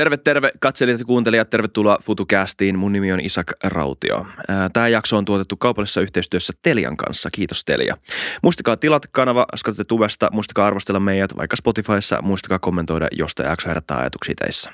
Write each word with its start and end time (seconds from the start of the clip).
Terve, 0.00 0.16
terve 0.16 0.50
katselijat 0.60 1.00
ja 1.00 1.04
kuuntelijat. 1.06 1.50
Tervetuloa 1.50 1.98
FutuCastiin. 2.02 2.78
Mun 2.78 2.92
nimi 2.92 3.12
on 3.12 3.20
Isak 3.20 3.52
Rautio. 3.64 4.26
Tämä 4.72 4.88
jakso 4.88 5.16
on 5.16 5.24
tuotettu 5.24 5.56
kaupallisessa 5.56 6.00
yhteistyössä 6.00 6.52
Telian 6.62 6.96
kanssa. 6.96 7.30
Kiitos 7.32 7.64
Telia. 7.64 7.96
Muistakaa 8.42 8.76
tilata 8.76 9.08
kanava, 9.12 9.46
skatte 9.56 9.84
tubesta. 9.84 10.28
Muistakaa 10.32 10.66
arvostella 10.66 11.00
meidät 11.00 11.36
vaikka 11.36 11.56
Spotifyssa. 11.56 12.22
Muistakaa 12.22 12.58
kommentoida, 12.58 13.08
jos 13.12 13.34
tämä 13.34 13.48
jakso 13.48 13.68
herättää 13.68 13.98
ajatuksia 13.98 14.34
teissä. 14.38 14.72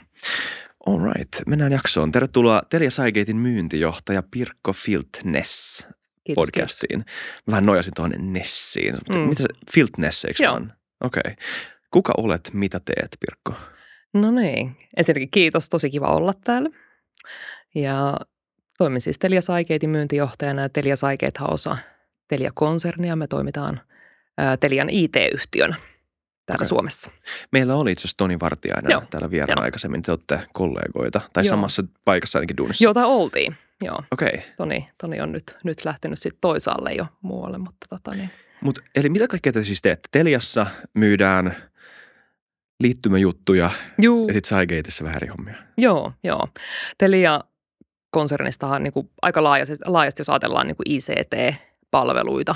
Alright, 0.86 1.46
mennään 1.46 1.72
jaksoon. 1.72 2.12
Tervetuloa 2.12 2.62
Telia 2.70 2.90
Saigatein 2.90 3.36
myyntijohtaja 3.36 4.22
Pirkko 4.30 4.72
Filtness 4.72 5.86
Kiitos, 6.24 6.42
podcastiin. 6.42 7.04
Vähän 7.50 7.66
nojasin 7.66 7.92
tuohon 7.96 8.12
Nessiin. 8.18 8.94
Mm. 9.14 9.20
Mitä 9.20 9.42
se, 9.42 9.48
Filtness, 9.72 10.24
eikö? 10.24 10.50
Okei. 10.50 10.68
Okay. 11.04 11.34
Kuka 11.90 12.12
olet, 12.16 12.50
mitä 12.52 12.80
teet, 12.80 13.16
Pirkko? 13.20 13.75
No 14.14 14.30
niin, 14.30 14.76
ensinnäkin 14.96 15.30
kiitos, 15.30 15.68
tosi 15.68 15.90
kiva 15.90 16.06
olla 16.06 16.32
täällä. 16.44 16.70
Ja 17.74 18.16
toimin 18.78 19.00
siis 19.00 19.18
Telia 19.18 19.40
Saikeitin 19.40 19.90
myyntijohtajana 19.90 20.62
ja 20.62 20.68
Telia 20.68 20.96
Saikeithan 20.96 21.52
osa 21.52 21.76
Telia-konsernia. 22.28 23.16
Me 23.16 23.26
toimitaan 23.26 23.80
ää, 24.38 24.56
Telian 24.56 24.90
IT-yhtiönä 24.90 25.76
täällä 26.46 26.60
okay. 26.60 26.68
Suomessa. 26.68 27.10
Meillä 27.52 27.74
oli 27.74 27.92
itse 27.92 28.00
asiassa 28.00 28.16
Toni 28.16 28.40
Vartiainen 28.40 28.90
Joo. 28.90 29.02
täällä 29.10 29.30
vieraana 29.30 29.60
Joo. 29.60 29.64
aikaisemmin. 29.64 30.02
Te 30.02 30.12
olette 30.12 30.40
kollegoita 30.52 31.20
tai 31.32 31.44
Joo. 31.44 31.50
samassa 31.50 31.84
paikassa 32.04 32.38
ainakin 32.38 32.56
duunissa. 32.56 32.84
Jota 32.84 33.06
oltiin, 33.06 33.56
joo. 33.82 34.02
Okei. 34.12 34.28
Okay. 34.28 34.40
Toni, 34.56 34.88
Toni 35.00 35.20
on 35.20 35.32
nyt, 35.32 35.56
nyt 35.64 35.84
lähtenyt 35.84 36.18
sitten 36.18 36.40
toisaalle 36.40 36.92
jo 36.92 37.06
muualle, 37.22 37.58
mutta 37.58 37.86
tota 37.88 38.10
niin. 38.10 38.30
Mut, 38.60 38.78
eli 38.94 39.08
mitä 39.08 39.28
kaikkea 39.28 39.52
te 39.52 39.64
siis 39.64 39.82
teette? 39.82 40.08
Teliassa 40.10 40.66
myydään 40.94 41.56
liittymäjuttuja 42.80 43.70
Juu, 44.02 44.28
ja 44.28 44.32
sitten 44.34 44.48
Saigateissa 44.48 45.04
vähän 45.04 45.16
eri 45.16 45.28
hommia. 45.28 45.54
joo, 45.78 46.12
joo. 46.24 46.48
Telia 46.98 47.40
konsernistahan 48.10 48.82
niin 48.82 48.92
kuin 48.92 49.10
aika 49.22 49.42
laajasti, 49.44 49.76
laajasti, 49.84 50.20
jos 50.20 50.30
ajatellaan 50.30 50.66
niin 50.66 50.76
kuin 50.76 50.90
ICT-palveluita, 50.90 52.54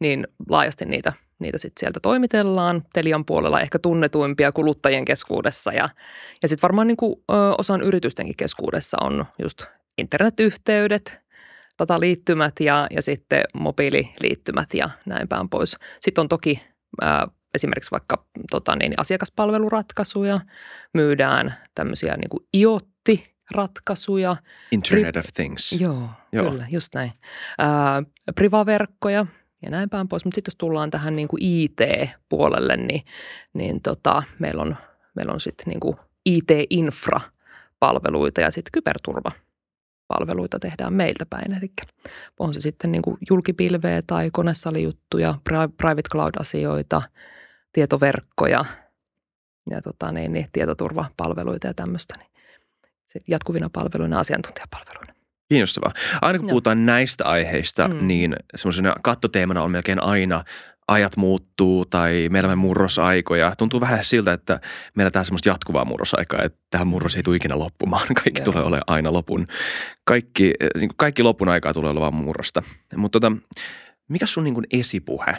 niin 0.00 0.26
laajasti 0.48 0.84
niitä, 0.84 1.12
niitä 1.38 1.58
sitten 1.58 1.80
sieltä 1.80 2.00
toimitellaan. 2.00 2.82
Telian 2.92 3.24
puolella 3.24 3.60
ehkä 3.60 3.78
tunnetuimpia 3.78 4.52
kuluttajien 4.52 5.04
keskuudessa 5.04 5.72
ja, 5.72 5.88
ja 6.42 6.48
sitten 6.48 6.62
varmaan 6.62 6.86
niin 6.86 6.96
kuin, 6.96 7.14
ö, 7.30 7.34
osan 7.58 7.82
yritystenkin 7.82 8.36
keskuudessa 8.36 8.96
on 9.00 9.24
just 9.42 9.62
internetyhteydet, 9.98 11.20
dataliittymät 11.78 12.60
ja, 12.60 12.86
ja 12.90 13.02
sitten 13.02 13.42
mobiililiittymät 13.54 14.74
ja 14.74 14.90
näin 15.06 15.28
päin 15.28 15.48
pois. 15.48 15.76
Sitten 16.00 16.22
on 16.22 16.28
toki 16.28 16.62
ää, 17.00 17.28
esimerkiksi 17.54 17.90
vaikka 17.90 18.24
tota 18.50 18.76
niin, 18.76 18.92
asiakaspalveluratkaisuja, 18.96 20.40
myydään 20.94 21.54
tämmöisiä 21.74 22.14
niin 22.16 22.30
kuin 22.30 22.46
IoT-ratkaisuja. 22.56 24.36
Internet 24.72 25.16
of 25.16 25.26
Things. 25.34 25.72
Joo, 25.72 26.08
Joo. 26.32 26.50
Kyllä, 26.50 26.66
just 26.70 26.94
näin. 26.94 27.10
Ää, 27.58 28.02
privaverkkoja 28.34 29.26
ja 29.62 29.70
näin 29.70 29.90
päin 29.90 30.08
pois. 30.08 30.24
Mutta 30.24 30.34
sitten 30.34 30.52
jos 30.52 30.58
tullaan 30.58 30.90
tähän 30.90 31.16
niin 31.16 31.28
kuin 31.28 31.42
IT-puolelle, 31.42 32.76
niin, 32.76 33.02
niin 33.52 33.82
tota, 33.82 34.22
meillä 34.38 34.62
on, 34.62 34.76
meillä 35.14 35.32
on 35.32 35.40
sitten 35.40 35.66
niin 35.68 35.80
IT-infra-palveluita 36.26 38.40
ja 38.40 38.50
sitten 38.50 38.72
kyberturva-palveluita 38.72 40.58
tehdään 40.58 40.92
meiltä 40.92 41.26
päin. 41.30 41.52
Eli 41.52 41.72
on 42.38 42.54
se 42.54 42.60
sitten 42.60 42.92
niin 42.92 43.02
kuin 43.02 43.18
julkipilveä 43.30 44.02
tai 44.06 44.30
konesalijuttuja, 44.32 45.34
pri- 45.50 45.72
private 45.76 46.08
cloud-asioita, 46.12 47.02
tietoverkkoja 47.72 48.64
ja 49.70 49.82
tota, 49.82 50.12
niin, 50.12 50.32
niin, 50.32 50.46
tietoturvapalveluita 50.52 51.66
ja 51.66 51.74
tämmöistä. 51.74 52.14
Niin 52.18 52.30
jatkuvina 53.28 53.70
palveluina 53.72 54.16
ja 54.16 54.20
asiantuntijapalveluina. 54.20 55.14
Kiinnostavaa. 55.48 55.92
Aina 56.22 56.38
kun 56.38 56.48
Joo. 56.48 56.50
puhutaan 56.50 56.86
näistä 56.86 57.24
aiheista, 57.24 57.88
mm. 57.88 58.06
Niin 58.06 58.36
semmoisena 58.56 58.94
kattoteemana 59.02 59.62
on 59.62 59.70
melkein 59.70 60.02
aina 60.02 60.44
ajat 60.88 61.16
muuttuu 61.16 61.84
tai 61.84 62.28
me 62.30 62.38
elämme 62.38 62.54
murrosaikoja. 62.54 63.56
Tuntuu 63.58 63.80
vähän 63.80 64.04
siltä, 64.04 64.32
että 64.32 64.60
meillä 64.94 65.10
tämä 65.10 65.24
semmoista 65.24 65.48
jatkuvaa 65.48 65.84
murrosaikaa, 65.84 66.42
että 66.42 66.58
tähän 66.70 66.86
murros 66.86 67.16
ei 67.16 67.22
tule 67.22 67.36
ikinä 67.36 67.58
loppumaan. 67.58 68.06
Kaikki 68.24 68.40
Joo. 68.40 68.44
tulee 68.44 68.62
olemaan 68.62 68.84
aina 68.86 69.12
lopun. 69.12 69.46
Kaikki, 70.04 70.44
niin 70.44 70.88
kuin 70.88 70.96
kaikki 70.96 71.22
lopun 71.22 71.48
aikaa 71.48 71.74
tulee 71.74 71.90
olemaan 71.90 72.14
murrosta. 72.14 72.62
Mutta 72.96 73.20
tota, 73.20 73.36
mikä 74.08 74.26
sun 74.26 74.44
niin 74.44 74.66
esipuhe 74.70 75.36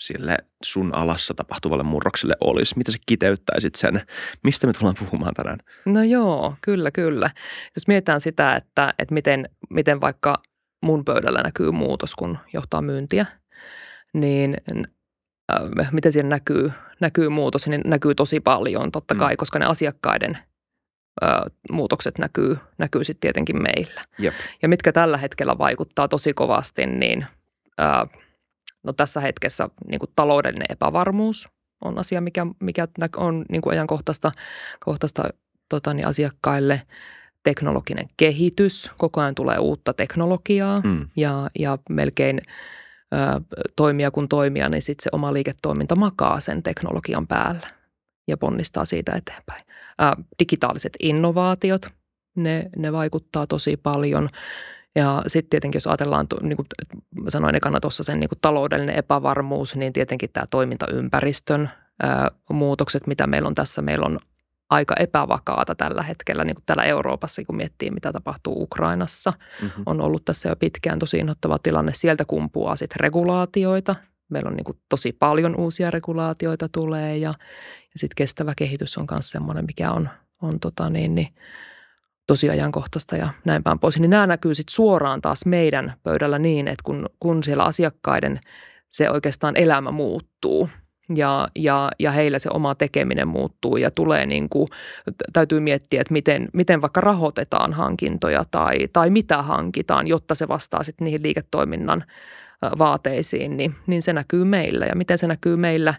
sille 0.00 0.36
sun 0.64 0.94
alassa 0.94 1.34
tapahtuvalle 1.34 1.82
murrokselle 1.84 2.34
olisi? 2.40 2.74
Mitä 2.78 2.92
sä 2.92 2.98
kiteyttäisit 3.06 3.74
sen? 3.74 4.02
Mistä 4.44 4.66
me 4.66 4.72
tullaan 4.72 4.96
puhumaan 4.98 5.34
tänään? 5.34 5.58
No 5.86 6.02
joo, 6.02 6.54
kyllä, 6.60 6.90
kyllä. 6.90 7.30
Jos 7.76 7.86
mietitään 7.88 8.20
sitä, 8.20 8.56
että, 8.56 8.94
että 8.98 9.14
miten, 9.14 9.48
miten 9.70 10.00
vaikka 10.00 10.42
mun 10.82 11.04
pöydällä 11.04 11.42
näkyy 11.42 11.70
muutos, 11.70 12.14
kun 12.14 12.38
johtaa 12.52 12.82
myyntiä, 12.82 13.26
niin 14.14 14.56
äh, 15.52 15.92
miten 15.92 16.12
siinä 16.12 16.28
näkyy, 16.28 16.72
näkyy 17.00 17.28
muutos, 17.28 17.68
niin 17.68 17.82
näkyy 17.84 18.14
tosi 18.14 18.40
paljon 18.40 18.92
totta 18.92 19.14
Mm. 19.14 19.18
kai, 19.18 19.36
koska 19.36 19.58
ne 19.58 19.66
asiakkaiden 19.66 20.38
äh, 21.24 21.30
muutokset 21.70 22.18
näkyy, 22.18 22.56
näkyy 22.78 23.04
sitten 23.04 23.20
tietenkin 23.20 23.62
meillä. 23.62 24.04
Jep. 24.18 24.34
Ja 24.62 24.68
mitkä 24.68 24.92
tällä 24.92 25.16
hetkellä 25.16 25.58
vaikuttaa 25.58 26.08
tosi 26.08 26.34
kovasti, 26.34 26.86
niin 26.86 27.26
ää, 27.78 28.06
no 28.82 28.92
tässä 28.92 29.20
hetkessä 29.20 29.68
niin 29.90 29.98
kuin 29.98 30.10
taloudellinen 30.16 30.66
epävarmuus 30.70 31.48
on 31.84 31.98
asia, 31.98 32.20
mikä, 32.20 32.46
mikä 32.60 32.88
on 33.16 33.44
niin 33.48 33.62
kuin 33.62 33.72
ajankohtaista 33.72 34.32
kohtaista, 34.84 35.24
tota, 35.68 35.94
niin 35.94 36.06
asiakkaille. 36.06 36.82
Teknologinen 37.42 38.06
kehitys, 38.16 38.90
koko 38.98 39.20
ajan 39.20 39.34
tulee 39.34 39.58
uutta 39.58 39.92
teknologiaa 39.92 40.80
Mm. 40.80 41.08
ja, 41.16 41.50
ja 41.58 41.78
melkein 41.90 42.40
ää, 43.12 43.40
toimia 43.76 44.10
kun 44.10 44.28
toimia, 44.28 44.68
niin 44.68 44.82
sitten 44.82 45.02
se 45.02 45.10
oma 45.12 45.32
liiketoiminta 45.32 45.96
makaa 45.96 46.40
sen 46.40 46.62
teknologian 46.62 47.26
päällä 47.26 47.66
ja 48.28 48.36
ponnistaa 48.36 48.84
siitä 48.84 49.12
eteenpäin. 49.12 49.64
Ää, 49.98 50.16
digitaaliset 50.38 50.92
innovaatiot, 51.00 51.86
ne, 52.36 52.70
ne 52.76 52.92
vaikuttaa 52.92 53.46
tosi 53.46 53.76
paljon. 53.76 54.28
Ja 54.94 55.22
sitten 55.26 55.50
tietenkin, 55.50 55.76
jos 55.76 55.86
ajatellaan, 55.86 56.26
niin 56.42 56.56
kuin 56.56 56.66
sanoin 57.28 57.54
ekana 57.54 57.80
tuossa 57.80 58.02
sen 58.02 58.20
niin 58.20 58.28
kuin 58.28 58.38
taloudellinen 58.40 58.94
epävarmuus, 58.94 59.76
niin 59.76 59.92
tietenkin 59.92 60.30
tämä 60.32 60.44
toimintaympäristön 60.50 61.70
ää, 62.02 62.30
muutokset, 62.50 63.06
mitä 63.06 63.26
meillä 63.26 63.46
on 63.46 63.54
tässä. 63.54 63.82
Meillä 63.82 64.06
on 64.06 64.18
aika 64.70 64.94
epävakaata 64.98 65.74
tällä 65.74 66.02
hetkellä, 66.02 66.44
niin 66.44 66.54
kuin 66.54 66.64
täällä 66.66 66.82
Euroopassa, 66.82 67.42
kun 67.46 67.56
miettii, 67.56 67.90
mitä 67.90 68.12
tapahtuu 68.12 68.62
Ukrainassa. 68.62 69.32
Mm-hmm. 69.62 69.82
On 69.86 70.00
ollut 70.00 70.24
tässä 70.24 70.48
jo 70.48 70.56
pitkään 70.56 70.98
tosi 70.98 71.18
inhottava 71.18 71.58
tilanne. 71.58 71.92
Sieltä 71.94 72.24
kumpuaa 72.24 72.76
sitten 72.76 73.00
regulaatioita. 73.00 73.96
Meillä 74.28 74.48
on 74.48 74.56
niin 74.56 74.64
kuin 74.64 74.78
tosi 74.88 75.12
paljon 75.12 75.56
uusia 75.56 75.90
regulaatioita 75.90 76.68
tulee 76.68 77.16
ja, 77.16 77.34
ja 77.80 77.96
sitten 77.96 78.16
kestävä 78.16 78.52
kehitys 78.56 78.98
on 78.98 79.06
myös 79.10 79.30
semmoinen, 79.30 79.64
mikä 79.66 79.90
on, 79.90 80.08
on 80.42 80.60
tota 80.60 80.90
niin, 80.90 81.14
niin, 81.14 81.28
tosi 82.30 82.50
ajankohtaista 82.50 83.16
ja 83.16 83.28
näin 83.44 83.62
päin 83.62 83.78
pois. 83.78 84.00
Niin 84.00 84.10
nämä 84.10 84.26
näkyy 84.26 84.54
sitten 84.54 84.74
suoraan 84.74 85.20
taas 85.20 85.46
meidän 85.46 85.92
pöydällä 86.02 86.38
niin, 86.38 86.68
että 86.68 86.82
kun, 86.84 87.06
kun 87.20 87.42
siellä 87.42 87.64
asiakkaiden 87.64 88.40
se 88.90 89.10
oikeastaan 89.10 89.56
elämä 89.56 89.90
muuttuu 89.90 90.68
ja, 91.14 91.48
ja, 91.56 91.90
ja 91.98 92.10
heillä 92.10 92.38
se 92.38 92.48
oma 92.52 92.74
tekeminen 92.74 93.28
muuttuu 93.28 93.76
ja 93.76 93.90
tulee 93.90 94.26
niin 94.26 94.48
kuin, 94.48 94.68
täytyy 95.32 95.60
miettiä, 95.60 96.00
että 96.00 96.12
miten, 96.12 96.48
miten 96.52 96.80
vaikka 96.80 97.00
rahoitetaan 97.00 97.72
hankintoja 97.72 98.44
tai, 98.50 98.88
tai 98.92 99.10
mitä 99.10 99.42
hankitaan, 99.42 100.06
jotta 100.06 100.34
se 100.34 100.48
vastaa 100.48 100.82
sitten 100.82 101.04
niihin 101.04 101.22
liiketoiminnan 101.22 102.04
vaateisiin, 102.78 103.56
niin, 103.56 103.74
niin 103.86 104.02
se 104.02 104.12
näkyy 104.12 104.44
meillä. 104.44 104.86
Ja 104.86 104.96
miten 104.96 105.18
se 105.18 105.26
näkyy 105.26 105.56
meillä 105.56 105.94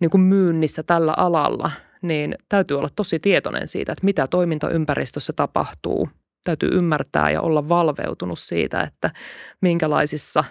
niin 0.00 0.10
kuin 0.10 0.20
myynnissä 0.20 0.82
tällä 0.82 1.14
alalla, 1.16 1.70
niin 2.08 2.34
täytyy 2.48 2.78
olla 2.78 2.88
tosi 2.96 3.18
tietoinen 3.18 3.68
siitä, 3.68 3.92
että 3.92 4.04
mitä 4.04 4.26
toimintaympäristössä 4.26 5.32
tapahtuu. 5.32 6.08
Täytyy 6.44 6.68
ymmärtää 6.72 7.30
ja 7.30 7.40
olla 7.40 7.68
valveutunut 7.68 8.38
siitä, 8.38 8.80
että 8.80 9.10
minkälaisissa, 9.60 10.44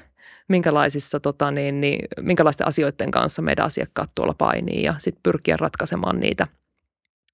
minkälaisissa 0.49 1.19
tota 1.19 1.51
niin, 1.51 1.81
niin, 1.81 2.07
minkälaisten 2.21 2.67
asioiden 2.67 3.11
kanssa 3.11 3.41
meidän 3.41 3.65
asiakkaat 3.65 4.09
tuolla 4.15 4.33
painii 4.37 4.83
ja 4.83 4.93
sitten 4.97 5.23
pyrkiä 5.23 5.57
ratkaisemaan 5.57 6.19
niitä, 6.19 6.47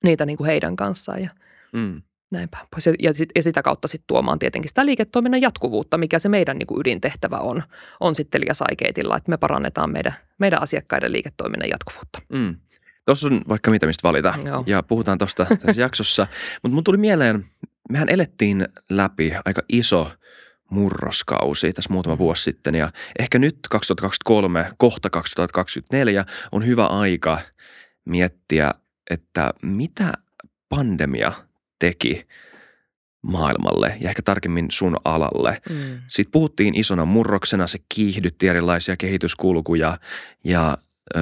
niitä 0.03 0.25
niin 0.25 0.37
kuin 0.37 0.47
heidän 0.47 0.75
kanssaan 0.75 1.21
ja 1.21 1.29
Mm. 1.73 2.01
näin 2.31 2.49
päin 2.49 2.67
pois. 2.71 2.85
Ja, 2.87 2.93
ja, 2.99 3.13
sit, 3.13 3.29
ja 3.35 3.43
sitä 3.43 3.61
kautta 3.61 3.87
sitten 3.87 4.07
tuomaan 4.07 4.39
tietenkin 4.39 4.69
sitä 4.69 4.85
liiketoiminnan 4.85 5.41
jatkuvuutta, 5.41 5.97
mikä 5.97 6.19
se 6.19 6.29
meidän 6.29 6.57
niin 6.57 6.67
kuin 6.67 6.81
ydintehtävä 6.81 7.37
on, 7.37 7.63
on 7.99 8.15
sitten 8.15 8.41
Liasaikeitilla, 8.41 9.17
että 9.17 9.29
me 9.29 9.37
parannetaan 9.37 9.91
meidän, 9.91 10.13
meidän 10.37 10.61
asiakkaiden 10.61 11.11
liiketoiminnan 11.11 11.69
jatkuvuutta. 11.69 12.21
Mm. 12.29 12.55
Tuossa 13.09 13.27
on 13.27 13.41
vaikka 13.49 13.71
mitä 13.71 13.87
mistä 13.87 14.07
valita 14.07 14.33
Joo. 14.45 14.63
ja 14.65 14.83
puhutaan 14.83 15.17
tuosta 15.17 15.45
tässä 15.65 15.81
jaksossa. 15.81 16.27
Mutta 16.63 16.73
mun 16.73 16.83
tuli 16.83 16.97
mieleen, 16.97 17.45
mehän 17.89 18.09
elettiin 18.09 18.67
läpi 18.89 19.33
aika 19.45 19.61
iso 19.69 20.11
murroskausi 20.71 21.73
tässä 21.73 21.93
muutama 21.93 22.17
vuosi 22.17 22.43
sitten 22.43 22.75
ja 22.75 22.91
ehkä 23.19 23.39
nyt 23.39 23.57
2023, 23.69 24.71
kohta 24.77 25.09
2024 25.09 26.25
on 26.51 26.65
hyvä 26.65 26.85
aika 26.85 27.39
miettiä, 28.05 28.71
että 29.09 29.53
mitä 29.61 30.13
pandemia 30.69 31.31
teki 31.79 32.27
maailmalle 33.21 33.97
ja 34.01 34.09
ehkä 34.09 34.21
tarkemmin 34.21 34.67
sun 34.71 34.97
alalle. 35.05 35.61
Mm. 35.69 36.01
Sitten 36.07 36.31
puhuttiin 36.31 36.75
isona 36.75 37.05
murroksena, 37.05 37.67
se 37.67 37.79
kiihdytti 37.95 38.47
erilaisia 38.47 38.97
kehityskulkuja 38.97 39.97
ja, 40.43 40.77
ö, 41.15 41.19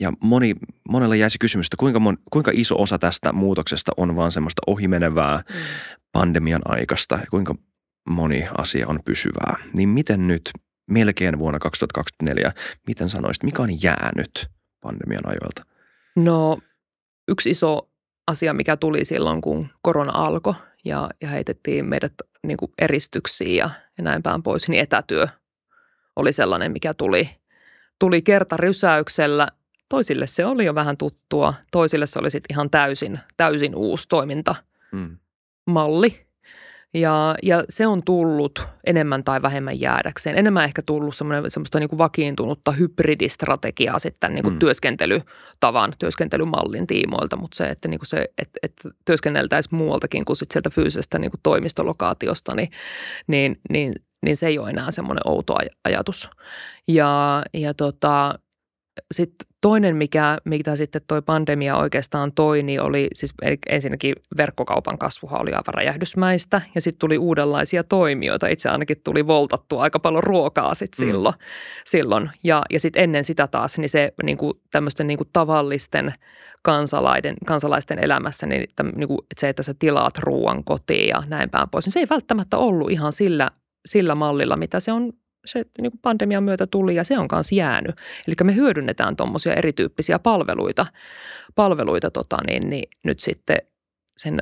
ja 0.00 0.12
moni, 0.20 0.54
monella 0.88 1.16
jäisi 1.16 1.38
kysymys, 1.38 1.66
että 1.66 1.76
kuinka, 1.76 2.00
mon, 2.00 2.16
kuinka 2.30 2.50
iso 2.54 2.82
osa 2.82 2.98
tästä 2.98 3.32
muutoksesta 3.32 3.92
on 3.96 4.16
vaan 4.16 4.32
semmoista 4.32 4.62
ohimenevää 4.66 5.36
Mm. 5.36 5.54
pandemian 6.12 6.62
aikaista 6.64 7.14
ja 7.14 7.26
kuinka 7.30 7.54
moni 8.10 8.44
asia 8.58 8.88
on 8.88 8.98
pysyvää. 9.04 9.56
Niin 9.74 9.88
miten 9.88 10.28
nyt 10.28 10.50
melkein 10.90 11.38
vuonna 11.38 11.58
2024, 11.58 12.52
miten 12.86 13.10
sanoisit, 13.10 13.42
mikä 13.42 13.62
on 13.62 13.82
jäänyt 13.82 14.50
pandemian 14.80 15.26
ajoilta? 15.26 15.62
No 16.16 16.58
yksi 17.28 17.50
iso 17.50 17.90
asia, 18.26 18.54
mikä 18.54 18.76
tuli 18.76 19.04
silloin, 19.04 19.40
kun 19.40 19.68
korona 19.82 20.12
alkoi 20.14 20.54
ja, 20.84 21.10
ja 21.20 21.28
heitettiin 21.28 21.86
meidät 21.86 22.12
niin 22.46 22.56
kuin 22.56 22.72
eristyksiin 22.78 23.56
ja, 23.56 23.70
ja 23.98 24.04
näin 24.04 24.22
päin 24.22 24.42
pois, 24.42 24.68
niin 24.68 24.82
etätyö 24.82 25.26
oli 26.16 26.32
sellainen, 26.32 26.72
mikä 26.72 26.94
tuli, 26.94 27.30
tuli 28.02 28.22
kertarysäyksellä. 28.22 29.48
Toisille 29.88 30.26
se 30.26 30.46
oli 30.46 30.64
jo 30.64 30.74
vähän 30.74 30.96
tuttua, 30.96 31.54
toisille 31.72 32.06
se 32.06 32.18
oli 32.18 32.30
sitten 32.30 32.54
ihan 32.54 32.70
täysin, 32.70 33.18
täysin 33.36 33.74
uusi 33.74 34.08
toimintamalli. 34.08 36.08
Mm. 36.08 36.26
Ja, 36.94 37.34
ja 37.42 37.64
se 37.68 37.86
on 37.86 38.02
tullut 38.02 38.66
enemmän 38.86 39.22
tai 39.24 39.42
vähemmän 39.42 39.80
jäädäkseen. 39.80 40.38
Enemmän 40.38 40.64
ehkä 40.64 40.82
tullut 40.86 41.16
semmoinen, 41.16 41.50
semmoista 41.50 41.78
niin 41.78 41.88
kuin 41.88 41.98
vakiintunutta 41.98 42.72
hybridistrategiaa 42.72 43.98
sitten 43.98 44.34
niin 44.34 44.42
kuin 44.42 44.54
mm. 44.54 44.58
työskentelytavan, 44.58 45.92
työskentelymallin 45.98 46.86
tiimoilta, 46.86 47.36
mutta 47.36 47.56
se, 47.56 47.64
että, 47.64 47.88
niin 47.88 48.00
kuin 48.00 48.08
se, 48.08 48.28
että, 48.38 48.58
että 48.62 48.90
työskenneltäisiin 49.04 49.76
muualtakin 49.76 50.24
kuin 50.24 50.36
sit 50.36 50.50
sieltä 50.50 50.70
fyysisestä 50.70 51.18
niin 51.18 51.30
kuin 51.30 51.40
toimistolokaatiosta, 51.42 52.54
niin, 52.54 52.68
niin, 53.26 53.60
niin, 53.70 53.94
niin 54.22 54.36
se 54.36 54.46
ei 54.46 54.58
ole 54.58 54.70
enää 54.70 54.90
semmoinen 54.90 55.22
outo 55.28 55.54
aj- 55.54 55.76
ajatus. 55.84 56.30
Ja, 56.88 57.42
ja 57.54 57.74
tota, 57.74 58.34
sitten 59.14 59.46
toinen, 59.60 59.96
mikä, 59.96 60.38
mitä 60.44 60.76
sitten 60.76 61.02
toi 61.06 61.22
pandemia 61.22 61.76
oikeastaan 61.76 62.32
toi, 62.32 62.62
niin 62.62 62.80
oli 62.80 63.08
siis 63.14 63.34
ensinnäkin 63.68 64.14
verkkokaupan 64.36 64.98
kasvuhan 64.98 65.40
oli 65.42 65.50
aivan 65.50 65.74
räjähdysmäistä 65.74 66.60
ja 66.74 66.80
sitten 66.80 66.98
tuli 66.98 67.18
uudenlaisia 67.18 67.84
toimijoita. 67.84 68.46
Itse 68.48 68.68
ainakin 68.68 68.96
tuli 69.04 69.26
voltattua 69.26 69.82
aika 69.82 69.98
paljon 69.98 70.22
ruokaa 70.22 70.74
sitten 70.74 71.06
Mm. 71.06 71.10
silloin. 71.10 71.34
silloin. 71.84 72.30
Ja, 72.44 72.62
ja 72.72 72.80
sitten 72.80 73.02
ennen 73.02 73.24
sitä 73.24 73.46
taas, 73.46 73.78
niin 73.78 73.88
se 73.88 74.12
niin 74.22 74.38
kuin 74.38 74.52
tämmöisten 74.70 75.06
niin 75.06 75.18
kuin 75.18 75.30
tavallisten 75.32 76.12
kansalaiden, 76.62 77.34
kansalaisten 77.46 77.98
elämässä, 77.98 78.46
niin, 78.46 78.64
täm, 78.76 78.92
niin 78.96 79.08
kuin, 79.08 79.18
että 79.20 79.40
se, 79.40 79.48
että 79.48 79.62
sä 79.62 79.74
tilaat 79.78 80.18
ruoan 80.18 80.64
kotiin 80.64 81.08
ja 81.08 81.22
näin 81.26 81.50
päin 81.50 81.68
pois, 81.70 81.84
niin 81.86 81.92
se 81.92 82.00
ei 82.00 82.06
välttämättä 82.10 82.56
ollut 82.58 82.90
ihan 82.90 83.12
sillä, 83.12 83.50
sillä 83.86 84.14
mallilla, 84.14 84.56
mitä 84.56 84.80
se 84.80 84.92
on 84.92 85.12
se 85.44 85.64
niin 85.78 85.90
kuin 85.90 86.00
pandemian 86.02 86.42
myötä 86.44 86.66
tuli 86.66 86.94
ja 86.94 87.04
se 87.04 87.18
on 87.18 87.28
myös 87.32 87.52
jäänyt. 87.52 87.96
Eli 88.28 88.34
me 88.44 88.54
hyödynnetään 88.54 89.16
tuommoisia 89.16 89.54
erityyppisiä 89.54 90.18
palveluita, 90.18 90.86
palveluita 91.54 92.10
tota, 92.10 92.36
niin, 92.46 92.70
niin 92.70 92.88
nyt 93.04 93.20
sitten 93.20 93.56
sen 94.16 94.38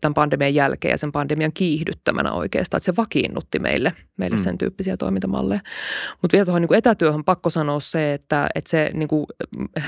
tämän 0.00 0.14
pandemian 0.14 0.54
jälkeen 0.54 0.92
ja 0.92 0.98
sen 0.98 1.12
pandemian 1.12 1.52
kiihdyttämänä 1.52 2.32
oikeastaan, 2.32 2.78
että 2.78 2.84
se 2.84 2.96
vakiinnutti 2.96 3.58
meille, 3.58 3.92
meille 4.16 4.36
Mm. 4.36 4.42
sen 4.42 4.58
tyyppisiä 4.58 4.96
toimintamalleja. 4.96 5.60
Mutta 6.22 6.32
vielä 6.32 6.44
tuohon 6.44 6.62
niin 6.62 6.74
etätyöhön 6.74 7.24
pakko 7.24 7.50
sanoa 7.50 7.80
se, 7.80 8.14
että, 8.14 8.46
että 8.54 8.70
se 8.70 8.90
niin 8.94 9.08
kuin, 9.08 9.26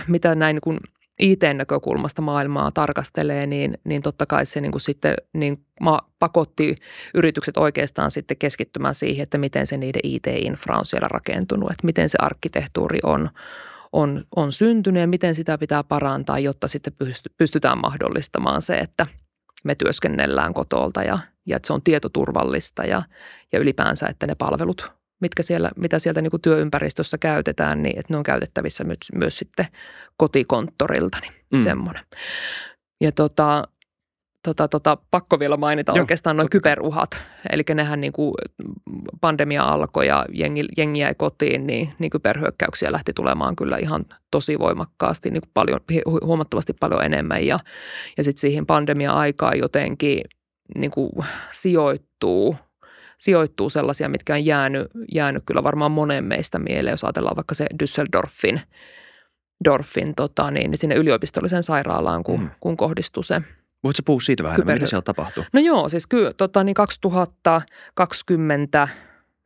mitä 0.08 0.34
näin 0.34 0.54
niin 0.54 0.60
kuin 0.60 0.78
IT-näkökulmasta 1.18 2.22
maailmaa 2.22 2.70
tarkastelee, 2.70 3.46
niin, 3.46 3.78
niin 3.84 4.02
totta 4.02 4.26
kai 4.26 4.46
se 4.46 4.60
niin 4.60 4.72
kuin 4.72 4.82
sitten 4.82 5.14
niin 5.32 5.64
pakotti 6.18 6.76
yritykset 7.14 7.56
oikeastaan 7.56 8.10
sitten 8.10 8.36
keskittymään 8.36 8.94
siihen, 8.94 9.22
että 9.22 9.38
miten 9.38 9.66
se 9.66 9.76
niiden 9.76 10.00
IT-infra 10.04 10.78
on 10.78 10.86
siellä 10.86 11.08
rakentunut, 11.08 11.70
että 11.70 11.86
miten 11.86 12.08
se 12.08 12.18
arkkitehtuuri 12.20 12.98
on, 13.02 13.30
on, 13.92 14.24
on 14.36 14.52
syntynyt 14.52 15.00
ja 15.00 15.06
miten 15.06 15.34
sitä 15.34 15.58
pitää 15.58 15.84
parantaa, 15.84 16.38
jotta 16.38 16.68
sitten 16.68 16.92
pysty- 16.92 17.34
pystytään 17.36 17.80
mahdollistamaan 17.80 18.62
se, 18.62 18.76
että 18.78 19.06
me 19.64 19.74
työskennellään 19.74 20.54
kotolta 20.54 21.02
ja, 21.02 21.18
ja 21.46 21.56
että 21.56 21.66
se 21.66 21.72
on 21.72 21.82
tietoturvallista 21.82 22.84
ja, 22.84 23.02
ja 23.52 23.58
ylipäänsä, 23.58 24.06
että 24.06 24.26
ne 24.26 24.34
palvelut, 24.34 24.95
mitkä 25.20 25.42
siellä, 25.42 25.70
mitä 25.76 25.98
sieltä 25.98 26.22
niin 26.22 26.30
kuin 26.30 26.42
työympäristössä 26.42 27.18
käytetään, 27.18 27.82
niin 27.82 27.98
että 27.98 28.12
ne 28.12 28.16
on 28.16 28.22
käytettävissä 28.22 28.84
myös, 28.84 28.98
myös 29.14 29.38
sitten 29.38 29.66
kotikonttorilta, 30.16 31.18
niin 31.22 31.32
Mm. 31.52 31.58
mm. 31.58 31.62
semmoinen. 31.64 32.02
Ja 33.00 33.12
tota, 33.12 33.68
tota, 34.44 34.68
tota, 34.68 34.98
pakko 35.10 35.38
vielä 35.38 35.56
mainita 35.56 35.92
Joo, 35.92 36.00
oikeastaan 36.02 36.36
noin 36.36 36.50
kyberuhat. 36.50 37.10
Eli 37.52 37.62
nehän 37.74 38.00
niin 38.00 38.12
kuin 38.12 38.34
pandemia 39.20 39.62
alkoi 39.62 40.06
ja 40.06 40.26
jengi, 40.32 40.64
jengi 40.76 41.00
jäi 41.00 41.14
kotiin, 41.14 41.66
niin, 41.66 41.88
niin 41.98 42.10
kyberhyökkäyksiä 42.10 42.92
lähti 42.92 43.12
tulemaan 43.12 43.56
kyllä 43.56 43.76
ihan 43.76 44.04
tosi 44.30 44.58
voimakkaasti, 44.58 45.30
niin 45.30 45.40
kuin 45.40 45.50
paljon, 45.54 45.80
hu- 45.92 46.26
huomattavasti 46.26 46.72
paljon 46.80 47.04
enemmän. 47.04 47.46
Ja, 47.46 47.58
ja 48.16 48.24
sitten 48.24 48.40
siihen 48.40 48.66
pandemia-aikaan 48.66 49.58
jotenkin 49.58 50.20
niin 50.74 50.90
kuin 50.90 51.10
sijoittuu, 51.52 52.56
sijoittuu 53.18 53.70
sellaisia, 53.70 54.08
mitkä 54.08 54.34
on 54.34 54.44
jäänyt, 54.44 54.86
jäänyt 55.14 55.42
kyllä 55.46 55.62
varmaan 55.62 55.90
monen 55.90 56.24
meistä 56.24 56.58
mieleen, 56.58 56.92
jos 56.92 57.04
ajatellaan 57.04 57.36
vaikka 57.36 57.54
se 57.54 57.66
Düsseldorfin 57.82 58.60
Dorfin, 59.64 60.14
tota, 60.14 60.50
niin, 60.50 60.78
sinne 60.78 60.94
yliopistolliseen 60.94 61.62
sairaalaan, 61.62 62.22
kun, 62.22 62.40
Mm. 62.40 62.50
kun 62.60 62.76
kohdistui 62.76 63.24
se 63.24 63.42
Voitko 63.84 64.02
puhua 64.04 64.20
siitä 64.20 64.42
vähän 64.42 64.60
Kyber- 64.60 64.72
mitä 64.72 64.86
siellä 64.86 65.02
tapahtuu? 65.02 65.44
No 65.52 65.60
joo, 65.60 65.88
siis 65.88 66.06
kyllä 66.06 66.32
tota, 66.32 66.64
niin 66.64 66.74
2020 66.74 68.88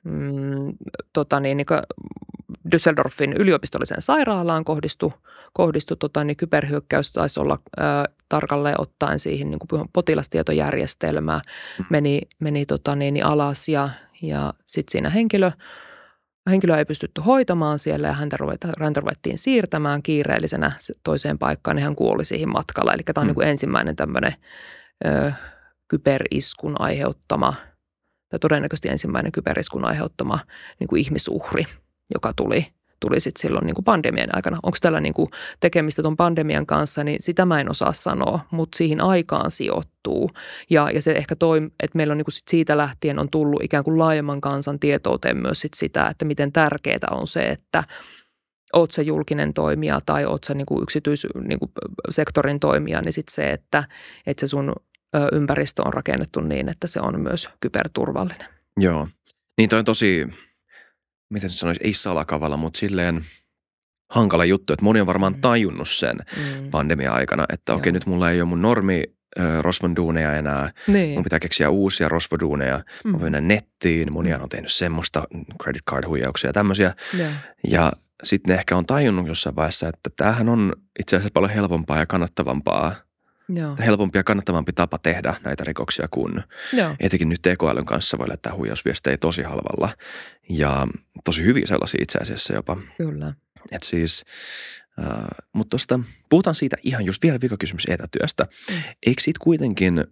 mm, 0.05 0.73
tota, 1.13 1.41
niin, 1.41 1.57
niin, 1.57 1.67
Düsseldorfin 2.75 3.33
yliopistolliseen 3.39 4.03
sairaalaan 4.03 4.65
kohdistui, 4.65 5.11
kohdistui 5.53 5.97
tota, 5.97 6.25
niin 6.25 6.37
kyberhyökkäys, 6.37 7.13
taisi 7.13 7.41
olla 7.41 7.59
ää, 7.77 8.05
tarkalleen 8.29 8.81
ottaen 8.81 9.19
siihen 9.19 9.51
niin 9.51 9.59
kuin 9.59 9.89
potilastietojärjestelmä 9.93 11.41
meni, 11.91 12.21
meni 12.41 12.67
tota, 12.67 12.95
niin, 12.97 13.15
niin 13.15 13.27
alas 13.27 13.69
ja, 13.69 13.89
ja 14.23 14.55
sitten 14.67 14.93
siinä 14.93 15.11
henkilö, 15.11 15.51
henkilöä 16.51 16.79
ei 16.79 16.85
pystytty 16.85 17.21
hoitamaan 17.21 17.79
siellä 17.79 18.09
ja 18.09 18.13
häntä, 18.15 18.37
ruveta, 18.37 18.69
häntä 18.81 19.01
ruvettiin 19.01 19.39
siirtämään 19.39 20.03
kiireellisenä 20.03 20.73
se- 20.79 20.95
toiseen 21.05 21.39
paikkaan, 21.39 21.77
niin 21.77 21.85
hän 21.85 21.97
kuoli 21.97 22.25
siihen 22.25 22.49
matkalla. 22.53 22.93
Eli 22.95 23.03
tämä 23.03 23.23
on 23.23 23.27
Mm. 23.27 23.29
niin 23.29 23.35
kuin 23.35 23.49
ensimmäinen 23.49 23.97
tämmöinen 23.97 24.35
ö, 25.07 25.33
kyberiskun 25.89 26.81
aiheuttama, 26.81 27.55
tai 28.29 28.39
todennäköisesti 28.39 28.89
ensimmäinen 28.89 29.33
kyberiskun 29.33 29.85
aiheuttama 29.85 30.39
niin 30.81 30.89
kuin 30.89 31.01
ihmisuhri, 31.01 31.65
joka 32.15 32.33
tuli, 32.37 32.67
tuli 33.01 33.21
sitten 33.21 33.41
silloin 33.41 33.67
niin 33.67 33.75
kuin 33.75 33.85
pandemian 33.85 34.37
aikana. 34.37 34.59
Onko 34.63 34.79
tällä 34.81 35.01
niin 35.01 35.15
kuin 35.15 35.31
tekemistä 35.61 36.03
tuon 36.03 36.17
pandemian 36.17 36.67
kanssa, 36.67 37.05
niin 37.05 37.23
sitä 37.23 37.47
mä 37.47 37.61
en 37.61 37.71
osaa 37.71 37.93
sanoa, 37.93 38.41
mutta 38.51 38.77
siihen 38.77 39.01
aikaan 39.01 39.51
sijoittuu. 39.51 40.31
Ja, 40.71 40.91
ja 40.91 41.03
se 41.03 41.13
ehkä 41.13 41.37
toi, 41.37 41.71
että 41.83 41.97
meillä 41.97 42.13
on 42.13 42.19
niin 42.19 42.25
kuin 42.25 42.33
sit 42.33 42.49
siitä 42.49 42.77
lähtien 42.77 43.19
on 43.19 43.31
tullut 43.31 43.65
ikään 43.65 43.85
kuin 43.85 43.99
laajemman 43.99 44.41
kansan 44.41 44.79
tietouteen 44.79 45.37
myös 45.37 45.61
sit 45.61 45.75
sitä, 45.75 46.07
että 46.07 46.25
miten 46.25 46.53
tärkeää 46.53 47.09
on 47.11 47.27
se, 47.27 47.43
että 47.43 47.85
oot 48.73 48.91
se 48.91 49.03
julkinen 49.03 49.55
toimija 49.55 50.01
tai 50.07 50.25
oot 50.25 50.45
se 50.45 50.55
niin 50.55 50.67
kuin 50.67 50.83
yksityissektorin 50.83 51.49
niin 51.49 51.59
kuin 51.59 51.73
sektorin 52.11 52.61
toimija, 52.61 53.01
niin 53.01 53.13
sitten 53.13 53.35
se, 53.35 53.51
että, 53.51 53.85
että 54.27 54.41
se 54.41 54.47
sun 54.47 54.73
ympäristö 55.33 55.83
on 55.85 55.93
rakennettu 55.93 56.41
niin, 56.41 56.69
että 56.69 56.87
se 56.87 57.01
on 57.01 57.21
myös 57.21 57.49
kyberturvallinen. 57.61 58.49
Joo. 58.77 59.09
Niin 59.59 59.69
toi 59.69 59.79
on 59.79 59.85
tosi, 59.85 60.27
miten 61.31 61.51
sanoisi, 61.51 61.81
ei 61.85 61.93
salakavalla, 61.93 62.57
mutta 62.57 62.79
silleen 62.79 63.23
hankala 64.11 64.45
juttu, 64.45 64.73
että 64.73 64.85
moni 64.85 65.01
on 65.01 65.07
varmaan 65.07 65.33
Mm. 65.33 65.41
tajunnut 65.41 65.89
sen 65.89 66.17
Mm. 66.17 66.71
pandemia-aikana, 66.71 67.45
että 67.53 67.75
okei, 67.75 67.91
Joo. 67.91 67.95
nyt 67.95 68.07
mulla 68.07 68.31
ei 68.31 68.41
ole 68.41 68.49
mun 68.49 68.63
normi 68.63 69.05
ö, 69.39 69.63
rosvonduuneja 69.63 70.35
enää, 70.35 70.73
Niin. 70.87 71.15
mun 71.15 71.25
pitää 71.25 71.39
keksiä 71.39 71.71
uusia 71.71 72.09
rosvoduuneja, 72.09 72.75
mä 72.77 72.83
Mm. 73.05 73.13
voin 73.13 73.23
mennä 73.23 73.41
nettiin, 73.41 74.13
monia 74.13 74.39
on 74.39 74.49
tehnyt 74.49 74.73
semmoista 74.73 75.25
credit 75.63 75.83
card 75.91 76.07
huijauksia 76.07 76.49
ja 76.49 76.53
tämmöisiä, 76.53 76.95
Joo. 77.19 77.29
ja 77.69 77.93
sitten 78.25 78.53
ne 78.55 78.59
ehkä 78.59 78.77
on 78.77 78.87
tajunnut 78.87 79.27
jossain 79.29 79.57
vaiheessa, 79.57 79.89
että 79.89 80.11
tämähän 80.17 80.49
on 80.49 80.73
itse 81.01 81.17
asiassa 81.17 81.31
paljon 81.35 81.51
helpompaa 81.53 81.99
ja 81.99 82.07
kannattavampaa, 82.07 82.95
Joo. 83.55 83.77
helpompi 83.79 84.19
ja 84.19 84.25
kannattavampi 84.25 84.73
tapa 84.73 84.99
tehdä 84.99 85.35
näitä 85.45 85.65
rikoksia 85.65 86.09
kuin 86.11 86.43
Joo. 86.73 86.95
etenkin 87.01 87.29
nyt 87.29 87.43
tekoälyn 87.43 87.87
kanssa 87.87 88.19
voi 88.19 88.29
lähettää 88.29 88.55
huijausviestejä 88.55 89.17
tosi 89.17 89.43
halvalla 89.43 89.89
ja 90.49 90.87
tosi 91.25 91.45
hyviä 91.45 91.67
sellaisia 91.67 92.03
itse 92.03 92.19
asiassa 92.19 92.55
jopa. 92.55 92.77
Kyllä. 92.97 93.35
Et 93.71 93.83
siis 93.83 94.25
Mutta 95.53 95.71
tuosta, 95.71 96.01
puhutaan 96.29 96.55
siitä 96.55 96.77
ihan 96.83 97.05
just 97.05 97.23
vielä 97.23 97.39
vikakysymys 97.43 97.87
etätyöstä. 97.89 98.45
Mm. 98.45 98.77
Eikö 99.07 99.23
siitä 99.23 99.39
kuitenkin 99.43 99.99
uh, 99.99 100.07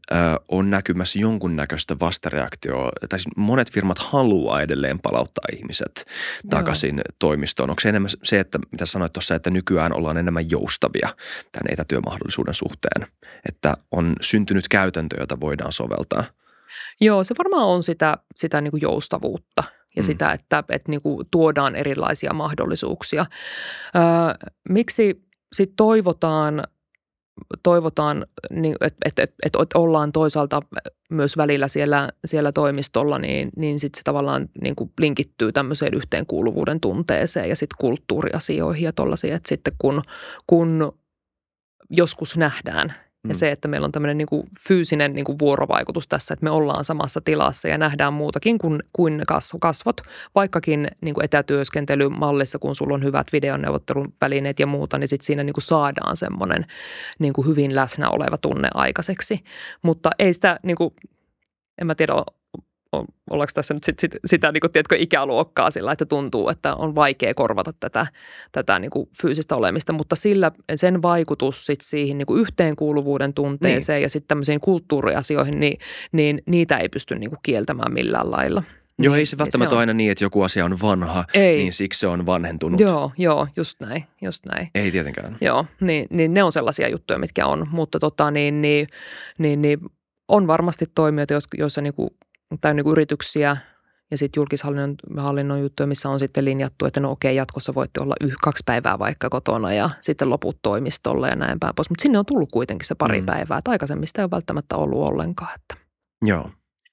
ole 0.48 0.68
näkymässä 0.68 1.18
jonkunnäköistä 1.18 1.96
vastareaktioa, 2.00 2.90
tai 3.08 3.18
siis 3.18 3.36
monet 3.36 3.72
firmat 3.72 3.98
haluaa 3.98 4.62
edelleen 4.62 4.98
palauttaa 4.98 5.44
ihmiset 5.52 6.04
takaisin 6.50 6.96
Joo. 6.96 7.04
toimistoon. 7.18 7.70
Onko 7.70 7.80
se 7.80 7.88
enemmän 7.88 8.10
se, 8.22 8.40
että 8.40 8.58
mitä 8.72 8.86
sanoit 8.86 9.12
tuossa, 9.12 9.34
että 9.34 9.50
nykyään 9.50 9.96
ollaan 9.96 10.16
enemmän 10.16 10.50
joustavia 10.50 11.08
tämän 11.52 11.72
etätyömahdollisuuden 11.72 12.54
suhteen, 12.54 13.06
että 13.48 13.76
on 13.90 14.12
syntynyt 14.20 14.68
käytäntö, 14.68 15.16
jota 15.20 15.40
voidaan 15.40 15.72
soveltaa? 15.72 16.24
Joo, 17.00 17.24
se 17.24 17.34
varmaan 17.38 17.66
on 17.66 17.82
sitä, 17.82 18.18
sitä 18.36 18.60
niin 18.60 18.70
kuin 18.70 18.80
joustavuutta 18.80 19.64
ja 19.98 20.02
mm. 20.02 20.06
sitä, 20.06 20.32
että, 20.32 20.58
että 20.68 20.90
niin 20.90 21.02
kuin 21.02 21.26
tuodaan 21.30 21.76
erilaisia 21.76 22.32
mahdollisuuksia. 22.32 23.26
Öö, 23.96 24.02
miksi 24.68 25.22
sitten 25.52 25.76
toivotaan, 25.76 26.64
toivotaan 27.62 28.26
niin, 28.50 28.76
että, 28.80 28.98
että, 29.04 29.22
että, 29.22 29.38
että 29.62 29.78
ollaan 29.78 30.12
toisaalta 30.12 30.62
myös 31.10 31.36
välillä 31.36 31.68
siellä, 31.68 32.08
siellä 32.24 32.52
toimistolla, 32.52 33.18
niin, 33.18 33.50
niin 33.56 33.80
sitten 33.80 33.98
se 33.98 34.02
tavallaan 34.02 34.48
niin 34.62 34.76
kuin 34.76 34.92
linkittyy 35.00 35.52
tämmöiseen 35.52 35.94
yhteenkuuluvuuden 35.94 36.80
tunteeseen 36.80 37.48
ja 37.48 37.56
sitten 37.56 37.76
kulttuuriasioihin 37.80 38.84
ja 38.84 38.92
tollaisia, 38.92 39.36
että 39.36 39.48
sitten 39.48 39.72
kun, 39.78 40.02
kun 40.46 40.92
joskus 41.90 42.36
nähdään– 42.36 42.94
ja 43.28 43.34
se, 43.34 43.50
että 43.50 43.68
meillä 43.68 43.84
on 43.84 43.92
tämmöinen 43.92 44.18
niin 44.18 44.28
kuin 44.28 44.48
fyysinen 44.68 45.12
niin 45.12 45.24
kuin 45.24 45.38
vuorovaikutus 45.38 46.08
tässä, 46.08 46.34
että 46.34 46.44
me 46.44 46.50
ollaan 46.50 46.84
samassa 46.84 47.20
tilassa 47.20 47.68
ja 47.68 47.78
nähdään 47.78 48.12
muutakin 48.12 48.58
kuin, 48.58 48.82
kuin 48.92 49.22
kasvot. 49.60 50.00
Vaikkakin 50.34 50.88
niin 51.00 51.14
kuin 51.14 51.24
etätyöskentelymallissa, 51.24 52.58
kun 52.58 52.74
sulla 52.74 52.94
on 52.94 53.04
hyvät 53.04 53.26
videoneuvottelun 53.32 54.12
välineet 54.20 54.58
ja 54.58 54.66
muuta, 54.66 54.98
niin 54.98 55.08
sitten 55.08 55.26
siinä 55.26 55.44
niin 55.44 55.54
kuin 55.54 55.64
saadaan 55.64 56.16
semmoinen 56.16 56.66
niin 57.18 57.32
kuin 57.32 57.46
hyvin 57.46 57.74
läsnä 57.74 58.10
oleva 58.10 58.38
tunne 58.38 58.68
aikaiseksi. 58.74 59.44
Mutta 59.82 60.10
ei 60.18 60.32
sitä, 60.32 60.60
niin 60.62 60.76
kuin, 60.76 60.94
en 61.80 61.86
mä 61.86 61.94
tiedä, 61.94 62.12
ollaanko 62.92 63.50
tässä 63.54 63.74
nyt 63.74 63.84
sit, 63.84 63.98
sit, 63.98 64.16
sitä 64.24 64.52
niin 64.52 64.60
kuin, 64.60 64.72
tiedätkö, 64.72 64.96
ikäluokkaa 64.98 65.70
sillä, 65.70 65.92
että 65.92 66.06
tuntuu, 66.06 66.48
että 66.48 66.74
on 66.74 66.94
vaikea 66.94 67.34
korvata 67.34 67.72
tätä, 67.80 68.06
tätä 68.52 68.78
niin 68.78 68.90
kuin 68.90 69.08
fyysistä 69.22 69.56
olemista, 69.56 69.92
mutta 69.92 70.16
sillä 70.16 70.52
sen 70.76 71.02
vaikutus 71.02 71.66
sit 71.66 71.80
siihen 71.80 72.18
niin 72.18 72.26
kuin 72.26 72.40
yhteenkuuluvuuden 72.40 73.34
tunteeseen 73.34 73.96
niin. 73.96 74.02
ja 74.02 74.08
sitten 74.08 74.28
tämmöisiin 74.28 74.60
kulttuuriasioihin, 74.60 75.60
niin, 75.60 75.78
niin 76.12 76.42
niitä 76.46 76.78
ei 76.78 76.88
pysty 76.88 77.14
niin 77.14 77.30
kuin 77.30 77.40
kieltämään 77.42 77.92
millään 77.92 78.30
lailla. 78.30 78.62
Joo, 78.98 79.12
niin, 79.12 79.18
ei 79.18 79.26
se 79.26 79.36
niin 79.36 79.38
välttämättä 79.38 79.64
niin 79.64 79.70
se 79.70 79.74
ole 79.74 79.82
aina 79.82 79.92
niin, 79.92 80.12
että 80.12 80.24
joku 80.24 80.42
asia 80.42 80.64
on 80.64 80.76
vanha, 80.82 81.24
ei. 81.34 81.56
niin 81.56 81.72
siksi 81.72 82.00
se 82.00 82.06
on 82.06 82.26
vanhentunut. 82.26 82.80
Joo, 82.80 83.12
joo, 83.18 83.46
just 83.56 83.80
näin, 83.80 84.04
just 84.22 84.44
näin. 84.52 84.68
Ei 84.74 84.90
tietenkään. 84.90 85.36
Joo, 85.40 85.64
niin, 85.80 86.06
niin 86.10 86.34
ne 86.34 86.42
on 86.42 86.52
sellaisia 86.52 86.88
juttuja, 86.88 87.18
mitkä 87.18 87.46
on, 87.46 87.66
mutta 87.70 87.98
tota 87.98 88.30
niin, 88.30 88.62
niin, 88.62 88.88
niin, 89.38 89.62
niin 89.62 89.78
on 90.28 90.46
varmasti 90.46 90.84
toimijoita, 90.94 91.34
joissa 91.58 91.80
niin 91.80 91.94
kuin 91.94 92.10
tai 92.60 92.74
niin 92.74 92.84
kuin 92.84 92.92
yrityksiä 92.92 93.56
ja 94.10 94.18
sitten 94.18 94.40
julkishallinnon 94.40 94.96
hallinnon 95.16 95.60
juttuja, 95.60 95.86
missä 95.86 96.08
on 96.08 96.18
sitten 96.18 96.44
linjattu, 96.44 96.86
että 96.86 97.00
no 97.00 97.10
okei, 97.10 97.36
jatkossa 97.36 97.74
voitte 97.74 98.00
olla 98.00 98.14
yh, 98.20 98.34
kaksi 98.42 98.62
päivää 98.66 98.98
vaikka 98.98 99.28
kotona 99.30 99.72
ja 99.72 99.90
sitten 100.00 100.30
loput 100.30 100.58
toimistolle 100.62 101.28
ja 101.28 101.36
näin 101.36 101.60
päin 101.60 101.74
pois. 101.74 101.90
Mutta 101.90 102.02
sinne 102.02 102.18
on 102.18 102.26
tullut 102.26 102.52
kuitenkin 102.52 102.86
se 102.86 102.94
pari 102.94 103.20
mm. 103.20 103.26
päivää, 103.26 103.58
että 103.58 103.70
aikaisemmista 103.70 104.20
ei 104.20 104.24
ole 104.24 104.30
välttämättä 104.30 104.76
ollut 104.76 105.10
ollenkaan. 105.10 105.50
Että. 105.54 105.84
Joo. 106.22 106.50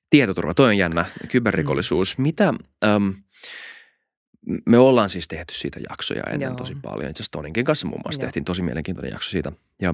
Tietoturva, 0.10 0.54
toi 0.54 0.68
on 0.68 0.78
jännä. 0.78 1.06
Kyberrikollisuus. 1.28 2.18
Mm. 2.18 2.22
Mitä, 2.22 2.54
äm, 2.84 3.14
me 4.66 4.78
ollaan 4.78 5.10
siis 5.10 5.28
tehty 5.28 5.54
siitä 5.54 5.80
jaksoja 5.90 6.24
ennen 6.24 6.48
Joo. 6.48 6.56
tosi 6.56 6.76
paljon. 6.82 7.10
Itse 7.10 7.22
asiassa 7.22 7.32
Toninkin 7.32 7.66
kanssa 7.66 7.88
muun 7.88 8.02
muassa 8.06 8.22
Joo. 8.22 8.28
tehtiin 8.28 8.46
tosi 8.46 8.62
mielenkiintoinen 8.62 9.12
jakso 9.12 9.30
siitä. 9.30 9.52
Ja 9.82 9.94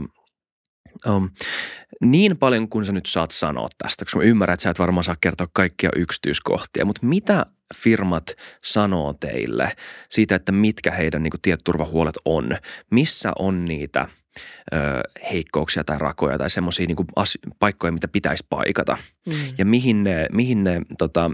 Um, 1.07 1.29
niin 2.01 2.37
paljon 2.37 2.69
kuin 2.69 2.85
sä 2.85 2.91
nyt 2.91 3.05
saat 3.05 3.31
sanoa 3.31 3.67
tästä, 3.77 4.05
koska 4.05 4.19
mä 4.19 4.25
ymmärrän, 4.25 4.53
että 4.53 4.63
sä 4.63 4.69
et 4.69 4.79
varmaan 4.79 5.03
saa 5.03 5.15
kertoa 5.21 5.47
kaikkia 5.53 5.89
yksityiskohtia, 5.95 6.85
mutta 6.85 7.05
mitä 7.05 7.45
firmat 7.75 8.31
sanoo 8.63 9.13
teille 9.13 9.71
siitä, 10.09 10.35
että 10.35 10.51
mitkä 10.51 10.91
heidän 10.91 11.23
niin 11.23 11.33
tietoturvahuolet 11.41 12.15
on? 12.25 12.57
Missä 12.91 13.31
on 13.39 13.65
niitä 13.65 14.07
ö, 14.73 14.77
heikkouksia 15.31 15.83
tai 15.83 15.97
rakoja 15.99 16.37
tai 16.37 16.49
semmoisia 16.49 16.87
niin 16.87 17.37
paikkoja, 17.59 17.91
mitä 17.91 18.07
pitäisi 18.07 18.45
paikata? 18.49 18.97
Mm. 19.25 19.33
Ja 19.57 19.65
mihin 19.65 20.03
ne, 20.03 20.27
mihin 20.31 20.63
ne 20.63 20.81
tota, 20.97 21.31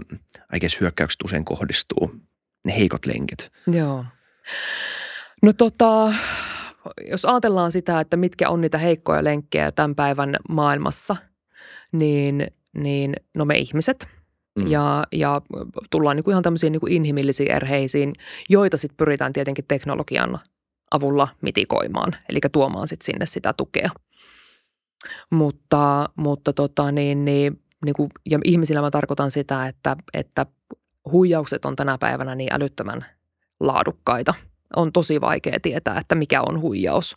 hyökkäykset 0.80 1.22
usein 1.24 1.44
kohdistuu, 1.44 2.14
ne 2.64 2.76
heikot 2.76 3.06
lenkit? 3.06 3.52
Joo. 3.66 4.04
No 5.42 5.52
tota, 5.52 6.12
jos 7.10 7.24
ajatellaan 7.24 7.72
sitä, 7.72 8.00
että 8.00 8.16
mitkä 8.16 8.48
on 8.48 8.60
niitä 8.60 8.78
heikkoja 8.78 9.24
lenkkejä 9.24 9.72
tämän 9.72 9.94
päivän 9.94 10.36
maailmassa, 10.48 11.16
niin, 11.92 12.46
niin 12.74 13.14
no 13.34 13.44
me 13.44 13.58
ihmiset 13.58 14.08
mm. 14.58 14.66
ja, 14.66 15.04
ja 15.12 15.42
tullaan 15.90 16.16
niin 16.16 16.24
kuin 16.24 16.32
ihan 16.32 16.42
tämmöisiin 16.42 16.72
niin 16.72 16.80
kuin 16.80 16.92
inhimillisiin 16.92 17.50
erheisiin, 17.50 18.12
joita 18.48 18.76
sitten 18.76 18.96
pyritään 18.96 19.32
tietenkin 19.32 19.64
teknologian 19.68 20.38
avulla 20.90 21.28
mitikoimaan, 21.40 22.16
eli 22.28 22.38
tuomaan 22.52 22.88
sitten 22.88 23.04
sinne 23.04 23.26
sitä 23.26 23.52
tukea. 23.52 23.90
Mutta, 25.30 26.08
mutta 26.16 26.52
tota, 26.52 26.92
niin, 26.92 27.24
niin, 27.24 27.62
niin 27.84 27.94
kuin, 27.94 28.10
ja 28.30 28.38
ihmisillä 28.44 28.80
mä 28.80 28.90
tarkoitan 28.90 29.30
sitä, 29.30 29.66
että, 29.66 29.96
että 30.14 30.46
huijaukset 31.12 31.64
on 31.64 31.76
tänä 31.76 31.98
päivänä 31.98 32.34
niin 32.34 32.52
älyttömän 32.52 33.06
laadukkaita– 33.60 34.34
on 34.76 34.92
tosi 34.92 35.20
vaikea 35.20 35.60
tietää, 35.62 35.98
että 35.98 36.14
mikä 36.14 36.42
on 36.42 36.60
huijaus. 36.60 37.14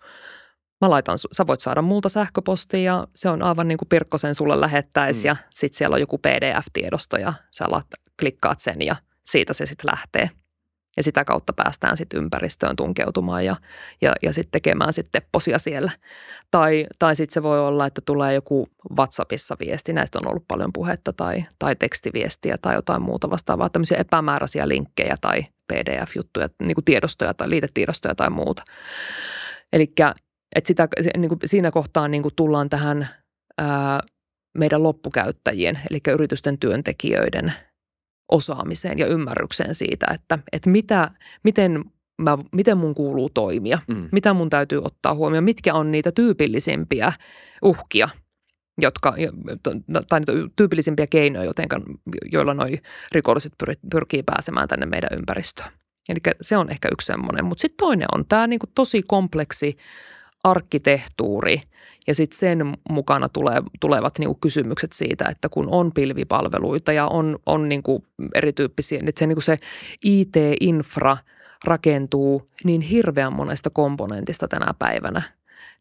Mä 0.81 0.89
laitan, 0.89 1.17
sä 1.31 1.47
voit 1.47 1.59
saada 1.59 1.81
multa 1.81 2.09
sähköpostia 2.09 2.81
ja 2.81 3.07
se 3.15 3.29
on 3.29 3.41
aivan 3.41 3.67
niin 3.67 3.77
kuin 3.77 3.89
Pirkkosen 3.89 4.35
sulle 4.35 4.61
lähettäisi 4.61 5.23
mm. 5.23 5.27
ja 5.27 5.35
sitten 5.49 5.77
siellä 5.77 5.93
on 5.93 5.99
joku 5.99 6.17
PDF-tiedosto 6.17 7.17
ja 7.17 7.33
sä 7.51 7.65
alat, 7.67 7.87
klikkaat 8.19 8.59
sen 8.59 8.81
ja 8.81 8.95
siitä 9.25 9.53
se 9.53 9.65
sitten 9.65 9.91
lähtee. 9.91 10.29
Ja 10.97 11.03
sitä 11.03 11.25
kautta 11.25 11.53
päästään 11.53 11.97
sitten 11.97 12.17
ympäristöön 12.17 12.75
tunkeutumaan 12.75 13.45
ja, 13.45 13.55
ja, 14.01 14.13
ja 14.23 14.33
sitten 14.33 14.51
tekemään 14.51 14.93
sitten 14.93 15.21
tepposia 15.21 15.59
siellä. 15.59 15.91
Tai, 16.51 16.87
tai 16.99 17.15
sitten 17.15 17.33
se 17.33 17.43
voi 17.43 17.59
olla, 17.59 17.85
että 17.85 18.01
tulee 18.05 18.33
joku 18.33 18.67
WhatsAppissa 18.97 19.55
viesti, 19.59 19.93
näistä 19.93 20.19
on 20.19 20.27
ollut 20.27 20.47
paljon 20.47 20.73
puhetta, 20.73 21.13
tai, 21.13 21.43
tai 21.59 21.75
tekstiviestiä 21.75 22.55
tai 22.61 22.75
jotain 22.75 23.01
muuta 23.01 23.29
vastaavaa, 23.29 23.69
tämmöisiä 23.69 23.97
epämääräisiä 23.97 24.67
linkkejä 24.67 25.15
tai 25.21 25.41
PDF-juttuja, 25.67 26.49
niin 26.63 26.75
kuin 26.75 26.85
tiedostoja 26.85 27.33
tai 27.33 27.49
liitetiedostoja 27.49 28.15
tai 28.15 28.29
muuta. 28.29 28.63
Eli 29.73 29.93
sitä, 30.63 30.87
niin 31.17 31.31
siinä 31.45 31.71
kohtaa 31.71 32.07
niin 32.07 32.23
kuin 32.23 32.35
tullaan 32.35 32.69
tähän 32.69 33.07
ää, 33.57 33.99
meidän 34.57 34.83
loppukäyttäjien, 34.83 35.79
eli 35.89 35.99
yritysten 36.13 36.57
työntekijöiden 36.57 37.53
osaamiseen 38.31 38.99
ja 38.99 39.07
ymmärrykseen 39.07 39.75
siitä, 39.75 40.05
että, 40.13 40.39
että 40.51 40.69
mitä, 40.69 41.11
miten, 41.43 41.85
mä, 42.21 42.37
miten 42.51 42.77
mun 42.77 42.95
kuuluu 42.95 43.29
toimia, 43.29 43.79
mm. 43.87 44.09
mitä 44.11 44.33
mun 44.33 44.49
täytyy 44.49 44.81
ottaa 44.83 45.13
huomioon, 45.13 45.43
mitkä 45.43 45.73
on 45.73 45.91
niitä 45.91 46.11
tyypillisimpiä 46.11 47.13
uhkia– 47.61 48.09
jotka, 48.81 49.15
tai 50.09 50.19
niitä 50.19 50.31
tyypillisimpiä 50.55 51.07
keinoja, 51.07 51.45
jotenka, 51.45 51.81
joilla 52.31 52.53
noi 52.53 52.77
rikolliset 53.11 53.53
pyr, 53.57 53.75
pyrkii 53.91 54.23
pääsemään 54.23 54.67
tänne 54.67 54.85
meidän 54.85 55.09
ympäristöön. 55.17 55.71
Eli 56.09 56.19
se 56.41 56.57
on 56.57 56.69
ehkä 56.69 56.89
yksi 56.91 57.05
semmoinen. 57.05 57.45
Mutta 57.45 57.61
sitten 57.61 57.77
toinen 57.77 58.07
on 58.13 58.25
tämä 58.29 58.47
niinku 58.47 58.67
tosi 58.75 59.03
kompleksi 59.07 59.77
arkkitehtuuri 60.43 61.61
ja 62.07 62.15
sitten 62.15 62.39
sen 62.39 62.73
mukana 62.89 63.29
tulee, 63.29 63.61
tulevat 63.79 64.19
niinku 64.19 64.35
kysymykset 64.35 64.93
siitä, 64.93 65.25
että 65.29 65.49
kun 65.49 65.67
on 65.71 65.91
pilvipalveluita 65.91 66.91
ja 66.91 67.07
on, 67.07 67.39
on 67.45 67.69
niinku 67.69 68.05
erityyppisiä, 68.35 68.99
että 69.05 69.19
se, 69.19 69.27
niinku 69.27 69.41
se 69.41 69.57
IT-infra 70.05 71.17
rakentuu 71.63 72.49
niin 72.63 72.81
hirveän 72.81 73.33
monesta 73.33 73.69
komponentista 73.69 74.47
tänä 74.47 74.73
päivänä– 74.79 75.21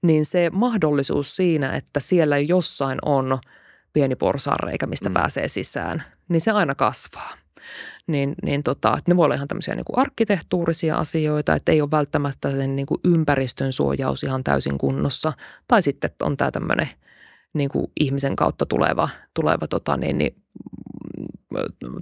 niin 0.03 0.27
se 0.27 0.51
mahdollisuus 0.53 1.37
siinä, 1.37 1.73
että 1.73 2.01
siellä 2.01 2.39
jossain 2.39 2.99
on 3.03 3.39
pieni 3.93 4.17
porsaanreikä, 4.17 4.87
mistä 4.87 5.09
mm. 5.09 5.13
pääsee 5.13 5.49
sisään, 5.49 6.03
niin 6.29 6.41
se 6.41 6.51
aina 6.51 6.75
kasvaa. 6.75 7.31
Niin, 8.11 8.35
niin 8.43 8.63
tota, 8.63 8.97
että 8.99 9.11
ne 9.11 9.17
voi 9.17 9.25
olla 9.25 9.35
ihan 9.35 9.49
tämmöisiä 9.49 9.75
niin 9.75 9.85
kuin 9.85 9.99
arkkitehtuurisia 9.99 10.97
asioita, 10.97 11.55
että 11.55 11.73
ei 11.73 11.81
ole 11.81 11.91
välttämättä 11.91 12.51
sen 12.51 12.77
niin 12.77 12.87
kuin 12.87 13.01
ympäristön 13.05 13.73
suojaus 13.73 14.23
ihan 14.23 14.45
täysin 14.45 14.79
kunnossa. 14.79 15.33
Tai 15.69 15.83
sitten 15.83 16.11
on 16.23 16.37
tämä 16.37 16.51
tämmöinen 16.51 16.89
niin 17.53 17.71
kuin 17.71 17.87
ihmisen 18.01 18.37
kautta 18.37 18.67
tuleva, 18.67 19.09
tuleva, 19.35 19.67
tota, 19.67 19.97
niin, 19.97 20.19
niin, 20.19 20.37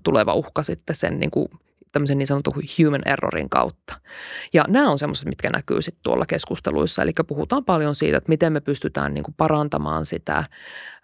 tuleva 0.03 0.35
uhka 0.35 0.63
sitten 0.63 0.97
sen 0.97 1.19
niin 1.19 1.31
kuin 1.31 1.49
tämmöisen 1.93 2.19
niin 2.19 2.27
sanotun 2.27 2.53
human 2.79 3.03
errorin 3.07 3.51
kautta. 3.51 4.01
Ja 4.53 4.65
nämä 4.69 4.91
on 4.91 4.99
semmoiset, 4.99 5.29
mitkä 5.29 5.51
näkyy 5.51 5.83
sitten 5.83 6.03
tuolla 6.03 6.27
keskusteluissa. 6.27 7.03
Eli 7.03 7.13
puhutaan 7.27 7.65
paljon 7.65 7.95
siitä, 7.95 8.19
että 8.19 8.29
miten 8.29 8.53
me 8.53 8.61
pystytään 8.61 9.15
niin 9.15 9.25
kuin 9.25 9.35
parantamaan 9.37 10.05
sitä 10.05 10.45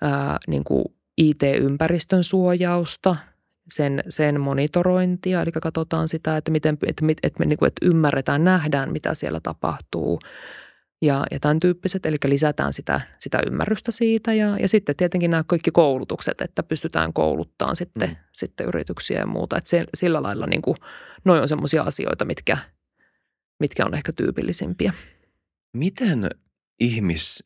ää, 0.02 0.38
niin 0.46 0.64
kuin 0.64 0.84
IT-ympäristön 1.18 2.24
suojausta, 2.24 3.16
sen, 3.74 4.02
sen 4.08 4.40
monitorointia, 4.40 5.42
eli 5.42 5.52
katsotaan 5.52 6.08
sitä, 6.08 6.36
että, 6.36 6.50
miten, 6.50 6.74
että, 6.74 6.86
että, 6.88 7.20
että 7.22 7.38
me 7.38 7.46
niin 7.46 7.58
kuin, 7.58 7.66
että 7.66 7.86
ymmärretään, 7.86 8.44
nähdään, 8.44 8.92
mitä 8.92 9.14
siellä 9.14 9.40
tapahtuu 9.42 10.18
ja, 11.02 11.26
ja 11.30 11.40
tämän 11.40 11.60
tyyppiset, 11.60 12.06
eli 12.06 12.16
lisätään 12.24 12.72
sitä, 12.72 13.00
sitä 13.18 13.42
ymmärrystä 13.46 13.92
siitä 13.92 14.32
ja, 14.32 14.58
ja 14.58 14.68
sitten 14.68 14.96
tietenkin 14.96 15.30
nämä 15.30 15.44
kaikki 15.46 15.70
koulutukset, 15.70 16.40
että 16.40 16.62
pystytään 16.62 17.12
kouluttamaan 17.12 17.76
sitten, 17.76 18.08
mm. 18.08 18.16
sitten 18.32 18.66
yrityksiä 18.66 19.18
ja 19.18 19.26
muuta, 19.26 19.58
että 19.58 19.70
se, 19.70 19.84
sillä 19.94 20.22
lailla 20.22 20.46
niin 20.46 20.62
kuin, 20.62 20.76
noin 21.24 21.42
on 21.42 21.48
sellaisia 21.48 21.82
asioita, 21.82 22.24
mitkä, 22.24 22.58
mitkä 23.60 23.84
on 23.86 23.94
ehkä 23.94 24.12
tyypillisimpiä. 24.12 24.92
Miten 25.72 26.30
ihmis, 26.80 27.44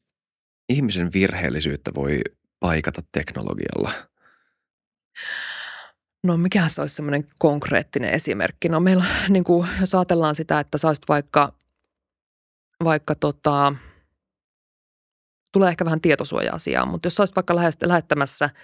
ihmisen 0.69 1.13
virheellisyyttä 1.13 1.95
voi 1.95 2.21
paikata 2.61 3.03
teknologialla? 3.13 3.93
No 6.25 6.37
mikä 6.37 6.69
se 6.69 6.81
olisi 6.81 6.95
semmoinen 6.95 7.25
konkreettinen 7.39 8.11
esimerkki? 8.11 8.69
No 8.69 8.81
meillä, 8.81 9.05
niin 9.29 9.45
kuin, 9.45 9.69
jos 9.81 9.95
ajatellaan 9.95 10.35
sitä, 10.35 10.61
että 10.61 10.79
sä 10.79 10.89
vaikka, 11.09 11.53
vaikka 12.85 13.15
tota, 13.15 13.75
tulee 15.53 15.69
ehkä 15.69 15.85
vähän 15.85 16.01
tietosuoja-asiaa, 16.01 16.87
mutta 16.87 17.07
jos 17.07 17.21
olisit 17.21 17.37
vaikka 17.37 17.55
lähettämässä– 17.87 18.51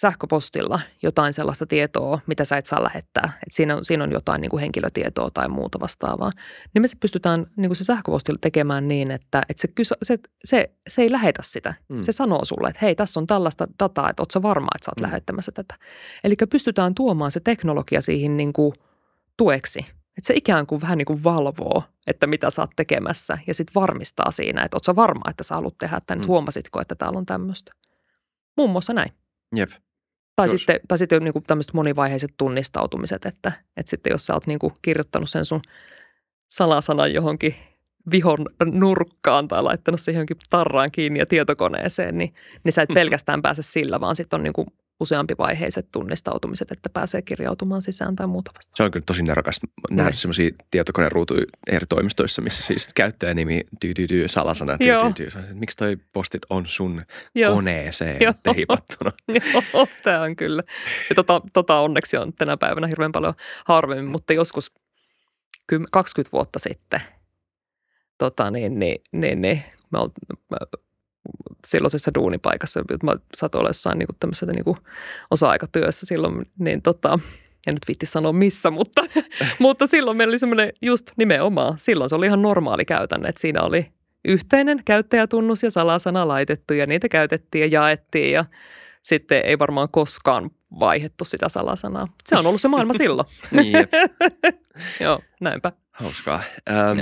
sähköpostilla 0.00 0.80
jotain 1.02 1.32
sellaista 1.32 1.66
tietoa, 1.66 2.18
mitä 2.26 2.44
sä 2.44 2.56
et 2.56 2.66
saa 2.66 2.84
lähettää. 2.84 3.32
Et 3.46 3.52
siinä, 3.52 3.76
on, 3.76 3.84
siinä 3.84 4.04
on 4.04 4.12
jotain 4.12 4.40
niin 4.40 4.50
kuin 4.50 4.60
henkilötietoa 4.60 5.30
tai 5.30 5.48
muuta 5.48 5.80
vastaavaa. 5.80 6.32
Niin 6.74 6.82
me 6.82 6.88
se 6.88 6.96
pystytään 7.00 7.46
niin 7.56 7.68
kuin 7.68 7.76
se 7.76 7.84
sähköpostilla 7.84 8.38
tekemään 8.40 8.88
niin, 8.88 9.10
että, 9.10 9.42
että 9.48 9.60
se, 9.60 9.94
se, 10.02 10.16
se, 10.44 10.70
se 10.88 11.02
ei 11.02 11.12
lähetä 11.12 11.42
sitä. 11.42 11.74
Mm. 11.88 12.02
Se 12.02 12.12
sanoo 12.12 12.44
sulle, 12.44 12.68
että 12.68 12.78
hei, 12.82 12.94
tässä 12.94 13.20
on 13.20 13.26
tällaista 13.26 13.66
dataa, 13.82 14.10
että 14.10 14.22
ootko 14.22 14.42
varma, 14.42 14.68
että 14.74 14.84
sä 14.84 14.90
oot 14.90 15.00
mm. 15.00 15.02
lähettämässä 15.02 15.52
tätä. 15.52 15.74
Eli 16.24 16.34
pystytään 16.50 16.94
tuomaan 16.94 17.30
se 17.30 17.40
teknologia 17.40 18.00
siihen 18.00 18.36
niin 18.36 18.52
kuin 18.52 18.72
tueksi. 19.36 19.78
Että 20.18 20.26
se 20.26 20.34
ikään 20.34 20.66
kuin 20.66 20.80
vähän 20.80 20.98
niin 20.98 21.06
kuin 21.06 21.24
valvoo, 21.24 21.82
että 22.06 22.26
mitä 22.26 22.50
sä 22.50 22.62
oot 22.62 22.70
tekemässä 22.76 23.38
ja 23.46 23.54
sitten 23.54 23.74
varmistaa 23.74 24.30
siinä, 24.30 24.62
että 24.62 24.76
ootko 24.76 24.96
varma, 24.96 25.30
että 25.30 25.42
sä 25.42 25.54
haluat 25.54 25.78
tehdä 25.78 26.00
tämän, 26.06 26.24
mm. 26.24 26.26
huomasitko, 26.26 26.80
että 26.80 26.94
täällä 26.94 27.18
on 27.18 27.26
tämmöistä. 27.26 27.72
Muun 28.56 28.70
muassa 28.70 28.92
näin. 28.92 29.12
Jep. 29.56 29.70
Tai 30.40 30.54
jos. 30.54 30.60
sitten, 30.60 30.80
tai 30.88 30.98
sitten 30.98 31.24
niin 31.24 31.32
kuin 31.32 31.44
tämmöiset 31.46 31.74
monivaiheiset 31.74 32.30
tunnistautumiset, 32.36 33.26
että, 33.26 33.52
että 33.76 33.90
sitten 33.90 34.10
jos 34.10 34.26
sä 34.26 34.34
oot 34.34 34.46
niin 34.46 34.58
kuin 34.58 34.72
kirjoittanut 34.82 35.30
sen 35.30 35.44
sun 35.44 35.60
salasanan 36.50 37.14
johonkin 37.14 37.54
vihon 38.10 38.38
nurkkaan 38.64 39.48
tai 39.48 39.62
laittanut 39.62 40.00
siihen 40.00 40.18
johonkin 40.18 40.36
tarraan 40.50 40.90
kiinni 40.92 41.18
ja 41.18 41.26
tietokoneeseen, 41.26 42.18
niin, 42.18 42.34
niin 42.64 42.72
sä 42.72 42.82
et 42.82 42.94
pelkästään 42.94 43.42
pääse 43.42 43.62
sillä, 43.62 44.00
vaan 44.00 44.16
sitten 44.16 44.38
on 44.38 44.42
niin 44.42 44.52
kuin 44.52 44.66
useampi 45.00 45.34
vaiheiset 45.38 45.88
tunnistautumiset, 45.92 46.72
että 46.72 46.88
pääsee 46.88 47.22
kirjautumaan 47.22 47.82
sisään 47.82 48.16
tai 48.16 48.26
muuta 48.26 48.50
vasta. 48.56 48.72
Se 48.76 48.82
on 48.82 48.90
kyllä 48.90 49.04
tosi 49.06 49.22
nerokas 49.22 49.60
nähdä 49.90 50.10
niin. 50.10 50.16
semmoisia 50.16 50.50
tietokoneruutuja 50.70 51.44
eri 51.68 51.86
toimistoissa, 51.88 52.42
missä 52.42 52.62
siis 52.62 52.94
käyttäjänimi 52.94 53.60
tyy, 53.80 53.94
tyy, 53.94 54.06
tyy 54.06 54.28
salasana 54.28 54.78
tyy, 54.78 55.14
tyy, 55.14 55.30
tyy. 55.30 55.42
Miksi 55.54 55.76
toi 55.76 55.96
postit 56.12 56.42
on 56.50 56.66
sun 56.66 57.02
Joo. 57.34 57.54
koneeseen 57.54 58.16
Joo. 58.20 58.34
teipattuna? 58.54 59.12
Joo, 59.28 59.86
tämä 60.02 60.22
on 60.22 60.36
kyllä. 60.36 60.62
Ja 61.08 61.14
tota, 61.14 61.40
tota 61.52 61.80
onneksi 61.80 62.16
on 62.16 62.32
tänä 62.32 62.56
päivänä 62.56 62.86
hirveän 62.86 63.12
paljon 63.12 63.34
harvemmin, 63.66 64.12
mutta 64.12 64.32
joskus 64.32 64.72
20 65.92 66.32
vuotta 66.32 66.58
sitten 66.58 67.00
tota, 68.18 68.50
niin, 68.50 68.78
niin, 68.78 69.00
niin, 69.12 69.40
niin, 69.40 69.62
mä, 69.90 69.98
mä 70.50 70.56
silloisessa 71.66 72.10
duunipaikassa, 72.14 72.84
mä 73.02 73.16
satoin 73.34 73.60
olla 73.60 73.70
jossain 73.70 73.98
niin 73.98 74.08
tämmöisessä 74.20 74.46
niin 74.46 74.76
osa-aikatyössä 75.30 76.06
silloin, 76.06 76.46
niin 76.58 76.82
tota, 76.82 77.18
en 77.66 77.74
nyt 77.74 77.88
vitti 77.88 78.06
sanoa 78.06 78.32
missä, 78.32 78.70
mutta, 78.70 79.02
mutta 79.58 79.86
silloin 79.86 80.16
meillä 80.16 80.30
oli 80.32 80.38
semmoinen 80.38 80.72
just 80.82 81.10
nimenomaan, 81.16 81.74
silloin 81.78 82.10
se 82.10 82.16
oli 82.16 82.26
ihan 82.26 82.42
normaali 82.42 82.84
käytänne, 82.84 83.28
että 83.28 83.40
siinä 83.40 83.62
oli 83.62 83.86
yhteinen 84.24 84.82
käyttäjätunnus 84.84 85.62
ja 85.62 85.70
salasana 85.70 86.28
laitettu 86.28 86.74
ja 86.74 86.86
niitä 86.86 87.08
käytettiin 87.08 87.62
ja 87.72 87.80
jaettiin 87.80 88.32
ja 88.32 88.44
sitten 89.02 89.42
ei 89.44 89.58
varmaan 89.58 89.88
koskaan 89.88 90.50
vaihettu 90.80 91.24
sitä 91.24 91.48
salasanaa. 91.48 92.08
Se 92.26 92.36
on 92.36 92.46
ollut 92.46 92.60
se 92.60 92.68
maailma 92.68 92.92
silloin. 93.02 93.28
niin, 93.50 93.74
Joo, 95.04 95.20
näinpä. 95.40 95.72
Hauskaa. 95.90 96.42
Ähm, 96.70 96.98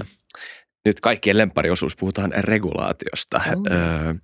nyt 0.85 1.01
kaikkien 1.01 1.39
lemppariosuus, 1.39 1.97
puhutaan 1.97 2.33
regulaatiosta. 2.37 3.41
Oh. 3.47 3.63
Öö, 3.73 4.15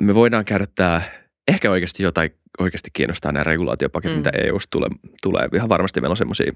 me 0.00 0.14
voidaan 0.14 0.44
käydä 0.44 0.66
tämä, 0.74 1.02
ehkä 1.48 1.70
oikeasti 1.70 2.02
jotain 2.02 2.30
oikeasti 2.58 2.90
kiinnostaa 2.92 3.32
nämä 3.32 3.44
regulaatiopaketit, 3.44 4.14
mm. 4.14 4.18
mitä 4.18 4.30
EUsta 4.34 4.70
tulee, 4.70 4.88
tulee. 5.22 5.48
Ihan 5.54 5.68
varmasti 5.68 6.00
meillä 6.00 6.12
on 6.12 6.16
semmoisia 6.16 6.52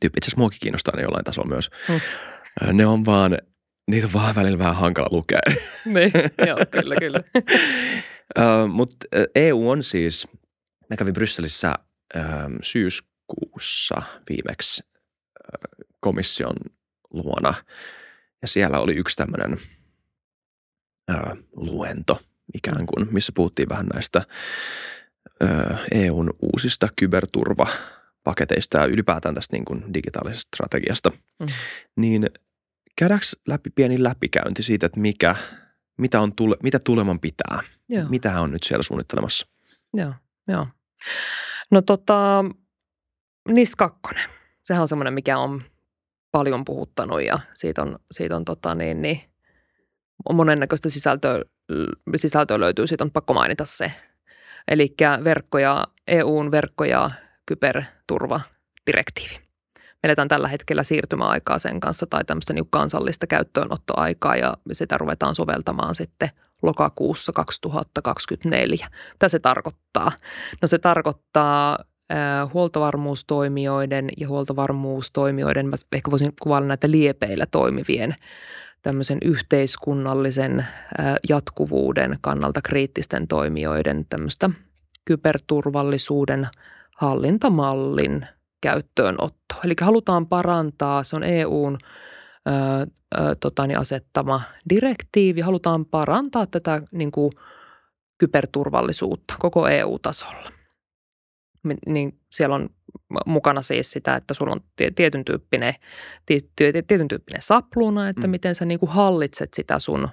tyyppiä, 0.00 0.18
itse 0.18 0.28
asiassa 0.28 0.38
muakin 0.38 0.58
kiinnostaa 0.62 0.96
ne 0.96 1.02
jollain 1.02 1.24
tasolla 1.24 1.48
myös. 1.48 1.70
Mm. 1.88 2.76
Ne 2.76 2.86
on 2.86 3.04
vaan, 3.04 3.38
niitä 3.90 4.06
on 4.06 4.12
vaan 4.12 4.34
välillä 4.34 4.58
vähän 4.58 4.76
hankala 4.76 5.08
lukea. 5.10 5.40
niin, 5.84 6.12
joo, 6.46 6.58
kyllä, 6.70 6.96
kyllä. 6.96 7.20
Mutta 8.72 9.06
EU 9.34 9.70
on 9.70 9.82
siis, 9.82 10.28
mä 10.90 10.96
kävin 10.96 11.14
Brysselissä 11.14 11.74
syyskuussa 12.62 14.02
viimeksi 14.28 14.82
komission 16.00 16.56
luona– 17.10 17.54
ja 18.42 18.48
siellä 18.48 18.80
oli 18.80 18.94
yksi 18.94 19.16
tämmöinen 19.16 19.58
ää, 21.08 21.36
luento 21.52 22.20
ikään 22.54 22.86
kuin, 22.86 23.08
missä 23.10 23.32
puhuttiin 23.34 23.68
vähän 23.68 23.86
näistä 23.94 24.22
ää, 25.40 25.78
EUn 25.92 26.30
uusista 26.42 26.88
kyberturvapaketeista 26.96 28.78
ja 28.78 28.86
ylipäätään 28.86 29.34
tästä 29.34 29.56
niin 29.56 29.64
kuin 29.64 29.94
digitaalisesta 29.94 30.48
strategiasta. 30.56 31.10
Mm. 31.10 31.46
Niin 31.96 32.26
käydäänkö 32.98 33.26
läpi 33.48 33.70
pieni 33.70 34.02
läpikäynti 34.02 34.62
siitä, 34.62 34.86
että 34.86 35.00
mikä, 35.00 35.36
mitä, 35.98 36.20
on 36.20 36.34
tule, 36.34 36.56
mitä 36.62 36.78
tuleman 36.78 37.20
pitää? 37.20 37.60
Joo. 37.88 38.08
Mitä 38.08 38.40
on 38.40 38.50
nyt 38.50 38.62
siellä 38.62 38.82
suunnittelemassa? 38.82 39.46
Joo, 39.94 40.14
joo. 40.48 40.66
No 41.70 41.82
tota, 41.82 42.44
NIS 43.48 43.76
2. 43.76 44.00
Sehän 44.62 44.82
on 44.82 44.88
semmoinen, 44.88 45.14
mikä 45.14 45.38
on 45.38 45.62
paljon 46.32 46.64
puhuttanut 46.64 47.22
ja 47.22 47.38
siitä 47.54 47.82
on, 47.82 47.98
siitä 48.10 48.36
on 48.36 48.44
tota 48.44 48.74
niin, 48.74 49.02
niin, 49.02 49.20
monennäköistä 50.32 50.90
sisältöä, 50.90 51.42
sisältöä 52.16 52.60
löytyy, 52.60 52.86
siitä 52.86 53.04
on 53.04 53.10
pakko 53.10 53.34
mainita 53.34 53.64
se. 53.64 53.92
Eli 54.68 54.94
verkkoja, 55.24 55.86
EUn 56.06 56.50
verkko- 56.50 56.84
ja 56.84 57.10
kyberturvadirektiivi. 57.46 59.34
Me 59.74 60.06
eletään 60.06 60.28
tällä 60.28 60.48
hetkellä 60.48 60.82
siirtymäaikaa 60.82 61.58
sen 61.58 61.80
kanssa 61.80 62.06
tai 62.06 62.24
tämmöistä 62.24 62.52
niin 62.52 62.70
kansallista 62.70 63.26
käyttöönottoaikaa 63.26 64.36
ja 64.36 64.56
sitä 64.72 64.98
ruvetaan 64.98 65.34
soveltamaan 65.34 65.94
sitten 65.94 66.28
lokakuussa 66.62 67.32
2024. 67.32 68.86
Mitä 69.12 69.28
se 69.28 69.38
tarkoittaa? 69.38 70.12
No 70.62 70.68
se 70.68 70.78
tarkoittaa 70.78 71.78
huoltovarmuustoimijoiden 72.52 74.08
ja 74.16 74.28
huoltovarmuustoimijoiden, 74.28 75.66
mä 75.66 75.72
ehkä 75.92 76.10
voisin 76.10 76.32
kuvailla 76.42 76.68
näitä 76.68 76.90
liepeillä 76.90 77.46
toimivien 77.46 78.14
tämmöisen 78.82 79.18
yhteiskunnallisen 79.24 80.66
jatkuvuuden 81.28 82.16
kannalta 82.20 82.60
kriittisten 82.62 83.28
toimijoiden 83.28 84.06
tämmöistä 84.08 84.50
kyberturvallisuuden 85.04 86.48
hallintamallin 86.96 88.26
käyttöönotto. 88.60 89.54
Eli 89.64 89.74
halutaan 89.80 90.26
parantaa, 90.26 91.02
se 91.02 91.16
on 91.16 91.24
EUn 91.24 91.78
ö, 92.48 92.50
ö, 92.50 93.34
totani, 93.40 93.76
asettama 93.76 94.40
direktiivi, 94.68 95.40
halutaan 95.40 95.84
parantaa 95.84 96.46
tätä 96.46 96.82
niin 96.92 97.10
kuin, 97.12 97.32
kyberturvallisuutta 98.18 99.34
koko 99.38 99.68
EU-tasolla 99.68 100.61
niin 101.86 102.20
siellä 102.32 102.54
on 102.54 102.68
mukana 103.26 103.62
siis 103.62 103.90
sitä, 103.90 104.16
että 104.16 104.34
sulla 104.34 104.52
on 104.52 104.60
tietyn 104.94 105.24
tyyppinen, 105.24 105.74
tietyn 106.86 107.08
tyyppinen 107.08 107.42
sapluna, 107.42 108.08
että 108.08 108.26
mm. 108.26 108.30
miten 108.30 108.54
sä 108.54 108.64
niin 108.64 108.80
kuin 108.80 108.90
hallitset 108.90 109.54
sitä 109.54 109.78
sun 109.78 110.08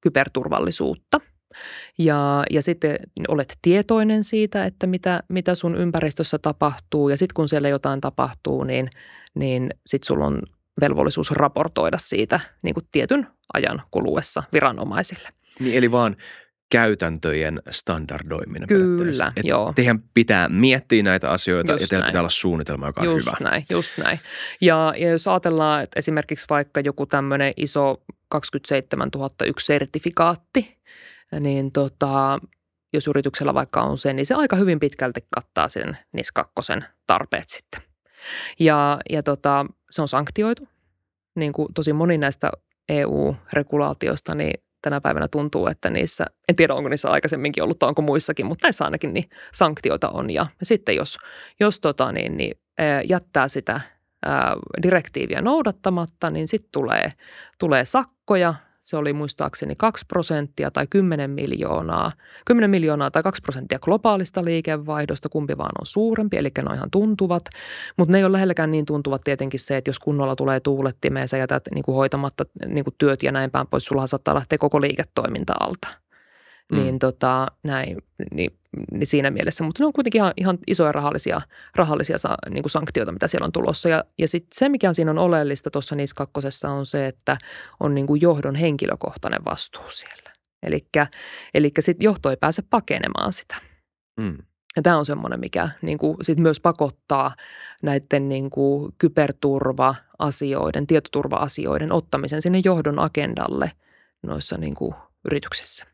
kyberturvallisuutta. 0.00 1.20
Ja, 1.98 2.44
ja 2.50 2.62
sitten 2.62 2.98
olet 3.28 3.58
tietoinen 3.62 4.24
siitä, 4.24 4.64
että 4.64 4.86
mitä, 4.86 5.22
mitä 5.28 5.54
sun 5.54 5.76
ympäristössä 5.76 6.38
tapahtuu 6.38 7.08
ja 7.08 7.16
sitten 7.16 7.34
kun 7.34 7.48
siellä 7.48 7.68
jotain 7.68 8.00
tapahtuu, 8.00 8.64
niin, 8.64 8.90
niin 9.34 9.70
sitten 9.86 10.06
sulla 10.06 10.26
on 10.26 10.42
velvollisuus 10.80 11.30
raportoida 11.30 11.98
siitä 11.98 12.40
niin 12.62 12.74
kuin 12.74 12.86
tietyn 12.90 13.26
ajan 13.54 13.82
kuluessa 13.90 14.42
viranomaisille. 14.52 15.28
Niin 15.60 15.76
eli 15.76 15.92
vaan 15.92 16.16
käytäntöjen 16.70 17.62
standardoiminen. 17.70 18.68
Kyllä, 18.68 19.32
joo. 19.44 19.72
Teidän 19.76 20.02
pitää 20.14 20.48
miettiä 20.48 21.02
näitä 21.02 21.30
asioita 21.30 21.72
just 21.72 21.82
ja 21.82 21.88
teillä 21.88 22.02
näin. 22.02 22.10
pitää 22.10 22.20
olla 22.20 22.30
suunnitelma, 22.30 22.86
joka 22.86 23.04
just 23.04 23.28
on 23.28 23.34
hyvä. 23.40 23.50
Näin, 23.50 23.64
just 23.70 23.98
näin. 23.98 24.20
Ja, 24.60 24.94
ja 24.96 25.10
jos 25.10 25.28
ajatellaan, 25.28 25.82
että 25.82 25.98
esimerkiksi 25.98 26.46
vaikka 26.50 26.80
joku 26.80 27.06
tämmöinen 27.06 27.52
iso 27.56 28.02
27 28.28 29.08
001 29.46 29.66
sertifikaatti, 29.66 30.78
niin 31.40 31.72
tota, 31.72 32.38
jos 32.92 33.06
yrityksellä 33.06 33.54
vaikka 33.54 33.80
on 33.80 33.98
se, 33.98 34.12
niin 34.12 34.26
se 34.26 34.34
aika 34.34 34.56
hyvin 34.56 34.80
pitkälti 34.80 35.20
kattaa 35.34 35.68
sen 35.68 35.98
NIS 36.12 36.32
2 36.32 36.52
tarpeet 37.06 37.48
sitten. 37.48 37.80
Ja, 38.58 38.98
ja 39.10 39.22
tota, 39.22 39.66
se 39.90 40.02
on 40.02 40.08
sanktioitu. 40.08 40.68
Niin 41.34 41.52
kuin 41.52 41.74
tosi 41.74 41.92
moni 41.92 42.18
näistä 42.18 42.50
EU-regulaatioista, 42.88 44.34
niin 44.34 44.62
tänä 44.82 45.00
päivänä 45.00 45.28
tuntuu, 45.28 45.66
että 45.66 45.90
niissä, 45.90 46.26
en 46.48 46.56
tiedä 46.56 46.74
onko 46.74 46.88
niissä 46.88 47.10
aikaisemminkin 47.10 47.62
ollut 47.62 47.78
tai 47.78 47.88
onko 47.88 48.02
muissakin, 48.02 48.46
mutta 48.46 48.66
näissä 48.66 48.84
ainakin 48.84 49.14
niin 49.14 49.30
sanktioita 49.54 50.08
on. 50.08 50.30
Ja 50.30 50.46
sitten 50.62 50.96
jos, 50.96 51.18
jos 51.60 51.80
tota 51.80 52.12
niin, 52.12 52.36
niin, 52.36 52.60
jättää 53.08 53.48
sitä 53.48 53.80
direktiiviä 54.82 55.42
noudattamatta, 55.42 56.30
niin 56.30 56.48
sitten 56.48 56.72
tulee, 56.72 57.12
tulee 57.58 57.84
sakkoja 57.84 58.54
se 58.80 58.96
oli 58.96 59.12
muistaakseni 59.12 59.74
2 59.78 60.04
prosenttia 60.08 60.70
tai 60.70 60.86
10 60.90 61.30
miljoonaa, 61.30 62.12
10 62.46 62.70
miljoonaa 62.70 63.10
tai 63.10 63.22
2 63.22 63.42
prosenttia 63.42 63.78
globaalista 63.78 64.44
liikevaihdosta, 64.44 65.28
kumpi 65.28 65.58
vaan 65.58 65.72
on 65.80 65.86
suurempi, 65.86 66.36
eli 66.36 66.50
ne 66.58 66.64
on 66.68 66.74
ihan 66.74 66.90
tuntuvat. 66.90 67.44
Mutta 67.96 68.12
ne 68.12 68.18
ei 68.18 68.24
ole 68.24 68.32
lähelläkään 68.32 68.70
niin 68.70 68.86
tuntuvat 68.86 69.22
tietenkin 69.24 69.60
se, 69.60 69.76
että 69.76 69.88
jos 69.88 69.98
kunnolla 69.98 70.36
tulee 70.36 70.60
tuulettimeen, 70.60 71.28
sä 71.28 71.36
jätät 71.36 71.62
niin 71.74 71.84
kuin 71.84 71.96
hoitamatta 71.96 72.44
niin 72.66 72.84
kuin 72.84 72.94
työt 72.98 73.22
ja 73.22 73.32
näin 73.32 73.50
päin 73.50 73.66
pois, 73.66 73.84
sulla 73.84 74.06
saattaa 74.06 74.34
lähteä 74.34 74.58
koko 74.58 74.80
liiketoiminta 74.80 75.54
alta. 75.60 75.88
Mm. 76.70 76.76
Niin, 76.76 76.98
tota, 76.98 77.46
näin, 77.62 77.96
niin, 78.34 78.50
niin 78.92 79.06
siinä 79.06 79.30
mielessä, 79.30 79.64
mutta 79.64 79.82
ne 79.82 79.86
on 79.86 79.92
kuitenkin 79.92 80.18
ihan, 80.18 80.32
ihan 80.36 80.58
isoja 80.66 80.92
rahallisia, 80.92 81.40
rahallisia 81.74 82.16
niin 82.50 82.62
kuin 82.62 82.70
sanktioita, 82.70 83.12
mitä 83.12 83.28
siellä 83.28 83.44
on 83.44 83.52
tulossa. 83.52 83.88
Ja, 83.88 84.04
ja 84.18 84.28
sitten 84.28 84.50
se, 84.52 84.68
mikä 84.68 84.92
siinä 84.92 85.10
on 85.10 85.18
oleellista 85.18 85.70
tuossa 85.70 85.96
niissä 85.96 86.14
kakkosessa 86.16 86.70
on 86.70 86.86
se, 86.86 87.06
että 87.06 87.36
on 87.80 87.94
niin 87.94 88.06
kuin 88.06 88.20
johdon 88.20 88.54
henkilökohtainen 88.54 89.44
vastuu 89.44 89.90
siellä. 89.90 90.30
Eli 91.54 91.72
sitten 91.80 92.04
johto 92.04 92.30
ei 92.30 92.36
pääse 92.36 92.62
pakenemaan 92.62 93.32
sitä. 93.32 93.56
Mm. 94.20 94.38
Ja 94.76 94.82
tämä 94.82 94.98
on 94.98 95.04
semmoinen, 95.04 95.40
mikä 95.40 95.68
niin 95.82 95.98
kuin 95.98 96.16
sit 96.22 96.38
myös 96.38 96.60
pakottaa 96.60 97.34
näiden 97.82 98.28
niin 98.28 98.50
kuin 98.50 98.92
kyberturva-asioiden, 98.98 100.86
tietoturva-asioiden 100.86 101.92
ottamisen 101.92 102.42
sinne 102.42 102.60
johdon 102.64 102.98
agendalle 102.98 103.72
noissa 104.22 104.58
niin 104.58 104.74
kuin 104.74 104.94
yrityksissä. 105.24 105.89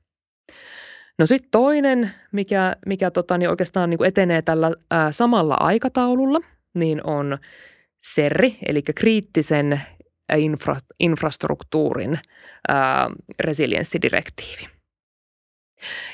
No 1.18 1.26
sitten 1.26 1.50
toinen, 1.50 2.10
mikä, 2.32 2.76
mikä 2.86 3.10
tota, 3.10 3.38
niin 3.38 3.50
oikeastaan 3.50 3.90
niin 3.90 4.04
etenee 4.04 4.42
tällä 4.42 4.72
ää, 4.90 5.12
samalla 5.12 5.54
aikataululla, 5.60 6.40
niin 6.74 7.06
on 7.06 7.38
SERRI, 8.06 8.58
eli 8.66 8.82
kriittisen 8.82 9.80
infra, 10.36 10.76
infrastruktuurin 11.00 12.18
ää, 12.68 13.10
resilienssidirektiivi. 13.40 14.68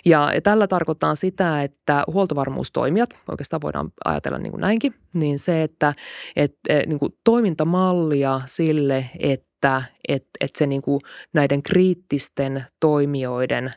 Ja 0.04 0.30
tällä 0.42 0.66
tarkoittaa 0.66 1.14
sitä, 1.14 1.62
että 1.62 2.04
huoltovarmuustoimijat, 2.06 3.10
oikeastaan 3.28 3.62
voidaan 3.62 3.92
ajatella 4.04 4.38
niin 4.38 4.50
kuin 4.50 4.60
näinkin, 4.60 4.94
niin 5.14 5.38
se, 5.38 5.62
että 5.62 5.94
et, 6.36 6.54
et, 6.68 6.86
niin 6.86 6.98
kuin 6.98 7.12
toimintamallia 7.24 8.40
sille, 8.46 9.10
että 9.18 9.82
et, 10.08 10.26
et 10.40 10.50
se 10.56 10.66
niin 10.66 10.82
kuin 10.82 11.00
näiden 11.34 11.62
kriittisten 11.62 12.64
toimijoiden 12.80 13.72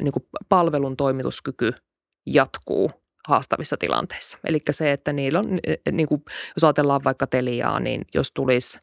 niin 0.00 0.12
kuin 0.12 0.22
palvelun 0.48 0.96
toimituskyky 0.96 1.72
jatkuu 2.26 2.90
haastavissa 3.28 3.76
tilanteissa. 3.76 4.38
Eli 4.44 4.60
se, 4.70 4.92
että 4.92 5.12
niillä 5.12 5.38
on, 5.38 5.58
niin 5.92 6.08
kuin, 6.08 6.22
jos 6.56 6.64
ajatellaan 6.64 7.04
vaikka 7.04 7.26
Teliaa, 7.26 7.80
niin 7.80 8.04
jos 8.14 8.30
tulisi 8.32 8.78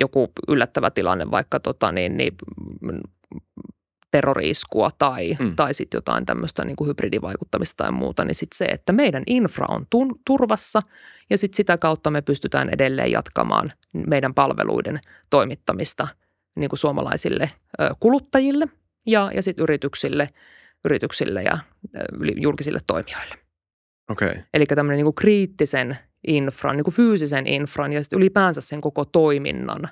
joku 0.00 0.32
yllättävä 0.48 0.90
tilanne, 0.90 1.30
vaikka 1.30 1.60
tota, 1.60 1.92
niin, 1.92 2.16
niin, 2.16 2.36
terroriiskua 4.10 4.90
tai, 4.98 5.36
mm. 5.38 5.56
tai 5.56 5.74
sitten 5.74 5.98
jotain 5.98 6.26
tämmöistä 6.26 6.64
niin 6.64 6.76
kuin 6.76 6.88
hybridivaikuttamista 6.88 7.84
tai 7.84 7.92
muuta, 7.92 8.24
niin 8.24 8.34
sitten 8.34 8.56
se, 8.56 8.64
että 8.64 8.92
meidän 8.92 9.22
infra 9.26 9.66
on 9.68 9.86
tun, 9.90 10.20
turvassa 10.26 10.82
ja 11.30 11.38
sitten 11.38 11.56
sitä 11.56 11.78
kautta 11.78 12.10
me 12.10 12.22
pystytään 12.22 12.68
edelleen 12.68 13.10
jatkamaan 13.10 13.68
meidän 14.06 14.34
palveluiden 14.34 15.00
toimittamista– 15.30 16.08
niin 16.56 16.68
kuin 16.70 16.78
suomalaisille 16.78 17.50
kuluttajille 18.00 18.68
ja, 19.06 19.30
ja 19.34 19.42
sitten 19.42 19.62
yrityksille, 19.62 20.28
yrityksille 20.84 21.42
ja 21.42 21.58
julkisille 22.36 22.80
toimijoille. 22.86 23.34
Okay. 24.10 24.34
Eli 24.54 24.66
tämmöinen 24.66 25.04
niin 25.04 25.14
kriittisen 25.14 25.96
infran, 26.26 26.76
niin 26.76 26.84
kuin 26.84 26.94
fyysisen 26.94 27.46
infran 27.46 27.92
ja 27.92 28.02
sitten 28.02 28.16
ylipäänsä 28.16 28.60
sen 28.60 28.80
koko 28.80 29.04
toiminnan 29.04 29.88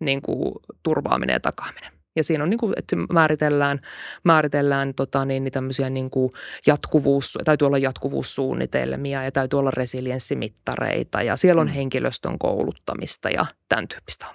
niin 0.00 0.22
kuin 0.22 0.54
turvaaminen 0.82 1.34
ja 1.34 1.40
takaaminen. 1.40 1.92
Ja 2.16 2.24
siinä 2.24 2.44
on 2.44 2.50
niin 2.50 2.58
kuin, 2.58 2.74
että 2.76 2.96
määritellään, 2.96 3.80
määritellään 4.24 4.94
tota, 4.94 5.24
niin, 5.24 5.44
niin 5.44 5.52
tämmöisiä 5.52 5.90
niin 5.90 6.10
kuin 6.10 6.32
jatkuvuus, 6.66 7.38
täytyy 7.44 7.66
olla 7.66 7.78
jatkuvuussuunnitelmia 7.78 9.24
ja 9.24 9.32
täytyy 9.32 9.58
olla 9.58 9.70
resilienssimittareita 9.70 11.22
ja 11.22 11.36
siellä 11.36 11.60
on 11.60 11.66
mm. 11.68 11.72
henkilöstön 11.72 12.38
kouluttamista 12.38 13.28
ja 13.28 13.46
tämän 13.68 13.88
tyyppistä. 13.88 14.26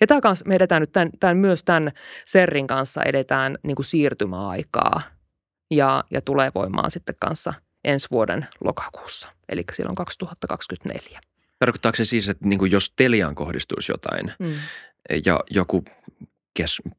Ja 0.00 0.06
tämä 0.06 0.20
kanssa, 0.20 0.44
me 0.48 0.54
edetään 0.54 0.82
nyt 0.82 0.92
tämän, 0.92 1.10
tämän, 1.20 1.36
myös 1.36 1.64
tämän 1.64 1.90
Serrin 2.24 2.66
kanssa 2.66 3.02
edetään 3.02 3.58
niin 3.62 3.74
kuin 3.74 3.86
siirtymäaikaa 3.86 5.02
ja, 5.70 6.04
ja 6.10 6.20
tulee 6.20 6.50
voimaan 6.54 6.90
sitten 6.90 7.14
kanssa 7.20 7.54
ensi 7.84 8.08
vuoden 8.10 8.46
lokakuussa, 8.64 9.32
eli 9.48 9.64
silloin 9.72 9.94
2024. 9.94 11.20
Tarkoittaako 11.58 11.96
se 11.96 12.04
siis, 12.04 12.28
että 12.28 12.48
niin 12.48 12.58
kuin 12.58 12.70
jos 12.70 12.92
Teliaan 12.96 13.34
kohdistuisi 13.34 13.92
jotain 13.92 14.32
mm. 14.38 14.54
ja 15.26 15.40
joku 15.50 15.84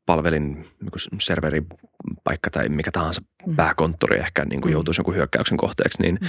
palvelin 0.05 0.53
niin 0.53 1.21
serveripaikka 1.21 2.49
tai 2.51 2.69
mikä 2.69 2.91
tahansa 2.91 3.21
mm. 3.47 3.55
pääkonttori 3.55 4.19
ehkä 4.19 4.45
niin 4.45 4.61
kuin 4.61 4.71
mm. 4.71 4.73
joutuisi 4.73 4.99
jonkun 4.99 5.15
hyökkäyksen 5.15 5.57
kohteeksi, 5.57 6.01
niin 6.01 6.17
mm. 6.21 6.27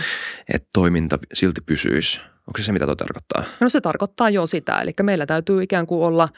että 0.54 0.68
toiminta 0.74 1.18
silti 1.34 1.60
pysyisi. 1.60 2.20
Onko 2.20 2.58
se 2.58 2.62
se, 2.62 2.72
mitä 2.72 2.86
tuo 2.86 2.96
tarkoittaa? 2.96 3.44
No 3.60 3.68
se 3.68 3.80
tarkoittaa 3.80 4.30
jo 4.30 4.46
sitä. 4.46 4.80
Eli 4.80 4.92
meillä 5.02 5.26
täytyy 5.26 5.62
ikään 5.62 5.86
kuin 5.86 6.02
olla 6.02 6.28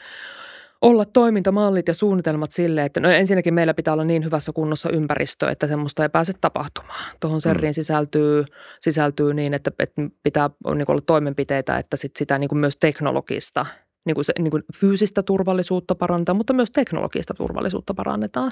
olla 0.81 1.05
toimintamallit 1.05 1.87
ja 1.87 1.93
suunnitelmat 1.93 2.51
sille, 2.51 2.85
että 2.85 2.99
no 2.99 3.09
ensinnäkin 3.09 3.53
meillä 3.53 3.73
pitää 3.73 3.93
olla 3.93 4.03
niin 4.03 4.25
hyvässä 4.25 4.51
kunnossa 4.51 4.89
ympäristö, 4.89 5.49
että 5.49 5.67
semmoista 5.67 6.03
ei 6.03 6.09
pääse 6.09 6.33
tapahtumaan. 6.41 7.03
Tuohon 7.19 7.41
serriin 7.41 7.71
mm. 7.71 7.73
sisältyy, 7.73 8.45
sisältyy 8.79 9.33
niin, 9.33 9.53
että 9.53 9.71
pitää 10.23 10.49
niin 10.75 10.85
olla 10.87 11.01
toimenpiteitä, 11.05 11.77
että 11.77 11.97
sit 11.97 12.15
sitä 12.15 12.37
niin 12.37 12.49
kuin 12.49 12.59
myös 12.59 12.77
teknologista– 12.77 13.65
niin 14.05 14.15
kuin 14.15 14.25
se, 14.25 14.33
niin 14.39 14.51
kuin 14.51 14.63
fyysistä 14.75 15.23
turvallisuutta 15.23 15.95
parannetaan, 15.95 16.35
mutta 16.35 16.53
myös 16.53 16.71
teknologista 16.71 17.33
turvallisuutta 17.33 17.93
parannetaan. 17.93 18.51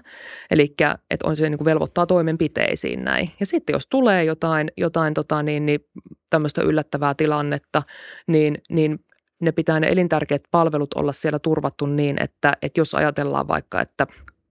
Eli 0.51 0.75
että 1.09 1.27
on 1.27 1.35
se 1.35 1.49
niin 1.49 1.57
kuin 1.57 1.65
velvoittaa 1.65 2.05
toimenpiteisiin 2.05 3.03
näin. 3.03 3.31
Ja 3.39 3.45
sitten 3.45 3.73
jos 3.73 3.87
tulee 3.87 4.23
jotain, 4.23 4.71
jotain 4.77 5.13
tota 5.13 5.43
niin, 5.43 5.65
niin 5.65 5.79
tämmöistä 6.29 6.61
yllättävää 6.61 7.13
tilannetta, 7.13 7.83
niin, 8.27 8.57
niin 8.69 9.05
ne 9.41 9.51
pitää 9.51 9.79
ne 9.79 9.87
elintärkeät 9.87 10.43
palvelut 10.51 10.93
olla 10.93 11.13
siellä 11.13 11.39
turvattu 11.39 11.85
niin, 11.85 12.21
että, 12.21 12.53
että 12.61 12.79
jos 12.79 12.95
ajatellaan 12.95 13.47
vaikka, 13.47 13.81
että 13.81 14.07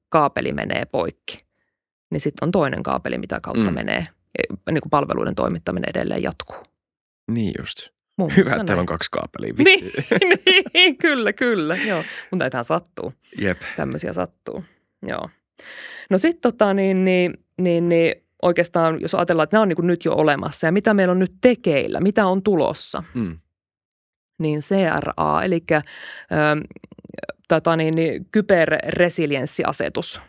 kaapeli 0.08 0.52
menee 0.52 0.84
poikki, 0.84 1.38
niin 2.10 2.20
sitten 2.20 2.46
on 2.46 2.50
toinen 2.50 2.82
kaapeli, 2.82 3.18
mitä 3.18 3.40
kautta 3.42 3.70
mm. 3.70 3.74
menee. 3.74 4.06
Niin 4.70 4.80
kuin 4.80 4.90
palveluiden 4.90 5.34
toimittaminen 5.34 5.90
edelleen 5.90 6.22
jatkuu. 6.22 6.56
Niin 7.30 7.52
just. 7.58 7.99
Muun 8.20 8.32
Hyvä, 8.36 8.50
että 8.50 8.64
teillä 8.64 8.80
on 8.80 8.86
kaksi 8.86 9.10
kaapelia. 9.10 9.54
Vitsi. 9.58 9.92
niin, 10.20 10.64
niin, 10.74 10.96
kyllä, 10.96 11.32
kyllä. 11.32 11.76
Joo. 11.88 12.02
Mutta 12.30 12.44
näitähän 12.44 12.64
sattuu. 12.64 13.12
Jep. 13.40 13.58
Tämmöisiä 13.76 14.12
sattuu. 14.12 14.64
Joo. 15.06 15.28
No 16.10 16.18
sitten 16.18 16.52
tota, 16.52 16.74
niin, 16.74 17.04
niin, 17.04 17.34
niin, 17.58 17.88
niin, 17.88 18.14
oikeastaan, 18.42 19.00
jos 19.00 19.14
ajatellaan, 19.14 19.44
että 19.44 19.56
nämä 19.56 19.62
on 19.62 19.68
niin 19.68 19.86
nyt 19.86 20.04
jo 20.04 20.12
olemassa 20.12 20.66
ja 20.66 20.72
mitä 20.72 20.94
meillä 20.94 21.12
on 21.12 21.18
nyt 21.18 21.32
tekeillä, 21.40 22.00
mitä 22.00 22.26
on 22.26 22.42
tulossa, 22.42 23.02
mm. 23.14 23.38
niin 24.38 24.60
CRA, 24.60 25.42
eli 25.44 25.64
äh, 25.72 25.82
tota, 27.48 27.76
niin, 27.76 27.94
niin, 27.94 28.26
kyberresilienssiasetus. 28.32 30.20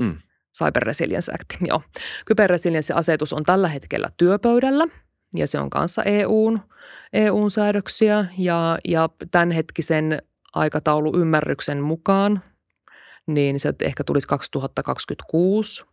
Mm. 0.00 0.16
Cyber 0.58 0.82
Resilience 0.82 1.32
Act, 1.32 1.68
joo. 1.68 1.82
Kyberresilienssiasetus 2.26 3.32
on 3.32 3.42
tällä 3.42 3.68
hetkellä 3.68 4.08
työpöydällä– 4.16 4.86
ja 5.34 5.46
se 5.46 5.58
on 5.58 5.70
kanssa 5.70 6.02
EUn, 6.02 6.60
EUn 7.12 7.50
säädöksiä 7.50 8.26
ja, 8.38 8.78
ja 8.88 9.08
tämänhetkisen 9.30 10.22
aikatauluymmärryksen 10.54 11.80
mukaan, 11.80 12.42
niin 13.26 13.60
se 13.60 13.74
ehkä 13.82 14.04
tulisi 14.04 14.28
2026 14.28 15.84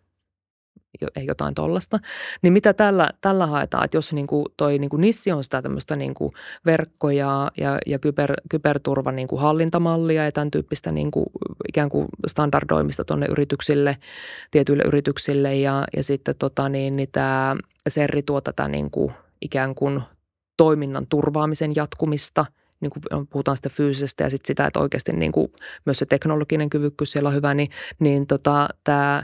jotain 1.28 1.56
tollasta. 1.56 2.00
Niin 2.42 2.54
mitä 2.54 2.74
tällä, 2.74 3.10
tällä 3.22 3.46
haetaan, 3.46 3.86
että 3.86 3.98
jos 3.98 4.14
niin 4.14 4.28
kuin 4.28 4.46
toi 4.58 4.80
niin 4.80 4.90
kuin 4.90 5.02
NISSI 5.02 5.32
on 5.32 5.44
sitä 5.44 5.62
tämmöistä 5.62 5.96
niin 5.96 6.14
kuin 6.14 6.32
verkkoja 6.66 7.52
ja, 7.58 7.78
ja 7.86 8.00
kyber, 8.00 8.34
kyberturvan 8.50 9.16
niin 9.16 9.28
kuin 9.28 9.42
hallintamallia 9.42 10.26
ja 10.26 10.32
tämän 10.32 10.52
tyyppistä 10.52 10.92
niin 10.92 11.12
kuin 11.12 11.26
ikään 11.68 11.90
kuin 11.90 12.08
standardoimista 12.28 13.06
tuonne 13.06 13.26
yrityksille, 13.30 13.98
tietyille 14.52 14.84
yrityksille 14.88 15.56
ja, 15.56 15.84
ja 15.96 16.04
sitten 16.04 16.36
tota 16.40 16.70
niin, 16.70 16.96
niin 16.96 17.10
tämä 17.12 17.56
SERRI 17.90 18.24
tuo 18.24 18.42
tätä 18.42 18.68
niin 18.68 18.92
kuin 18.92 19.14
ikään 19.42 19.76
kuin 19.76 20.02
toiminnan 20.58 21.08
turvaamisen 21.08 21.76
jatkumista 21.76 22.46
niin 22.80 22.92
kuin 22.92 23.28
puhutaan 23.28 23.58
sitä 23.58 23.70
fyysisestä 23.70 24.24
ja 24.24 24.30
sitten 24.30 24.48
sitä, 24.48 24.66
että 24.66 24.80
oikeasti 24.80 25.12
niin 25.12 25.32
kuin 25.32 25.52
myös 25.86 26.00
se 26.00 26.06
teknologinen 26.06 26.70
kyvykkyys 26.70 27.12
siellä 27.12 27.30
on 27.30 27.36
hyvä, 27.36 27.54
niin, 27.54 27.70
niin 28.00 28.28
tota, 28.28 28.68
tämä 28.84 29.24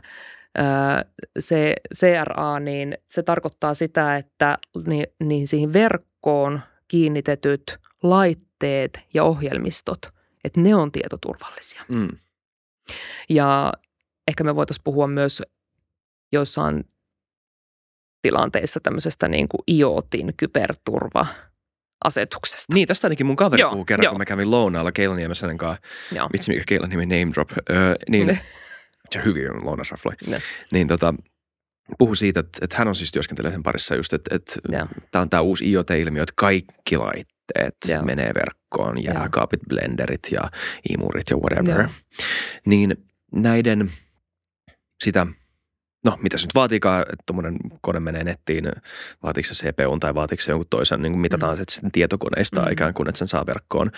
se 1.40 1.76
CRA, 1.96 2.60
niin 2.60 2.98
se 3.08 3.24
tarkoittaa 3.24 3.74
sitä, 3.74 4.18
että 4.18 4.58
niin, 4.88 5.08
niin 5.24 5.48
siihen 5.48 5.74
verkkoon 5.74 6.62
kiinnitetyt 6.88 7.78
laitteet 8.04 9.00
ja 9.14 9.24
ohjelmistot, 9.24 10.00
että 10.44 10.62
ne 10.62 10.76
on 10.76 10.92
tietoturvallisia. 10.92 11.84
Mm. 11.88 12.08
Ja 13.30 13.74
ehkä 14.28 14.44
me 14.44 14.56
voitaisiin 14.56 14.84
puhua 14.84 15.08
myös 15.08 15.42
joissain 16.32 16.84
tilanteissa 18.24 18.80
tämmöisestä 18.80 19.28
niin 19.28 19.48
kuin 19.48 19.62
IoTin 19.68 20.34
kyberturva 20.38 21.26
asetuksesta. 22.06 22.74
Niin, 22.74 22.88
tästä 22.88 23.08
ainakin 23.08 23.26
mun 23.26 23.36
kaveri 23.36 23.62
joo, 23.62 23.70
puhuu 23.70 23.86
kerran, 23.86 24.04
joo. 24.04 24.12
kun 24.12 24.22
mä 24.22 24.26
kävin 24.26 24.52
lounaalla 24.52 24.92
Keilaniemessä 24.92 25.48
kanssa. 25.58 25.82
Vitsi, 26.34 26.52
mikä 26.52 26.64
Keilan 26.68 26.90
nimi, 26.90 27.06
name 27.06 27.32
drop. 27.34 27.50
Öö, 27.70 27.96
niin, 28.10 28.40
se 29.12 29.20
on 29.20 29.26
hyvin 29.26 29.66
lounasrafloi. 29.66 30.14
Niin 30.72 30.88
tota, 30.88 31.14
puhu 31.98 32.16
siitä, 32.16 32.40
että, 32.40 32.60
että 32.62 32.76
hän 32.78 32.88
on 32.88 32.96
siis 32.96 33.12
työskentelee 33.12 33.52
sen 33.52 33.64
parissa 33.64 33.96
just, 33.96 34.14
että, 34.14 34.36
että 34.36 34.54
tämä 35.12 35.22
on 35.22 35.30
tämä 35.30 35.42
uusi 35.42 35.72
IoT-ilmiö, 35.72 36.24
että 36.24 36.34
kaikki 36.36 36.98
laitteet 36.98 37.76
yeah. 37.90 38.06
menee 38.06 38.32
verkkoon, 38.34 39.04
jääkaapit, 39.04 39.60
blenderit 39.70 40.28
ja 40.32 40.42
imurit 40.90 41.30
ja 41.30 41.38
whatever. 41.38 41.80
Yeah. 41.80 41.92
Niin 42.66 43.06
näiden 43.32 43.92
sitä, 45.04 45.28
no 46.04 46.18
mitä 46.22 46.38
se 46.38 46.46
nyt 46.46 46.56
vaatiikaan, 46.56 47.02
että 47.02 47.24
tuommoinen 47.26 47.58
kone 47.82 48.00
menee 48.00 48.24
nettiin, 48.24 48.72
vaatiiko 49.24 49.54
se 49.54 49.68
CPU 49.68 50.00
tai 50.00 50.16
vaatiiko 50.16 50.44
se 50.44 50.52
jonkun 50.52 50.68
toisen, 50.70 51.02
niin 51.02 51.18
mitä 51.18 51.38
tahansa 51.38 51.82
mm. 51.84 51.92
tietokoneista 51.92 52.62
mm. 52.62 52.72
ikään 52.72 52.94
kuin, 52.94 53.10
että 53.10 53.20
sen 53.20 53.28
saa 53.28 53.46
verkkoon, 53.46 53.92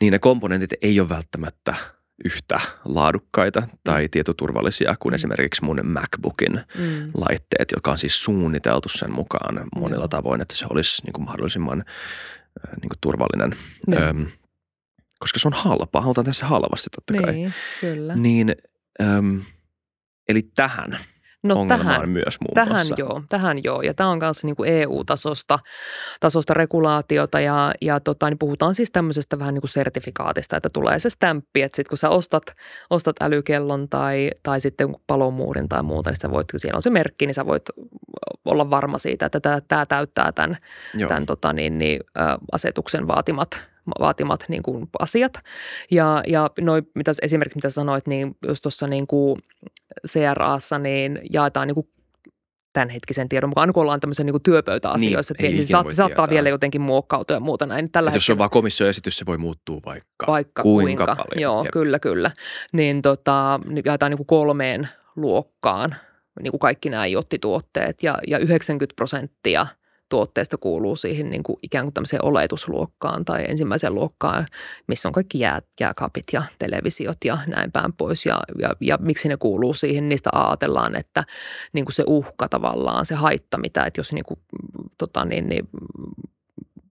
niin 0.00 0.12
ne 0.12 0.18
komponentit 0.18 0.70
ei 0.82 1.00
ole 1.00 1.08
välttämättä– 1.08 1.74
yhtä 2.24 2.60
laadukkaita 2.84 3.62
tai 3.84 4.02
mm. 4.02 4.10
tietoturvallisia 4.10 4.94
kuin 4.98 5.12
mm. 5.12 5.14
esimerkiksi 5.14 5.64
mun 5.64 5.80
MacBookin 5.84 6.52
mm. 6.52 7.10
laitteet, 7.14 7.72
joka 7.76 7.90
on 7.90 7.98
siis 7.98 8.24
suunniteltu 8.24 8.88
sen 8.88 9.12
mukaan 9.12 9.66
monilla 9.76 10.02
Joo. 10.02 10.08
tavoin, 10.08 10.40
että 10.40 10.56
se 10.56 10.66
olisi 10.70 11.02
niin 11.04 11.12
kuin 11.12 11.24
mahdollisimman 11.24 11.84
niin 12.82 12.88
kuin 12.88 12.98
turvallinen. 13.00 13.56
Öm, 13.94 14.26
koska 15.18 15.38
se 15.38 15.48
on 15.48 15.54
halpa, 15.54 16.00
halutaan 16.00 16.24
tehdä 16.24 16.34
se 16.34 16.44
halvasti 16.44 16.90
totta 16.90 17.22
kai. 17.22 17.34
Niin, 17.34 17.52
kyllä. 17.80 18.16
Niin, 18.16 18.56
öm, 19.02 19.42
eli 20.28 20.42
tähän– 20.42 20.98
No 21.42 21.54
ongelmaan 21.54 21.86
tähän, 21.86 22.08
myös 22.08 22.40
muun 22.40 22.54
tähän 22.54 22.72
muassa. 22.72 22.94
Joo, 22.98 23.22
tähän 23.28 23.58
joo. 23.64 23.82
Ja 23.82 23.94
tämä 23.94 24.10
on 24.10 24.18
myös 24.18 24.44
niin 24.44 24.56
kuin 24.56 24.70
EU-tasosta 24.72 25.58
tasosta 26.20 26.54
regulaatiota 26.54 27.40
ja, 27.40 27.72
ja 27.82 28.00
tota, 28.00 28.30
niin 28.30 28.38
puhutaan 28.38 28.74
siis 28.74 28.90
tämmöisestä 28.90 29.38
vähän 29.38 29.54
niin 29.54 29.62
kuin 29.62 29.70
sertifikaatista, 29.70 30.56
että 30.56 30.68
tulee 30.72 30.98
se 30.98 31.10
stämppi, 31.10 31.62
että 31.62 31.76
sitten 31.76 31.88
kun 31.88 31.98
sä 31.98 32.10
ostat, 32.10 32.42
ostat 32.90 33.16
älykellon 33.22 33.88
tai, 33.88 34.30
tai 34.42 34.60
sitten 34.60 34.96
palomuurin 35.06 35.68
tai 35.68 35.82
muuta, 35.82 36.10
niin 36.10 36.20
sä 36.20 36.30
voit, 36.30 36.46
siellä 36.56 36.76
on 36.76 36.82
se 36.82 36.90
merkki, 36.90 37.26
niin 37.26 37.34
sä 37.34 37.46
voit 37.46 37.64
olla 38.44 38.70
varma 38.70 38.98
siitä, 38.98 39.26
että 39.26 39.40
tämä, 39.40 39.60
tämä 39.60 39.86
täyttää 39.86 40.32
tämän, 40.32 40.56
tämän 41.08 41.26
tota, 41.26 41.52
niin, 41.52 41.78
niin, 41.78 42.00
asetuksen 42.52 43.08
vaatimat 43.08 43.50
vaatimat 44.00 44.44
niin 44.48 44.62
kuin 44.62 44.88
asiat. 44.98 45.32
Ja, 45.90 46.22
ja 46.26 46.50
noi, 46.60 46.82
mitä, 46.94 47.12
esimerkiksi 47.22 47.58
mitä 47.58 47.70
sanoit, 47.70 48.06
niin 48.06 48.36
just 48.48 48.62
tuossa 48.62 48.86
niin 48.86 49.06
kuin 49.06 49.38
CRAssa 50.06 50.78
niin 50.78 51.20
jaetaan 51.32 51.68
niin 51.68 51.74
kuin 51.74 51.88
tämänhetkisen 52.72 53.28
tiedon 53.28 53.50
mukaan, 53.50 53.72
kun 53.72 53.82
ollaan 53.82 54.00
tämmöisen 54.00 54.26
niin 54.26 54.42
työpöytäasioissa, 54.42 55.34
niin, 55.38 55.54
niin 55.54 55.66
saat, 55.66 55.86
saattaa 55.92 56.30
vielä 56.30 56.48
jotenkin 56.48 56.80
muokkautua 56.80 57.36
ja 57.36 57.40
muuta 57.40 57.66
näin. 57.66 57.92
Tällä 57.92 58.10
jos 58.14 58.30
on 58.30 58.38
vaan 58.38 58.50
komissioesitys, 58.50 59.16
se 59.16 59.26
voi 59.26 59.38
muuttua 59.38 59.80
vaikka, 59.86 60.26
vaikka 60.26 60.62
kuinka, 60.62 61.06
kuinka 61.06 61.24
paljon. 61.24 61.42
Joo, 61.42 61.64
Jep. 61.64 61.72
kyllä, 61.72 61.98
kyllä. 61.98 62.30
Niin 62.72 63.02
tota, 63.02 63.60
jaetaan 63.84 64.10
niin 64.10 64.16
kuin 64.16 64.26
kolmeen 64.26 64.88
luokkaan 65.16 65.96
niin 66.42 66.50
kuin 66.50 66.60
kaikki 66.60 66.90
nämä 66.90 67.06
IoT-tuotteet 67.06 68.02
ja, 68.02 68.14
ja 68.26 68.38
90 68.38 68.94
prosenttia– 68.96 69.66
tuotteesta 70.08 70.56
kuuluu 70.56 70.96
siihen 70.96 71.30
niin 71.30 71.42
kuin 71.42 71.56
ikään 71.62 71.84
kuin 71.84 71.94
tämmöiseen 71.94 72.24
oletusluokkaan 72.24 73.24
tai 73.24 73.44
ensimmäiseen 73.48 73.94
luokkaan, 73.94 74.46
missä 74.86 75.08
on 75.08 75.12
kaikki 75.12 75.40
jää, 75.40 75.60
jääkaapit 75.80 76.24
ja 76.32 76.42
televisiot 76.58 77.16
ja 77.24 77.38
näin 77.46 77.72
päin 77.72 77.92
pois. 77.92 78.26
Ja, 78.26 78.40
ja, 78.58 78.70
ja 78.80 78.98
miksi 79.00 79.28
ne 79.28 79.36
kuuluu 79.36 79.74
siihen, 79.74 80.08
niistä 80.08 80.30
ajatellaan, 80.32 80.96
että 80.96 81.24
niin 81.72 81.84
kuin 81.84 81.94
se 81.94 82.04
uhka 82.06 82.48
tavallaan, 82.48 83.06
se 83.06 83.14
haitta, 83.14 83.58
mitä, 83.58 83.84
että 83.84 84.00
jos 84.00 84.12
niin 84.12 84.24
kuin, 84.24 84.40
tota 84.98 85.24
niin, 85.24 85.48
niin 85.48 85.68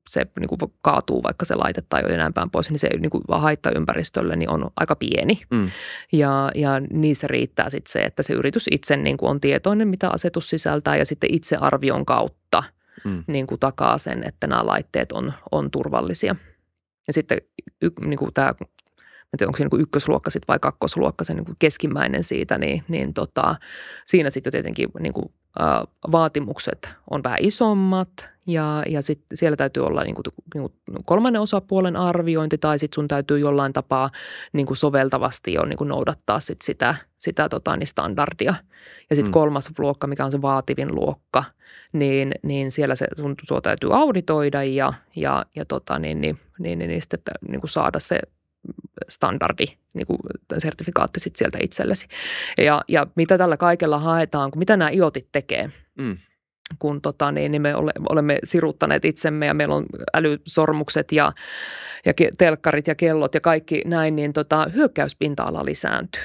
se 0.09 0.27
niin 0.39 0.47
kuin 0.47 0.59
kaatuu 0.81 1.23
vaikka 1.23 1.45
se 1.45 1.55
laite 1.55 1.81
tai 1.89 2.01
jo 2.01 2.17
näin 2.17 2.33
päin 2.33 2.49
pois, 2.49 2.69
niin 2.69 2.79
se 2.79 2.89
niin 2.99 3.09
kuin 3.09 3.23
haitta 3.29 3.71
ympäristölle 3.71 4.35
niin 4.35 4.49
on 4.49 4.69
aika 4.75 4.95
pieni. 4.95 5.41
Mm. 5.49 5.71
Ja, 6.11 6.51
ja 6.55 6.79
niissä 6.79 7.27
riittää 7.27 7.69
sitten 7.69 7.91
se, 7.91 7.99
että 7.99 8.23
se 8.23 8.33
yritys 8.33 8.67
itse 8.71 8.97
niin 8.97 9.17
kuin 9.17 9.29
on 9.29 9.41
tietoinen, 9.41 9.87
mitä 9.87 10.09
asetus 10.09 10.49
sisältää 10.49 10.97
ja 10.97 11.05
sitten 11.05 11.33
itse 11.33 11.55
arvion 11.55 12.05
kautta– 12.05 12.63
mm. 13.03 13.23
niin 13.27 13.47
kuin 13.47 13.59
takaa 13.59 13.97
sen, 13.97 14.23
että 14.23 14.47
nämä 14.47 14.65
laitteet 14.65 15.11
on, 15.11 15.33
on 15.51 15.71
turvallisia. 15.71 16.35
Ja 17.07 17.13
sitten 17.13 17.37
niin 18.01 18.19
kuin 18.19 18.33
tämä, 18.33 18.53
en 19.33 19.37
tiedä 19.37 19.49
onko 19.49 19.57
se 19.57 19.63
niin 19.63 19.69
kuin 19.69 19.81
ykkösluokka 19.81 20.29
sit 20.29 20.47
vai 20.47 20.59
kakkosluokka, 20.59 21.23
se 21.23 21.33
niin 21.33 21.45
kuin 21.45 21.55
keskimmäinen 21.59 22.23
siitä, 22.23 22.57
niin, 22.57 22.83
niin 22.87 23.13
tota, 23.13 23.55
siinä 24.05 24.29
sitten 24.29 24.51
tietenkin 24.51 24.89
niin 24.99 25.13
kuin, 25.13 25.25
ä, 25.59 25.63
vaatimukset 26.11 26.93
on 27.09 27.23
vähän 27.23 27.39
isommat 27.41 28.09
ja, 28.47 28.83
ja 28.89 29.01
sitten 29.01 29.37
siellä 29.37 29.55
täytyy 29.55 29.85
olla 29.85 30.03
niin 30.03 30.15
kuin, 30.15 30.23
niin 30.53 30.69
kuin 30.93 31.03
kolmannen 31.05 31.41
osapuolen 31.41 31.95
arviointi 31.95 32.57
tai 32.57 32.79
sitten 32.79 32.95
sun 32.95 33.07
täytyy 33.07 33.39
jollain 33.39 33.73
tapaa 33.73 34.09
niin 34.53 34.65
kuin 34.65 34.77
soveltavasti 34.77 35.53
jo 35.53 35.65
niin 35.65 35.77
kuin 35.77 35.87
noudattaa 35.87 36.39
sit 36.39 36.61
sitä, 36.61 36.95
sitä 37.17 37.49
tota, 37.49 37.77
niin 37.77 37.87
standardia. 37.87 38.53
Ja 39.09 39.15
sitten 39.15 39.29
mm. 39.29 39.33
kolmas 39.33 39.71
luokka, 39.77 40.07
mikä 40.07 40.25
on 40.25 40.31
se 40.31 40.41
vaativin 40.41 40.95
luokka, 40.95 41.43
niin, 41.93 42.31
niin 42.43 42.71
siellä 42.71 42.95
se 42.95 43.07
sun 43.17 43.35
sua 43.47 43.61
täytyy 43.61 43.95
auditoida 43.95 44.63
ja, 44.63 44.93
ja, 45.15 45.45
ja 45.55 45.65
tota, 45.65 45.99
niin, 45.99 46.21
niin, 46.21 46.39
niin, 46.59 46.79
niin, 46.79 46.89
niin 46.89 47.01
sitten 47.01 47.19
niin 47.47 47.61
kuin 47.61 47.69
saada 47.69 47.99
se 47.99 48.19
standardi, 49.09 49.65
niin 49.93 50.07
kuin 50.07 50.19
sertifikaatti 50.57 51.19
sit 51.19 51.35
sieltä 51.35 51.57
itsellesi. 51.61 52.07
Ja, 52.57 52.81
ja 52.87 53.07
mitä 53.15 53.37
tällä 53.37 53.57
kaikella 53.57 53.99
haetaan, 53.99 54.51
kun 54.51 54.59
mitä 54.59 54.77
nämä 54.77 54.89
IOTit 54.89 55.27
tekee, 55.31 55.69
mm 55.97 56.17
kun 56.79 57.01
tota, 57.01 57.31
niin, 57.31 57.51
niin 57.51 57.61
me 57.61 57.75
ole, 57.75 57.91
olemme 58.09 58.39
siruttaneet 58.43 59.05
itsemme 59.05 59.45
ja 59.45 59.53
meillä 59.53 59.75
on 59.75 59.85
älysormukset 60.13 61.11
ja, 61.11 61.31
ja 62.05 62.13
telkkarit 62.37 62.87
ja 62.87 62.95
kellot 62.95 63.33
ja 63.33 63.41
kaikki 63.41 63.81
näin, 63.85 64.15
niin 64.15 64.33
tota, 64.33 64.67
hyökkäyspinta-ala 64.75 65.65
lisääntyy. 65.65 66.21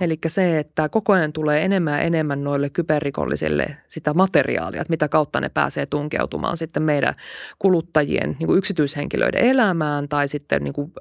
Eli 0.00 0.18
se, 0.26 0.58
että 0.58 0.88
koko 0.88 1.12
ajan 1.12 1.32
tulee 1.32 1.64
enemmän 1.64 1.92
ja 1.92 2.00
enemmän 2.00 2.44
noille 2.44 2.70
kyberrikollisille 2.70 3.76
sitä 3.88 4.14
materiaalia, 4.14 4.80
että 4.80 4.90
mitä 4.90 5.08
kautta 5.08 5.40
ne 5.40 5.48
pääsee 5.48 5.86
tunkeutumaan 5.86 6.56
sitten 6.56 6.82
meidän 6.82 7.14
kuluttajien 7.58 8.36
niin 8.38 8.46
kuin 8.46 8.58
yksityishenkilöiden 8.58 9.44
elämään 9.44 10.08
tai 10.08 10.28
sitten 10.28 10.64
niin 10.64 10.74
kuin 10.74 10.92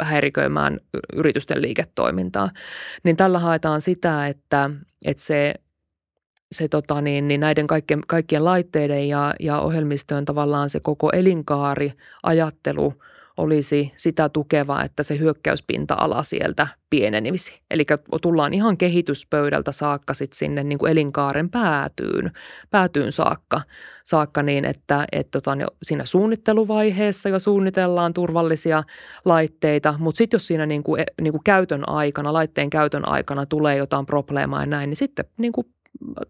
häiriköimään 0.00 0.80
yritysten 1.14 1.62
liiketoimintaa. 1.62 2.50
Niin 3.02 3.16
tällä 3.16 3.38
haetaan 3.38 3.80
sitä, 3.80 4.26
että, 4.26 4.70
että 5.04 5.22
se 5.22 5.54
se 6.52 6.68
tota 6.68 7.00
niin, 7.00 7.28
niin 7.28 7.40
näiden 7.40 7.66
kaikkien, 7.66 8.00
kaikkien 8.06 8.44
laitteiden 8.44 9.08
ja, 9.08 9.34
ja 9.40 9.60
ohjelmistojen 9.60 10.24
tavallaan 10.24 10.68
se 10.68 10.80
koko 10.80 11.10
elinkaari, 11.10 11.92
ajattelu 12.22 12.94
olisi 13.38 13.92
sitä 13.96 14.28
tukeva, 14.28 14.82
että 14.82 15.02
se 15.02 15.18
hyökkäyspinta-ala 15.18 16.22
sieltä 16.22 16.66
pienenisi. 16.90 17.60
Eli 17.70 17.86
tullaan 18.22 18.54
ihan 18.54 18.76
kehityspöydältä 18.76 19.72
saakka 19.72 20.14
sit 20.14 20.32
sinne 20.32 20.64
niin 20.64 20.78
kuin 20.78 20.92
elinkaaren 20.92 21.50
päätyyn, 21.50 22.30
päätyyn 22.70 23.12
saakka, 23.12 23.60
saakka 24.04 24.42
niin, 24.42 24.64
että, 24.64 25.06
että 25.12 25.40
tota, 25.40 25.56
siinä 25.82 26.04
suunnitteluvaiheessa 26.04 27.28
jo 27.28 27.38
suunnitellaan 27.38 28.14
turvallisia 28.14 28.82
laitteita, 29.24 29.94
mutta 29.98 30.18
sitten 30.18 30.38
jos 30.38 30.46
siinä 30.46 30.66
niin 30.66 30.82
kuin, 30.82 31.04
niin 31.20 31.32
kuin 31.32 31.44
käytön 31.44 31.88
aikana, 31.88 32.32
laitteen 32.32 32.70
käytön 32.70 33.08
aikana 33.08 33.46
tulee 33.46 33.76
jotain 33.76 34.06
probleemaa 34.06 34.62
ja 34.62 34.66
näin, 34.66 34.90
niin 34.90 34.96
sitten 34.96 35.24
niin 35.38 35.52
kuin 35.52 35.66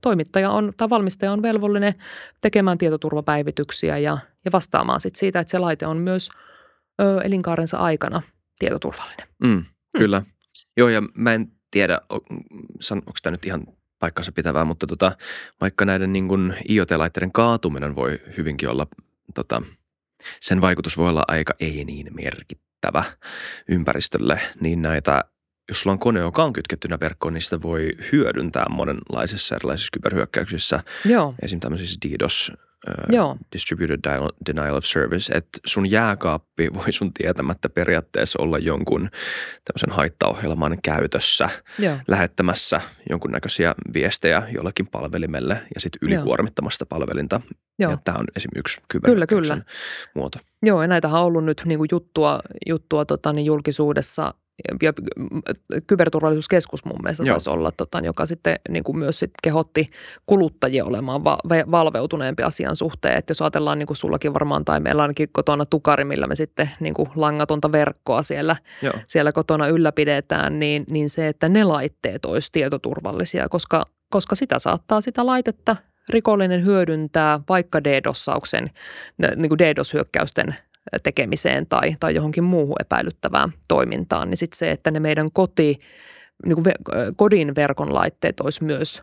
toimittaja 0.00 0.50
on 0.50 0.72
tai 0.76 0.90
valmistaja 0.90 1.32
on 1.32 1.42
velvollinen 1.42 1.94
tekemään 2.40 2.78
tietoturvapäivityksiä 2.78 3.98
ja, 3.98 4.18
ja 4.44 4.52
vastaamaan 4.52 5.00
sit 5.00 5.16
siitä, 5.16 5.40
että 5.40 5.50
se 5.50 5.58
laite 5.58 5.86
on 5.86 5.96
myös 5.96 6.28
ö, 7.00 7.20
elinkaarensa 7.20 7.78
aikana 7.78 8.22
tietoturvallinen. 8.58 9.28
Mm, 9.42 9.50
mm. 9.50 9.64
Kyllä. 9.98 10.22
Joo, 10.76 10.88
ja 10.88 11.02
mä 11.14 11.34
en 11.34 11.52
tiedä, 11.70 12.00
onko 12.90 13.12
tämä 13.22 13.32
nyt 13.32 13.46
ihan 13.46 13.66
paikkansa 13.98 14.32
pitävää, 14.32 14.64
mutta 14.64 14.86
tota, 14.86 15.12
vaikka 15.60 15.84
näiden 15.84 16.12
niin 16.12 16.28
kuin 16.28 16.54
IoT-laitteiden 16.68 17.32
kaatuminen 17.32 17.94
voi 17.96 18.20
hyvinkin 18.36 18.68
olla, 18.68 18.86
tota, 19.34 19.62
sen 20.40 20.60
vaikutus 20.60 20.96
voi 20.96 21.08
olla 21.08 21.24
aika 21.28 21.54
ei 21.60 21.84
niin 21.84 22.14
merkittävä 22.14 23.04
ympäristölle, 23.68 24.40
niin 24.60 24.82
näitä 24.82 25.24
jos 25.68 25.82
sulla 25.82 25.92
on 25.92 25.98
kone, 25.98 26.20
joka 26.20 26.44
on 26.44 26.52
kytkettynä 26.52 27.00
verkkoon, 27.00 27.34
niin 27.34 27.42
sitä 27.42 27.62
voi 27.62 27.90
hyödyntää 28.12 28.66
monenlaisissa 28.70 29.56
erilaisissa 29.56 29.90
kyberhyökkäyksissä. 29.92 30.80
Joo. 31.04 31.34
Esimerkiksi 31.42 31.58
tämmöisissä 31.58 32.00
DDoS 32.08 32.52
Joo. 33.08 33.36
distributed 33.52 34.00
denial, 34.46 34.76
of 34.76 34.84
service, 34.84 35.32
että 35.32 35.58
sun 35.66 35.90
jääkaappi 35.90 36.68
voi 36.74 36.92
sun 36.92 37.12
tietämättä 37.12 37.68
periaatteessa 37.68 38.42
olla 38.42 38.58
jonkun 38.58 39.10
tämmöisen 39.64 39.90
haittaohjelman 39.90 40.78
käytössä 40.82 41.48
Joo. 41.78 41.96
lähettämässä 42.08 42.80
jonkunnäköisiä 43.10 43.74
viestejä 43.94 44.42
jollekin 44.54 44.86
palvelimelle 44.86 45.54
ja 45.74 45.80
sitten 45.80 45.98
ylikuormittamasta 46.02 46.86
palvelinta. 46.86 47.40
Joo. 47.78 47.90
Ja 47.90 47.98
tämä 48.04 48.18
on 48.18 48.24
esimerkiksi 48.36 48.80
Kyllä, 48.88 49.06
kyllä. 49.06 49.26
kyberhyökkäyksen 49.26 49.64
muoto. 50.14 50.38
Joo, 50.62 50.82
ja 50.82 50.88
näitähän 50.88 51.20
on 51.20 51.26
ollut 51.26 51.44
nyt 51.44 51.62
niin 51.64 51.78
kuin 51.78 51.88
juttua, 51.92 52.40
juttua 52.66 53.04
tota, 53.04 53.32
niin 53.32 53.46
julkisuudessa 53.46 54.34
ja 54.82 54.92
kyberturvallisuuskeskus 55.86 56.84
mun 56.84 56.98
mielestä 57.02 57.22
Joo. 57.22 57.34
taisi 57.34 57.50
olla, 57.50 57.72
tota, 57.72 58.00
joka 58.00 58.26
sitten 58.26 58.56
niin 58.68 58.84
kuin 58.84 58.98
myös 58.98 59.18
sit 59.18 59.30
kehotti 59.42 59.86
kuluttajia 60.26 60.84
olemaan 60.84 61.24
va- 61.24 61.38
ve- 61.48 61.70
valveutuneempi 61.70 62.42
asian 62.42 62.76
suhteen. 62.76 63.18
Että 63.18 63.30
jos 63.30 63.42
ajatellaan 63.42 63.78
niin 63.78 63.86
kuin 63.86 63.96
sullakin 63.96 64.34
varmaan 64.34 64.64
tai 64.64 64.80
meillä 64.80 65.02
ainakin 65.02 65.28
kotona 65.32 65.66
tukari, 65.66 66.04
millä 66.04 66.26
me 66.26 66.34
sitten 66.34 66.70
niin 66.80 66.94
kuin 66.94 67.10
langatonta 67.14 67.72
verkkoa 67.72 68.22
siellä, 68.22 68.56
Joo. 68.82 68.94
siellä 69.06 69.32
kotona 69.32 69.68
ylläpidetään, 69.68 70.58
niin, 70.58 70.84
niin 70.90 71.10
se, 71.10 71.28
että 71.28 71.48
ne 71.48 71.64
laitteet 71.64 72.24
olisi 72.24 72.52
tietoturvallisia, 72.52 73.48
koska, 73.48 73.84
koska 74.10 74.34
sitä 74.34 74.58
saattaa 74.58 75.00
sitä 75.00 75.26
laitetta 75.26 75.76
rikollinen 76.08 76.64
hyödyntää 76.64 77.40
vaikka 77.48 77.84
DDoSauksen, 77.84 78.70
niin 79.36 79.48
kuin 79.48 79.58
DDoS-hyökkäysten 79.58 80.54
tekemiseen 81.02 81.66
tai, 81.66 81.96
tai 82.00 82.14
johonkin 82.14 82.44
muuhun 82.44 82.76
epäilyttävään 82.80 83.52
toimintaan, 83.68 84.30
niin 84.30 84.36
sitten 84.36 84.58
se, 84.58 84.70
että 84.70 84.90
ne 84.90 85.00
meidän 85.00 85.32
koti, 85.32 85.78
niin 86.46 86.54
kuin 86.54 86.64
ve, 86.64 86.74
kodin 87.16 87.54
verkon 87.54 87.94
laitteet 87.94 88.40
olisi 88.40 88.64
myös, 88.64 89.02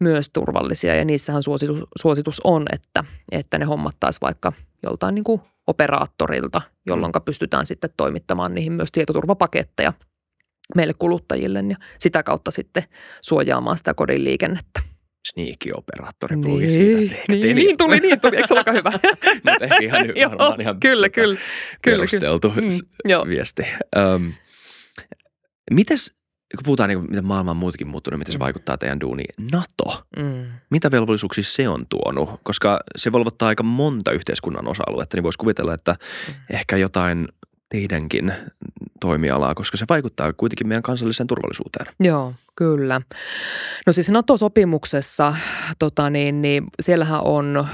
myös 0.00 0.30
turvallisia 0.32 0.94
ja 0.94 1.04
niissähän 1.04 1.42
suositus, 1.42 1.80
suositus 2.00 2.40
on, 2.44 2.66
että, 2.72 3.04
että 3.32 3.58
ne 3.58 3.64
hommattaisiin 3.64 4.20
vaikka 4.20 4.52
joltain 4.82 5.14
niin 5.14 5.24
kuin 5.24 5.40
operaattorilta, 5.66 6.60
jolloin 6.86 7.12
pystytään 7.24 7.66
sitten 7.66 7.90
toimittamaan 7.96 8.54
niihin 8.54 8.72
myös 8.72 8.92
tietoturvapaketteja 8.92 9.92
meille 10.74 10.94
kuluttajille 10.94 11.64
ja 11.68 11.76
sitä 11.98 12.22
kautta 12.22 12.50
sitten 12.50 12.82
suojaamaan 13.20 13.78
sitä 13.78 13.94
kodin 13.94 14.24
liikennettä. 14.24 14.93
Sneaky-operaattori 15.34 16.36
puhuikin 16.42 16.70
siitä. 16.70 16.98
Niin, 17.00 17.10
että 17.12 17.16
ehkä 17.22 17.32
niin, 17.32 17.56
niin 17.56 17.76
tuli, 17.76 18.00
niin 18.00 18.20
tuli. 18.20 18.36
Eikö 18.36 18.48
se 18.48 18.54
olekaan 18.54 18.76
hyvä? 18.76 18.90
Mutta 19.44 19.64
ehkä 19.64 19.78
ihan, 19.80 20.06
Joo, 20.16 20.30
varmaan 20.30 20.60
ihan 20.60 20.80
kyllä, 20.80 21.08
tota, 21.08 21.14
kyllä, 21.14 21.36
kyllä. 21.82 21.96
perusteltu 21.96 22.50
Mm, 22.60 22.68
s- 22.68 22.84
joo. 23.04 23.26
viesti. 23.28 23.62
Um, 24.14 24.32
mites, 25.70 26.12
kun 26.56 26.62
puhutaan 26.64 26.88
niin 26.88 27.00
miten 27.08 27.24
maailma 27.26 27.50
on 27.50 27.56
muutenkin 27.56 27.88
muuttunut, 27.88 28.18
miten 28.18 28.32
se 28.32 28.38
Mm. 28.38 28.42
vaikuttaa 28.44 28.78
teidän 28.78 29.00
duuniin. 29.00 29.34
NATO, 29.52 30.04
Mm. 30.16 30.44
mitä 30.70 30.90
velvollisuuksia 30.90 31.44
se 31.44 31.68
on 31.68 31.86
tuonut? 31.88 32.30
Koska 32.42 32.80
se 32.96 33.12
velvoittaa 33.12 33.48
aika 33.48 33.62
monta 33.62 34.12
yhteiskunnan 34.12 34.68
osa-aluetta, 34.68 35.16
niin 35.16 35.22
voisi 35.24 35.38
kuvitella, 35.38 35.74
että 35.74 35.96
Mm. 36.28 36.34
ehkä 36.50 36.76
jotain 36.76 37.28
teidänkin 37.68 38.32
toimialaa, 39.06 39.54
koska 39.54 39.76
se 39.76 39.86
vaikuttaa 39.88 40.32
kuitenkin 40.32 40.68
meidän 40.68 40.82
kansalliseen 40.82 41.26
turvallisuuteen. 41.26 41.86
Joo, 42.00 42.34
kyllä. 42.56 43.00
No 43.86 43.92
siis 43.92 44.10
NATO-sopimuksessa, 44.10 45.34
tota 45.78 46.10
niin, 46.10 46.42
niin 46.42 46.64
siellähän 46.80 47.20
on 47.24 47.56
äh, 47.56 47.66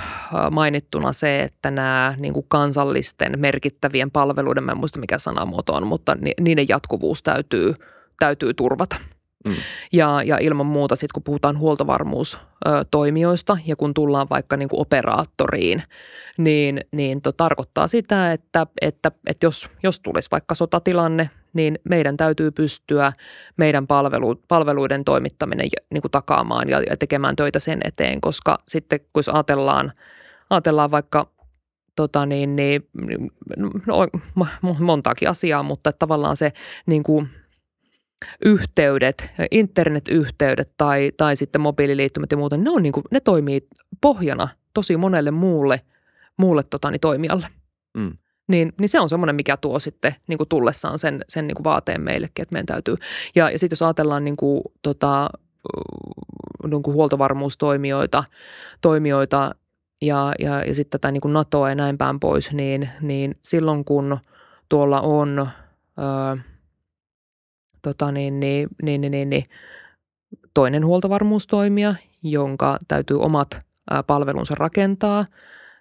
mainittuna 0.51 1.13
se, 1.13 1.43
että 1.43 1.71
nämä 1.71 2.15
niin 2.19 2.35
kuin 2.35 2.47
kansallisten 2.49 3.33
merkittävien 3.37 4.11
palveluiden, 4.11 4.65
mä 4.65 4.73
en 4.73 4.79
muista 4.79 5.01
mikä 5.01 5.19
sanamuoto 5.19 5.75
on, 5.75 5.87
mutta 5.87 6.15
ni, 6.15 6.33
niiden 6.41 6.67
jatkuvuus 6.69 7.23
täytyy, 7.23 7.75
täytyy 8.19 8.55
turvata. 8.55 8.97
Mm. 9.49 9.55
Ja, 9.93 10.23
ja 10.23 10.39
ilman 10.41 10.67
muuta 10.67 10.97
sitten 10.97 11.15
kun 11.15 11.23
puhutaan 11.23 11.59
huoltovarmuustoimijoista 11.59 13.59
ja 13.67 13.77
kun 13.77 13.95
tullaan 13.95 14.27
vaikka 14.31 14.57
niin 14.57 14.69
kuin 14.69 14.81
operaattoriin, 14.81 15.83
niin, 16.39 16.81
niin 16.93 17.23
to 17.23 17.33
tarkoittaa 17.33 17.89
sitä, 17.89 18.33
että, 18.33 18.67
että, 18.81 19.13
että 19.27 19.47
jos, 19.47 19.69
jos 19.83 20.01
tulisi 20.01 20.29
vaikka 20.31 20.55
sotatilanne, 20.55 21.31
niin 21.53 21.79
meidän 21.85 22.17
täytyy 22.17 22.51
pystyä 22.51 23.13
meidän 23.57 23.87
palvelu, 23.87 24.35
palveluiden 24.49 25.05
toimittaminen 25.05 25.69
niin 25.91 26.03
kuin 26.03 26.13
takaamaan 26.13 26.69
ja, 26.69 26.81
ja 26.81 26.97
tekemään 26.97 27.37
töitä 27.37 27.59
sen 27.59 27.81
eteen, 27.85 28.21
koska 28.21 28.59
sitten 28.69 29.01
kun 29.13 29.23
ajatellaan, 29.33 29.93
ajatellaan 30.51 30.91
vaikka 30.91 31.31
tota 31.97 32.27
niin, 32.27 32.57
niin, 32.57 32.83
no, 33.87 34.07
mo- 34.41 34.83
montaakin 34.83 35.29
asiaa, 35.29 35.63
mutta 35.63 35.93
tavallaan 35.93 36.37
se 36.37 36.53
niin 36.87 37.03
kuin 37.03 37.29
yhteydet, 38.45 39.31
internetyhteydet 39.51 40.73
tai, 40.77 41.13
tai 41.17 41.37
sitten 41.37 41.61
mobiililiittymät 41.61 42.31
ja 42.31 42.37
muuta, 42.37 42.57
ne, 42.57 42.71
on 42.71 42.83
niin 42.83 42.93
kuin, 42.93 43.05
ne 43.11 43.21
toimii 43.21 43.69
pohjana 44.01 44.49
tosi 44.75 44.97
monelle 44.97 45.31
muulle, 45.31 45.81
muulle 46.37 46.63
tota, 46.71 46.91
niin, 46.91 47.01
toimijalle. 47.01 47.47
Mm. 47.95 48.13
Niin, 48.49 48.73
niin 48.81 48.89
se 48.89 49.01
on 49.01 49.09
semmoinen, 49.09 49.37
mikä 49.37 49.57
tuo 49.57 49.79
sitten 49.79 50.15
niin 50.27 50.39
kuin 50.39 50.49
tullessaan 50.49 50.99
sen, 50.99 51.25
sen 51.29 51.47
niin 51.47 51.55
kuin 51.55 51.65
vaateen 51.65 52.01
meillekin, 52.01 52.43
että 52.43 52.53
meidän 52.53 52.67
täytyy. 52.67 52.95
Ja, 53.35 53.51
ja 53.51 53.59
sitten 53.59 53.73
jos 53.73 53.83
ajatellaan 53.83 54.25
niin 54.25 54.37
kuin, 54.37 54.63
tota, 54.83 55.31
niin 56.71 56.83
kuin 56.83 56.95
huoltovarmuustoimijoita 56.95 58.25
toimijoita 58.81 59.55
ja, 60.03 60.33
ja, 60.39 60.65
ja 60.65 60.75
sitten 60.75 61.01
tätä 61.01 61.13
niin 61.13 61.21
kuin 61.21 61.33
NATOa 61.33 61.69
ja 61.69 61.75
näin 61.75 61.99
päin 61.99 62.21
pois, 62.21 62.53
niin, 62.53 62.89
niin 63.01 63.35
silloin 63.43 63.85
kun 63.85 64.19
tuolla 64.69 65.01
on 65.01 65.49
ää, 65.97 66.37
tota 67.83 68.13
niin, 68.13 68.41
niin, 68.41 68.69
niin, 68.83 69.01
niin, 69.01 69.11
niin, 69.11 69.31
niin, 69.31 69.45
toinen 70.55 70.87
huoltovarmuustoimija, 70.87 71.95
jonka 72.23 72.79
täytyy 72.89 73.21
omat 73.21 73.61
palvelunsa 74.07 74.55
rakentaa, 74.55 75.27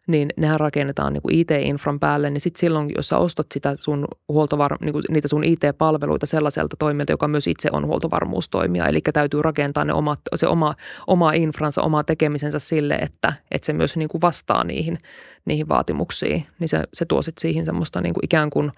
niin 0.07 0.29
nehän 0.37 0.59
rakennetaan 0.59 1.13
niin 1.13 1.21
IT-infran 1.31 1.99
päälle, 1.99 2.29
niin 2.29 2.41
sitten 2.41 2.59
silloin, 2.59 2.91
jos 2.97 3.07
sä 3.07 3.17
ostat 3.17 3.47
sitä 3.53 3.75
sun 3.75 4.07
huoltovar- 4.31 4.77
niin 4.81 4.93
kuin 4.93 5.03
niitä 5.09 5.27
sun 5.27 5.43
IT-palveluita 5.43 6.25
sellaiselta 6.25 6.75
toimijalta, 6.79 7.11
joka 7.11 7.27
myös 7.27 7.47
itse 7.47 7.69
on 7.71 7.85
huoltovarmuustoimija, 7.85 8.85
eli 8.85 9.01
täytyy 9.13 9.41
rakentaa 9.41 9.85
ne 9.85 9.93
omat, 9.93 10.19
se 10.35 10.47
oma, 10.47 10.73
oma 11.07 11.31
infransa, 11.31 11.81
oma 11.81 12.03
tekemisensä 12.03 12.59
sille, 12.59 12.95
että, 12.95 13.33
että 13.51 13.65
se 13.65 13.73
myös 13.73 13.97
niin 13.97 14.09
kuin 14.09 14.21
vastaa 14.21 14.63
niihin, 14.63 14.97
niihin 15.45 15.67
vaatimuksiin, 15.67 16.45
niin 16.59 16.69
se, 16.69 16.83
se 16.93 17.05
tuo 17.05 17.21
sitten 17.21 17.41
siihen 17.41 17.65
semmoista 17.65 18.01
niin 18.01 18.13
kuin 18.13 18.25
ikään 18.25 18.49
kuin 18.49 18.71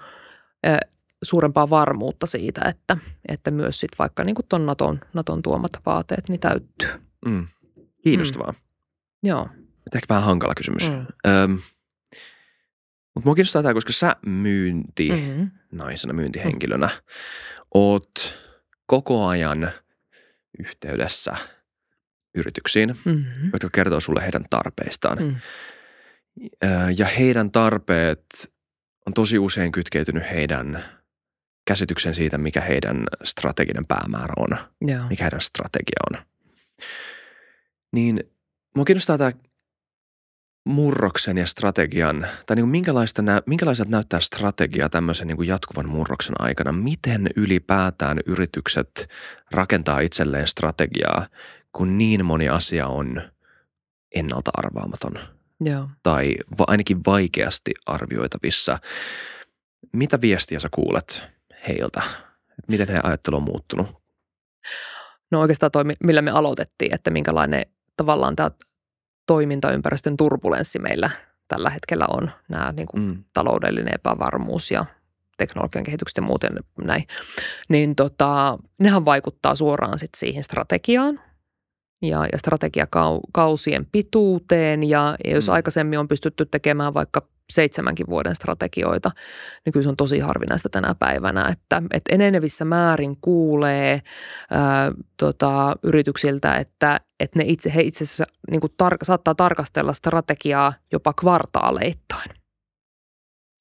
suurempaa 1.24 1.70
varmuutta 1.70 2.26
siitä, 2.28 2.62
että, 2.66 2.98
että 3.28 3.52
myös 3.52 3.80
sitten 3.80 3.98
vaikka 4.00 4.24
niin 4.24 4.36
ton 4.50 4.66
Naton, 4.66 5.00
Naton 5.14 5.42
tuomat 5.42 5.72
vaateet 5.86 6.30
niin 6.30 6.40
täyttyy. 6.40 6.90
Mm. 7.26 7.48
Kiinnostavaa. 8.04 8.52
Mm. 8.52 8.58
Joo. 9.30 9.50
Ehkä 9.96 10.06
vähän 10.10 10.24
hankala 10.24 10.56
kysymys. 10.56 10.92
Mm. 10.92 11.06
Öm, 11.28 11.60
mutta 13.16 13.26
mua 13.28 13.36
kiinnostaa 13.36 13.64
tämä, 13.64 13.74
koska 13.74 13.94
sä 13.94 14.16
myynti, 14.26 15.10
mm. 15.10 15.16
Mm-hmm. 15.18 15.52
naisena, 15.72 16.14
myyntihenkilönä, 16.14 16.90
oot 17.74 18.42
koko 18.86 19.28
ajan 19.28 19.72
yhteydessä 20.60 21.36
yrityksiin, 22.36 22.96
Mm-hmm. 23.06 23.50
jotka 23.54 23.70
kertoo 23.74 24.00
sulle 24.00 24.22
heidän 24.24 24.46
tarpeistaan. 24.50 25.18
Mm. 25.18 25.36
Ja 26.98 27.06
heidän 27.06 27.52
tarpeet 27.52 28.26
on 29.08 29.14
tosi 29.14 29.40
usein 29.40 29.72
kytkeytynyt 29.72 30.24
heidän 30.32 30.84
käsityksen 31.72 32.16
siitä, 32.16 32.38
mikä 32.38 32.62
heidän 32.62 33.04
strateginen 33.24 33.86
päämäärä 33.86 34.34
on, 34.38 34.58
Joo. 34.82 35.08
mikä 35.10 35.24
heidän 35.24 35.42
strategia 35.42 36.02
on. 36.12 36.26
Niin 37.94 38.24
mua 38.76 38.86
kiinnostaa 38.86 39.18
tämä 39.18 39.32
murroksen 40.66 41.38
ja 41.38 41.48
strategian, 41.48 42.28
tai 42.46 42.56
niin 42.56 42.64
kuin 42.64 42.70
minkälaista 42.70 43.22
nä, 43.22 43.42
minkälaiset 43.46 43.88
näyttää 43.88 44.20
strategia 44.20 44.90
tämmöisen 44.90 45.28
niin 45.28 45.38
kuin 45.38 45.48
jatkuvan 45.48 45.90
murroksen 45.90 46.36
aikana? 46.40 46.72
Miten 46.72 47.30
ylipäätään 47.36 48.20
yritykset 48.26 49.10
rakentaa 49.52 50.00
itselleen 50.00 50.48
strategiaa, 50.48 51.28
kun 51.72 51.98
niin 51.98 52.26
moni 52.26 52.50
asia 52.50 52.88
on 52.88 53.22
ennalta 54.16 54.52
arvaamaton 54.54 55.20
Joo. 55.62 55.90
tai 56.04 56.36
va- 56.60 56.66
ainakin 56.68 57.02
vaikeasti 57.06 57.72
arvioitavissa. 57.86 58.80
Mitä 59.94 60.22
viestiä 60.22 60.60
sä 60.60 60.70
kuulet 60.72 61.41
heiltä? 61.68 62.02
Et 62.60 62.68
Miten 62.68 62.88
heidän 62.88 63.06
ajattelu 63.06 63.36
on 63.36 63.44
muuttunut? 63.44 63.88
No 65.32 65.42
oikeastaan 65.42 65.72
toi, 65.72 65.84
millä 66.04 66.22
me 66.22 66.32
aloitettiin, 66.32 66.94
että 66.94 67.10
minkälainen 67.10 67.66
tavallaan 67.98 68.36
tämä 68.36 68.52
toimintaympäristön 69.28 70.18
turbulenssi 70.18 70.80
meillä 70.80 71.10
tällä 71.48 71.70
hetkellä 71.70 72.06
on. 72.10 72.32
Nämä 72.50 72.72
niin 72.72 72.88
kuin 72.88 73.04
Mm. 73.04 73.24
taloudellinen 73.34 73.94
epävarmuus 73.96 74.72
ja 74.72 74.86
teknologian 75.38 75.84
kehitykset 75.84 76.18
ja 76.18 76.24
muuten 76.24 76.52
näin. 76.84 77.04
Niin 77.70 77.96
tota, 77.96 78.58
nehän 78.80 79.06
vaikuttaa 79.06 79.56
suoraan 79.56 80.00
sit 80.00 80.10
siihen 80.18 80.44
strategiaan 80.44 81.20
ja, 82.02 82.26
ja 82.32 82.38
strategiakausien 82.38 83.88
pituuteen. 83.92 84.84
Ja, 84.84 85.16
ja 85.26 85.32
jos 85.32 85.48
Mm. 85.48 85.54
aikaisemmin 85.54 86.00
on 86.00 86.08
pystytty 86.08 86.46
tekemään 86.46 86.94
vaikka 86.94 87.28
seitsemänkin 87.52 88.08
vuoden 88.08 88.36
strategioita, 88.36 89.12
niin 89.66 89.74
kyllä 89.74 89.84
se 89.84 89.90
on 89.90 89.98
tosi 89.98 90.20
harvinaista 90.20 90.70
tänä 90.70 90.96
päivänä, 91.00 91.48
että, 91.48 91.84
että 91.92 92.16
enenevissä 92.16 92.66
määrin 92.66 93.18
kuulee 93.22 94.02
ää, 94.52 94.92
tota, 95.18 95.76
yrityksiltä, 95.84 96.58
että, 96.58 97.00
että 97.20 97.40
ne 97.40 97.46
itse, 97.48 97.72
he 97.76 97.82
itse 97.82 98.04
asiassa 98.04 98.26
niin 98.52 98.62
kuin 98.62 98.74
tar- 98.84 98.98
saattaa 99.04 99.36
tarkastella 99.36 99.94
strategiaa 99.94 100.74
jopa 100.92 101.14
kvartaaleittain 101.14 102.42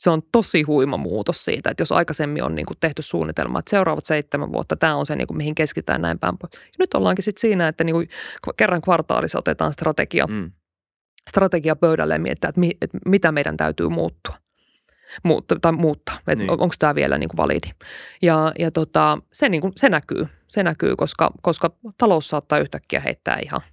se 0.01 0.11
on 0.11 0.23
tosi 0.33 0.63
huima 0.63 0.97
muutos 0.97 1.45
siitä, 1.45 1.71
että 1.71 1.81
jos 1.81 1.93
aikaisemmin 1.93 2.45
on 2.45 2.55
niin 2.55 2.67
kuin 2.67 2.77
tehty 2.81 3.03
suunnitelma, 3.03 3.59
että 3.59 3.71
seuraavat 3.71 4.07
seitsemän 4.07 4.53
vuotta 4.53 4.77
tämä 4.77 4.97
on 4.97 5.07
se, 5.07 5.17
niin 5.17 5.27
kuin, 5.27 5.37
mihin 5.37 5.55
keskitytään 5.55 6.03
näin 6.03 6.19
päin. 6.19 6.35
Nyt 6.79 6.95
ollaankin 6.95 7.23
sitten 7.23 7.41
siinä, 7.41 7.69
että 7.69 7.85
niin 7.85 7.95
kuin 7.95 8.09
kerran 8.57 8.83
kvartaalissa 8.83 9.39
otetaan 9.39 9.73
strategia, 9.73 10.27
mm. 10.27 10.53
Strategia 11.31 11.77
pöydälle 11.77 12.15
ja 12.15 12.21
mietitään, 12.21 12.49
että, 12.49 12.61
mi, 12.61 12.71
että 12.81 12.99
mitä 13.07 13.33
meidän 13.33 13.57
täytyy 13.57 13.89
muuttua. 13.89 14.35
Muutta, 15.23 15.57
tai 15.61 15.73
muuttaa, 15.73 16.17
että 16.19 16.35
niin. 16.35 16.51
onko 16.51 16.75
tämä 16.79 16.95
vielä 16.95 17.19
niin 17.19 17.29
kuin 17.29 17.37
validi. 17.37 17.69
Ja, 18.23 18.53
ja 18.59 18.71
tota, 18.71 19.19
se, 19.33 19.49
niin 19.49 19.61
kuin, 19.61 19.73
se 19.77 19.89
näkyy, 19.89 20.27
se 20.49 20.63
näkyy 20.63 20.97
koska, 20.97 21.31
koska 21.43 21.71
talous 21.99 22.29
saattaa 22.29 22.59
yhtäkkiä 22.59 23.01
heittää 23.01 23.39
ihan– 23.43 23.61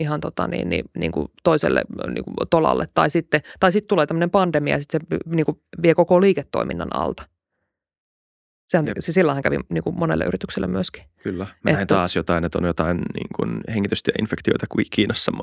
ihan 0.00 0.20
tota 0.20 0.46
niin, 0.46 0.68
niin, 0.68 0.84
niin 0.96 1.12
kuin 1.12 1.28
toiselle 1.42 1.82
niin 2.06 2.24
kuin 2.24 2.34
tolalle. 2.50 2.86
Tai 2.94 3.10
sitten, 3.10 3.40
tai 3.60 3.72
sitten 3.72 3.88
tulee 3.88 4.06
tämmöinen 4.06 4.30
pandemia 4.30 4.74
ja 4.74 4.80
sitten 4.80 5.00
se 5.10 5.18
niin 5.26 5.46
kuin 5.46 5.60
vie 5.82 5.94
koko 5.94 6.20
liiketoiminnan 6.20 6.96
alta. 6.96 7.26
Sehän, 8.72 8.86
se 8.98 9.12
sillähän 9.12 9.42
kävi 9.42 9.58
niin 9.68 9.84
kuin 9.84 9.98
monelle 9.98 10.24
yritykselle 10.24 10.66
myöskin. 10.66 11.04
Kyllä. 11.22 11.46
Mä 11.64 11.72
näin 11.72 11.86
taas 11.86 12.16
jotain, 12.16 12.44
että 12.44 12.58
on 12.58 12.64
jotain 12.64 13.02
niin 13.14 13.28
kuin 13.36 13.60
hengitystieinfektioita 13.74 14.66
kuin 14.68 14.84
Kiinassa. 14.90 15.32
Mä, 15.32 15.42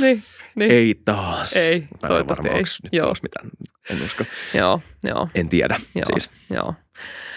niin, 0.00 0.22
niin. 0.54 0.70
Ei 0.70 1.00
taas. 1.04 1.56
Ei, 1.56 1.80
Mä 2.02 2.08
toivottavasti 2.08 2.48
ei. 2.48 2.62
Nyt 2.82 2.92
Joo. 2.92 3.14
mitään. 3.22 3.50
En 3.90 4.04
usko. 4.04 4.24
Joo, 4.54 4.80
joo. 5.04 5.28
En 5.34 5.48
tiedä 5.48 5.80
joo, 5.94 6.04
siis. 6.06 6.30
Joo. 6.50 6.74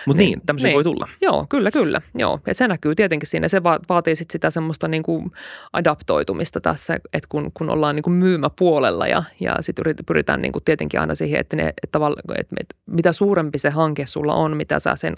Mutta 0.05 0.17
niin, 0.17 0.31
niin, 0.31 0.45
tämmöisiä 0.45 0.67
niin. 0.67 0.75
voi 0.75 0.83
tulla. 0.83 1.09
Joo, 1.21 1.45
kyllä, 1.49 1.71
kyllä. 1.71 2.01
Joo. 2.15 2.39
Ja 2.47 2.55
se 2.55 2.67
näkyy 2.67 2.95
tietenkin 2.95 3.27
siinä. 3.27 3.47
Se 3.47 3.63
va- 3.63 3.79
vaatii 3.89 4.15
sit 4.15 4.31
sitä 4.31 4.49
semmoista 4.49 4.87
niin 4.87 5.03
kuin 5.03 5.31
adaptoitumista 5.73 6.61
tässä, 6.61 6.93
että 6.93 7.27
kun, 7.29 7.51
kun 7.53 7.69
ollaan 7.69 7.95
niin 7.95 8.03
kuin 8.03 8.13
myymäpuolella 8.13 9.07
ja, 9.07 9.23
ja 9.39 9.55
sitten 9.61 9.95
pyritään 10.05 10.41
niin 10.41 10.51
kuin 10.51 10.63
tietenkin 10.63 10.99
aina 10.99 11.15
siihen, 11.15 11.39
että, 11.39 11.57
ne, 11.57 11.73
että, 11.83 11.99
että, 12.37 12.55
että 12.59 12.75
mitä 12.85 13.11
suurempi 13.11 13.57
se 13.57 13.69
hanke 13.69 14.05
sulla 14.05 14.33
on, 14.33 14.57
mitä 14.57 14.79
sä 14.79 14.95
sen 14.95 15.15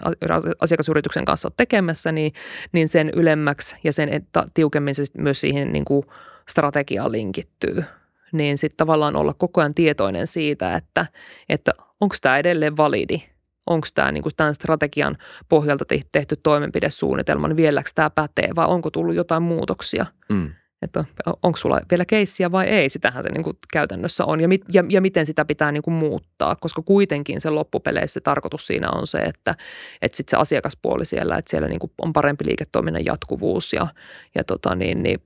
asiakasyrityksen 0.60 1.24
kanssa 1.24 1.48
oot 1.48 1.56
tekemässä, 1.56 2.12
niin, 2.12 2.32
niin 2.72 2.88
sen 2.88 3.10
ylemmäksi 3.16 3.76
ja 3.84 3.92
sen 3.92 4.08
että 4.08 4.46
tiukemmin 4.54 4.94
se 4.94 5.04
myös 5.18 5.40
siihen 5.40 5.72
niin 5.72 5.84
kuin 5.84 6.06
strategiaan 6.48 7.12
linkittyy. 7.12 7.84
Niin 8.32 8.58
sitten 8.58 8.76
tavallaan 8.76 9.16
olla 9.16 9.34
koko 9.34 9.60
ajan 9.60 9.74
tietoinen 9.74 10.26
siitä, 10.26 10.74
että, 10.74 11.06
että 11.48 11.72
onko 12.00 12.16
tämä 12.22 12.38
edelleen 12.38 12.76
validi– 12.76 13.22
onko 13.66 13.86
tämä 13.94 14.12
niin 14.12 14.24
tämän 14.36 14.54
strategian 14.54 15.16
pohjalta 15.48 15.84
tehty 16.12 16.36
toimenpidesuunnitelma, 16.42 17.48
niin 17.48 17.56
vieläkö 17.56 17.90
tämä 17.94 18.10
pätee 18.10 18.48
vai 18.56 18.66
onko 18.66 18.90
tullut 18.90 19.14
jotain 19.14 19.42
muutoksia. 19.42 20.06
Mm. 20.28 20.50
Että 20.82 21.04
onko 21.42 21.56
sulla 21.56 21.80
vielä 21.90 22.04
keissiä 22.04 22.52
vai 22.52 22.66
ei, 22.66 22.88
sitähän 22.88 23.22
se 23.22 23.28
niin 23.28 23.44
kuin 23.44 23.56
käytännössä 23.72 24.24
on 24.24 24.40
ja, 24.40 24.48
mit, 24.48 24.62
ja, 24.72 24.84
ja 24.88 25.00
miten 25.00 25.26
sitä 25.26 25.44
pitää 25.44 25.72
niin 25.72 25.82
kuin 25.82 25.94
muuttaa, 25.94 26.56
koska 26.56 26.82
kuitenkin 26.82 27.40
se 27.40 27.50
loppupeleissä 27.50 28.14
se 28.14 28.20
tarkoitus 28.20 28.66
siinä 28.66 28.90
on 28.90 29.06
se, 29.06 29.18
että, 29.18 29.54
että 30.02 30.16
sit 30.16 30.28
se 30.28 30.36
asiakaspuoli 30.36 31.06
siellä, 31.06 31.36
että 31.36 31.50
siellä 31.50 31.68
niin 31.68 31.78
kuin 31.78 31.92
on 32.02 32.12
parempi 32.12 32.46
liiketoiminnan 32.46 33.04
jatkuvuus 33.04 33.72
ja, 33.72 33.86
ja 34.34 34.44
tota 34.44 34.74
niin, 34.74 35.02
niin 35.02 35.20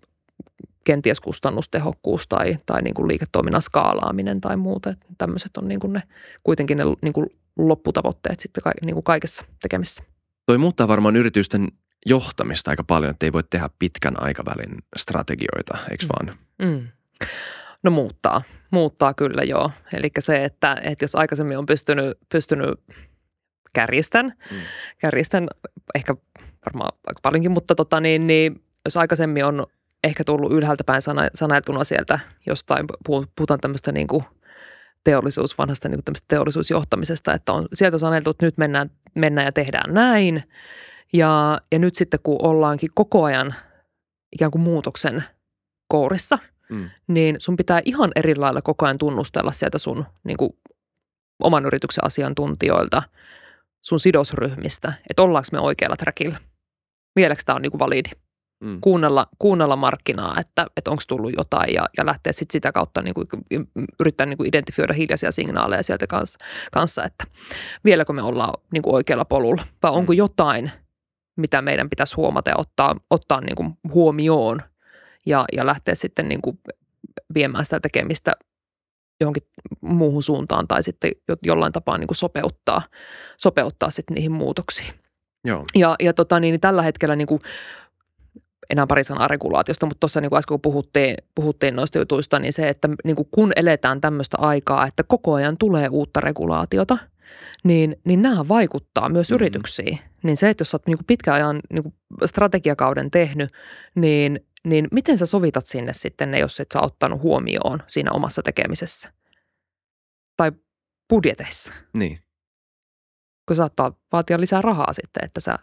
kenties 0.85 1.21
kustannustehokkuus 1.21 2.29
tai, 2.29 2.57
tai 2.67 2.83
niin 2.83 2.95
kuin 2.95 3.09
liiketoiminnan 3.09 3.63
skaalaaminen 3.63 4.41
tai 4.41 4.57
muuta. 4.57 4.95
Tämmöiset 5.19 5.57
on 5.57 5.69
niin 5.69 5.81
kuin 5.81 5.93
ne, 5.93 6.03
kuitenkin 6.43 6.79
ne 6.79 6.85
niin 7.03 7.13
kuin 7.13 7.27
lopputavoitteet 7.69 8.41
sitten 8.41 8.63
ka, 8.63 8.73
niin 8.85 8.95
kuin 8.95 9.05
kaikessa 9.05 9.45
tekemisessä. 9.63 10.05
Toi 10.47 10.59
muuttaa 10.59 10.89
varmaan 10.89 11.17
yritysten 11.17 11.69
johtamista 12.07 12.71
aika 12.71 12.85
paljon, 12.85 13.11
että 13.11 13.27
ei 13.27 13.33
voi 13.33 13.43
tehdä 13.43 13.71
pitkän 13.79 14.23
aikavälin 14.23 14.79
strategioita, 14.97 15.79
eikö 15.91 16.07
vaan? 16.09 16.39
Mm. 16.63 16.89
No 17.83 17.91
muuttaa, 17.91 18.43
muuttaa 18.71 19.15
kyllä 19.15 19.43
joo. 19.43 19.71
Eli 19.93 20.11
se, 20.19 20.45
että, 20.45 20.77
että 20.83 21.05
jos 21.05 21.17
aikaisemmin 21.17 21.59
on 21.59 21.67
pystynyt, 21.67 22.19
pystynyt 22.29 22.81
kärjistän, 23.73 24.27
mm. 24.27 24.57
kärjistän 24.99 25.49
ehkä 25.95 26.15
varmaan 26.67 26.93
aika 27.07 27.21
paljonkin, 27.23 27.51
mutta 27.51 27.75
tota 27.75 28.01
niin, 28.01 28.27
niin 28.27 28.65
jos 28.85 28.97
aikaisemmin 28.97 29.45
on 29.45 29.67
ehkä 30.05 30.25
tullut 30.25 30.53
ylhäältä 30.53 30.85
päin 30.85 31.03
sana, 31.03 31.29
sieltä 31.85 32.19
jostain, 32.47 32.87
puhutaan 33.37 33.61
tämmöistä 33.61 33.93
niin 33.93 34.07
kuin 34.07 34.25
teollisuus, 35.05 35.59
vanhasta 35.59 35.89
niin 35.89 36.01
kuin 36.05 36.15
teollisuusjohtamisesta, 36.29 37.35
että 37.35 37.53
on 37.53 37.67
sieltä 37.73 37.99
saneltu, 37.99 38.31
että 38.31 38.47
nyt 38.47 38.59
mennään, 38.59 38.91
mennään 39.15 39.45
ja 39.45 39.53
tehdään 39.53 39.95
näin. 39.95 40.43
Ja, 41.13 41.61
ja 41.73 41.79
nyt 41.79 41.97
sitten 41.97 42.21
kun 42.23 42.37
ollaankin 42.43 42.91
koko 42.95 43.25
ajan 43.25 43.55
ikään 44.33 44.51
kuin 44.51 44.63
muutoksen 44.63 45.25
kourissa, 45.89 46.39
mm. 46.71 46.91
niin 47.07 47.37
sun 47.39 47.57
pitää 47.57 47.83
ihan 47.85 48.11
eri 48.17 48.35
lailla 48.35 48.63
koko 48.63 48.87
ajan 48.87 48.99
tunnustella 48.99 49.53
sieltä 49.53 49.79
sun 49.79 50.05
niin 50.25 50.37
kuin, 50.37 50.53
oman 51.43 51.67
yrityksen 51.67 52.05
asiantuntijoilta, 52.05 53.03
sun 53.85 54.01
sidosryhmistä, 54.01 54.93
että 55.11 55.23
ollaanko 55.23 55.49
me 55.53 55.61
oikealla 55.61 55.97
trackillä. 55.97 56.39
Vieläkö 57.17 57.43
tämä 57.47 57.57
on 57.57 57.63
niin 57.63 57.71
kuin 57.71 57.79
validi 57.79 58.11
mm. 58.61 58.79
kuunnella, 58.81 59.27
kuunnella 59.39 59.77
markkinaa, 59.77 60.41
että, 60.41 60.67
että 60.77 60.91
onko 60.91 61.03
tullut 61.09 61.33
jotain 61.37 61.75
ja, 61.75 61.87
ja 61.99 62.07
lähteä 62.07 62.33
sitten 62.33 62.53
sitä 62.53 62.73
kautta 62.73 63.03
niin 63.03 63.15
kuin, 63.15 63.27
yrittää 64.01 64.27
niin 64.27 64.37
kuin 64.37 64.49
identifioida 64.49 64.95
hiljaisia 64.95 65.31
signaaleja 65.31 65.83
sieltä 65.83 66.07
kanssa, 66.07 66.39
kanssa 66.73 67.05
että 67.05 67.25
vieläkö 67.85 68.13
me 68.13 68.23
ollaan 68.23 68.55
niin 68.73 68.83
kuin 68.83 68.95
oikealla 68.95 69.25
polulla 69.25 69.63
vai 69.83 69.93
onko 69.93 70.13
mm. 70.13 70.17
jotain, 70.17 70.71
mitä 71.37 71.63
meidän 71.63 71.91
pitäisi 71.91 72.17
huomata 72.17 72.51
ja 72.51 72.57
ottaa, 72.59 72.97
ottaa 73.11 73.41
niin 73.41 73.57
kuin 73.57 73.73
huomioon 73.95 74.63
ja, 75.27 75.45
ja 75.53 75.67
lähteä 75.67 75.95
sitten 75.95 76.29
niin 76.29 76.43
kuin 76.43 76.59
viemään 77.35 77.65
sitä 77.65 77.81
tekemistä 77.81 78.33
johonkin 79.21 79.43
muuhun 79.81 80.23
suuntaan 80.23 80.69
tai 80.69 80.83
sitten 80.83 81.11
jollain 81.43 81.73
tapaa 81.73 81.99
niin 81.99 82.07
kuin 82.07 82.17
sopeuttaa, 82.17 82.83
sopeuttaa 83.39 83.91
sitten 83.91 84.15
niihin 84.15 84.33
muutoksiin. 84.33 84.95
Joo. 85.45 85.65
Ja, 85.75 85.97
ja 86.01 86.15
tota, 86.15 86.41
niin 86.41 86.61
tällä 86.61 86.83
hetkellä 86.83 87.17
niin 87.17 87.29
kuin 87.29 87.41
enää 88.71 88.87
pari 88.87 89.05
sanaa 89.05 89.29
regulaatiosta, 89.29 89.87
mutta 89.87 90.01
tuossa 90.01 90.21
niin 90.21 90.31
kuin 90.31 90.39
äsken 90.39 90.55
kun 90.55 90.61
puhuttiin, 90.61 91.15
puhuttiin 91.35 91.77
noista 91.77 91.99
jutuista, 91.99 92.39
niin 92.39 92.53
se, 92.53 92.69
että 92.69 92.89
niin 93.05 93.17
kuin 93.17 93.29
kun 93.31 93.53
eletään 93.57 94.01
tämmöistä 94.01 94.37
aikaa, 94.41 94.87
että 94.87 95.03
koko 95.03 95.35
ajan 95.35 95.59
tulee 95.59 95.89
uutta 95.89 96.21
regulaatiota, 96.21 96.99
niin, 97.65 97.97
niin 98.05 98.23
nämä 98.23 98.49
vaikuttaa 98.49 99.09
myös 99.09 99.31
mm. 99.31 99.35
yrityksiin. 99.35 99.99
Niin 100.23 100.37
se, 100.37 100.51
että 100.51 100.63
jos 100.63 100.75
olet 100.75 100.87
niin 100.87 100.99
kuin 100.99 101.07
pitkän 101.07 101.35
ajan 101.35 101.61
niin 101.73 101.83
kuin 101.83 101.95
strategiakauden 102.27 103.11
tehnyt, 103.11 103.51
niin, 103.95 104.41
niin 104.65 104.89
miten 104.93 105.19
sä 105.19 105.27
sovitat 105.27 105.67
sinne 105.67 105.93
sitten 105.93 106.31
ne, 106.31 106.39
jos 106.39 106.61
et 106.61 106.69
sä 106.73 106.81
ottanut 106.81 107.23
huomioon 107.23 107.83
siinä 107.87 108.11
omassa 108.13 108.43
tekemisessä? 108.43 109.13
Tai 110.37 110.53
budjeteissa. 111.09 111.73
Niin. 111.97 112.19
Kun 113.49 113.57
saattaa 113.57 113.93
vaatia 114.13 114.41
lisää 114.41 114.63
rahaa 114.63 114.93
sitten, 114.93 115.25
että 115.25 115.41
sä 115.41 115.59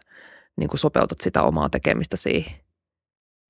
niin 0.56 0.68
kuin 0.68 0.80
sopeutat 0.80 1.20
sitä 1.20 1.42
omaa 1.42 1.68
tekemistä 1.68 2.16
siihen. 2.16 2.67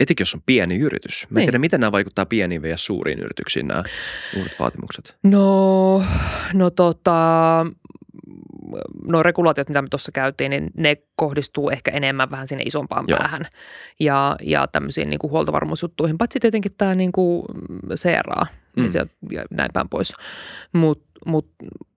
Etenkin 0.00 0.22
jos 0.22 0.34
on 0.34 0.42
pieni 0.46 0.78
yritys. 0.78 1.26
Mä 1.30 1.38
en 1.38 1.40
niin. 1.40 1.46
tiedä, 1.46 1.58
miten 1.58 1.80
nämä 1.80 1.92
vaikuttaa 1.92 2.26
pieniin 2.26 2.64
ja 2.64 2.76
suuriin 2.76 3.18
yrityksiin 3.18 3.68
nämä 3.68 3.82
uudet 4.36 4.60
vaatimukset. 4.60 5.16
No, 5.22 6.02
no 6.54 6.70
tota, 6.70 7.66
no 9.08 9.22
regulaatiot, 9.22 9.68
mitä 9.68 9.82
me 9.82 9.88
tuossa 9.88 10.12
käytiin, 10.12 10.50
niin 10.50 10.70
ne 10.76 10.96
kohdistuu 11.16 11.70
ehkä 11.70 11.90
enemmän 11.90 12.30
vähän 12.30 12.46
sinne 12.46 12.64
isompaan 12.66 13.04
Joo. 13.08 13.18
päähän 13.18 13.46
ja, 14.00 14.36
ja 14.42 14.66
tämmöisiin 14.66 15.10
niin 15.10 15.18
kuin 15.18 15.30
huoltovarmuusjuttuihin, 15.30 16.18
paitsi 16.18 16.40
tietenkin 16.40 16.72
tämä 16.78 16.94
niin 16.94 17.12
kuin 17.12 17.44
CRA 17.94 18.46
mm. 18.76 18.82
niin 18.82 18.92
se, 18.92 19.06
ja 19.30 19.44
näin 19.50 19.70
päin 19.72 19.88
pois. 19.88 20.12
Mut, 20.72 21.02
mut, 21.26 21.48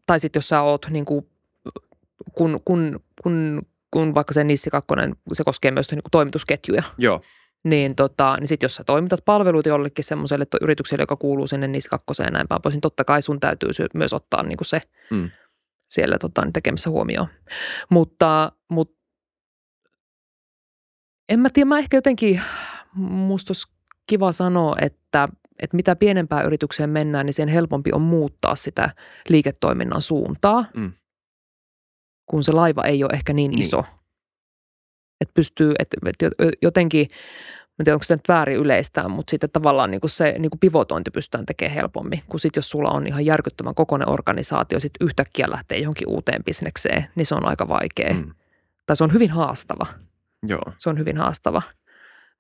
tai 0.08 0.20
sitten 0.20 0.38
jos 0.38 0.50
sä 0.50 0.62
oot 0.62 0.86
niin 0.90 1.06
kuin, 1.06 1.28
kun, 2.34 2.60
kun, 2.66 3.00
kun, 3.24 3.62
kun 3.92 4.16
vaikka 4.16 4.34
se 4.34 4.44
Nissi 4.44 4.70
2, 4.70 4.88
se 5.34 5.44
koskee 5.44 5.72
myös 5.72 5.92
niin 5.92 6.04
kuin 6.04 6.12
toimitusketjuja. 6.12 6.84
Joo 6.98 7.22
niin, 7.64 7.96
tota, 7.96 8.36
niin 8.40 8.48
sitten 8.48 8.66
jos 8.66 8.76
sä 8.76 8.84
toimitat 8.84 9.26
palveluita 9.26 9.70
jollekin 9.70 10.06
semmoiselle 10.06 10.46
yritykselle, 10.62 11.04
joka 11.04 11.16
kuuluu 11.16 11.48
sinne 11.48 11.68
NIS 11.68 11.88
kakkoseen 11.88 12.28
ja 12.28 12.32
näin 12.32 12.48
päin 12.48 12.62
pois, 12.62 12.76
niin 12.76 12.82
totta 12.82 13.04
kai 13.04 13.22
sun 13.22 13.40
täytyy 13.40 13.70
myös 13.94 14.14
ottaa 14.14 14.44
niin 14.44 14.58
kuin 14.58 14.68
se 14.68 14.82
mm. 15.12 15.30
siellä 15.88 16.18
tota, 16.18 16.42
niin 16.42 16.54
tekemässä 16.54 16.90
huomioon. 16.90 17.28
Mutta, 17.90 18.52
mutta 18.70 19.02
en 21.30 21.40
mä 21.40 21.50
tiedä, 21.50 21.68
mä 21.68 21.80
ehkä 21.80 21.98
jotenkin, 21.98 22.42
musta 22.96 23.52
olisi 23.52 23.68
kiva 24.08 24.32
sanoa, 24.32 24.76
että, 24.82 25.30
että 25.60 25.76
mitä 25.76 25.96
pienempään 25.96 26.46
yritykseen 26.46 26.90
mennään, 26.90 27.26
niin 27.26 27.34
sen 27.34 27.48
helpompi 27.48 27.92
on 27.94 28.02
muuttaa 28.02 28.56
sitä 28.56 28.90
liiketoiminnan 29.30 30.02
suuntaa, 30.02 30.66
mm. 30.76 30.94
kun 32.26 32.44
se 32.44 32.52
laiva 32.52 32.84
ei 32.84 33.04
ole 33.04 33.14
ehkä 33.14 33.34
niin, 33.34 33.52
niin. 33.52 33.62
iso– 33.62 33.84
että 35.22 35.34
pystyy, 35.34 35.74
että, 35.80 35.98
että 36.06 36.30
jotenkin 36.62 37.08
en 37.80 37.86
tiedä 37.86 37.96
onko 37.96 38.04
se 38.04 38.16
nyt 38.16 38.28
väärin 38.28 38.58
yleistää, 38.58 39.08
mutta 39.08 39.32
sitten 39.32 39.50
tavallaan 39.50 39.92
niin 39.92 40.02
kuin 40.02 40.12
se 40.12 40.36
niin 40.40 40.50
kuin 40.50 40.60
pivotointi 40.60 41.12
pystytään 41.12 41.46
tekemään 41.46 41.76
helpommin. 41.76 42.22
Kun 42.30 42.40
sitten 42.40 42.58
jos 42.58 42.70
sulla 42.70 42.90
on 42.90 43.08
ihan 43.08 43.26
järkyttömän 43.26 43.76
kokoinen 43.76 44.10
organisaatio, 44.10 44.80
sitten 44.80 45.06
yhtäkkiä 45.06 45.50
lähtee 45.50 45.78
johonkin 45.78 46.08
uuteen 46.08 46.44
bisnekseen, 46.44 47.06
niin 47.16 47.26
se 47.26 47.36
on 47.36 47.46
aika 47.46 47.68
vaikea. 47.68 48.14
Mm. 48.14 48.34
Tai 48.86 48.96
se 48.96 49.04
on 49.04 49.14
hyvin 49.14 49.30
haastava. 49.30 49.88
Joo. 50.48 50.74
Se 50.78 50.90
on 50.90 51.00
hyvin 51.00 51.18
haastava. 51.18 51.62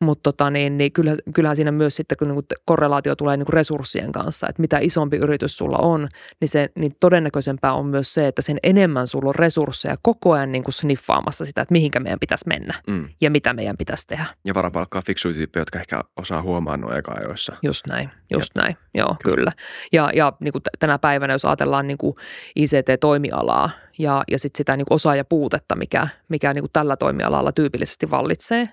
Mutta 0.02 0.32
tota, 0.32 0.50
niin, 0.50 0.78
niin 0.78 0.92
kyllähän, 0.92 1.20
kyllähän 1.34 1.56
siinä 1.56 1.72
myös 1.72 1.96
sitten, 1.96 2.18
kun 2.18 2.28
niinku 2.28 2.44
korrelaatio 2.66 3.16
tulee 3.16 3.38
niinku 3.38 3.52
resurssien 3.52 4.12
kanssa, 4.12 4.48
että 4.50 4.62
mitä 4.62 4.78
isompi 4.82 5.18
yritys 5.18 5.58
sulla 5.58 5.78
on, 5.78 6.08
niin, 6.42 6.50
se, 6.50 6.70
niin 6.76 6.92
todennäköisempää 7.00 7.74
on 7.74 7.86
myös 7.86 8.14
se, 8.14 8.28
että 8.28 8.42
sen 8.42 8.58
enemmän 8.64 9.08
sulla 9.08 9.30
on 9.30 9.36
resursseja 9.36 9.96
koko 10.02 10.32
ajan 10.34 10.52
niinku 10.52 10.72
sniffaamassa 10.72 11.46
sitä, 11.46 11.62
että 11.62 11.72
mihinkä 11.72 12.00
meidän 12.00 12.20
pitäisi 12.20 12.48
mennä 12.48 12.74
mm. 12.88 13.10
ja 13.22 13.32
mitä 13.32 13.54
meidän 13.54 13.78
pitäisi 13.78 14.08
tehdä. 14.08 14.26
Ja 14.46 14.54
varapalkkaa 14.54 15.02
fiksuja 15.02 15.34
tyyppejä, 15.34 15.62
jotka 15.62 15.80
ehkä 15.80 16.02
osaa 16.18 16.42
huomaa 16.42 16.78
noin 16.78 16.98
eka 16.98 17.12
ajoissa. 17.12 17.56
Just 17.64 17.88
näin, 17.90 18.10
just 18.32 18.52
ja. 18.56 18.62
näin, 18.62 18.78
joo 18.94 19.16
kyllä. 19.24 19.36
kyllä. 19.36 19.52
Ja, 19.92 20.10
ja 20.14 20.34
niin 20.40 20.52
kuin 20.52 20.62
tänä 20.80 21.00
päivänä, 21.00 21.34
jos 21.34 21.46
ajatellaan 21.46 21.88
niin 21.88 21.98
kuin 21.98 22.16
ICT-toimialaa, 22.56 23.70
ja, 24.00 24.24
ja 24.32 24.40
sitten 24.40 24.58
sitä 24.58 24.78
niin 24.78 24.86
osaajapuutetta, 24.90 25.76
mikä, 25.76 26.08
mikä 26.30 26.54
niin 26.54 26.66
tällä 26.74 26.98
toimialalla 26.98 27.52
tyypillisesti 27.52 28.12
vallitsee. 28.12 28.70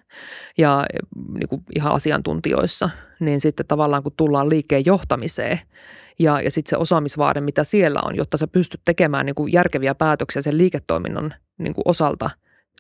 Ja 0.59 0.87
niin 1.39 1.63
ihan 1.77 1.93
asiantuntijoissa, 1.93 2.91
niin 3.21 3.41
sitten 3.41 3.67
tavallaan 3.67 4.03
kun 4.03 4.13
tullaan 4.17 4.49
liikkeen 4.49 4.87
johtamiseen 4.87 5.61
ja, 6.19 6.41
ja 6.41 6.51
sitten 6.51 6.71
se 6.71 6.77
osaamisvaade, 6.77 7.41
mitä 7.41 7.65
siellä 7.65 8.01
on, 8.05 8.17
jotta 8.17 8.37
sä 8.37 8.47
pystyt 8.47 8.81
tekemään 8.85 9.27
niin 9.27 9.53
järkeviä 9.53 9.95
päätöksiä 9.95 10.43
sen 10.43 10.59
liiketoiminnan 10.59 11.35
niin 11.59 11.75
osalta 11.85 12.31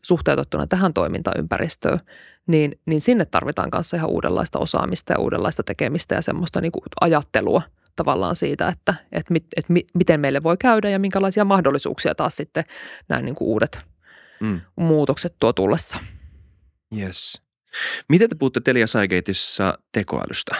suhteutettuna 0.03 0.67
tähän 0.67 0.93
toimintaympäristöön, 0.93 1.99
niin, 2.47 2.81
niin 2.87 3.01
sinne 3.01 3.25
tarvitaan 3.25 3.71
kanssa 3.71 3.97
ihan 3.97 4.11
uudenlaista 4.11 4.59
osaamista 4.59 5.13
ja 5.13 5.19
uudenlaista 5.19 5.63
tekemistä 5.63 6.15
ja 6.15 6.23
semmoista 6.23 6.61
niin 6.61 6.73
ajattelua– 7.01 7.63
tavallaan 7.99 8.37
siitä, 8.37 8.69
että, 8.69 8.95
että, 9.13 9.33
mit, 9.33 9.47
että 9.57 9.73
mi, 9.73 9.87
miten 9.95 10.21
meille 10.21 10.43
voi 10.43 10.57
käydä 10.57 10.91
ja 10.91 10.99
minkälaisia 10.99 11.45
mahdollisuuksia 11.45 12.15
taas 12.15 12.37
sitten 12.37 12.65
nämä 13.09 13.23
niin 13.23 13.35
kuin 13.35 13.49
uudet 13.49 13.81
mm. 14.41 14.61
muutokset 14.77 15.35
tuo 15.41 15.53
tullessa. 15.53 15.99
Yes. 16.99 17.41
Miten 18.09 18.29
te 18.29 18.35
puhutte 18.35 18.61
Telia 18.61 18.87
Saigateissa 18.87 19.79
tekoälystä? 19.93 20.57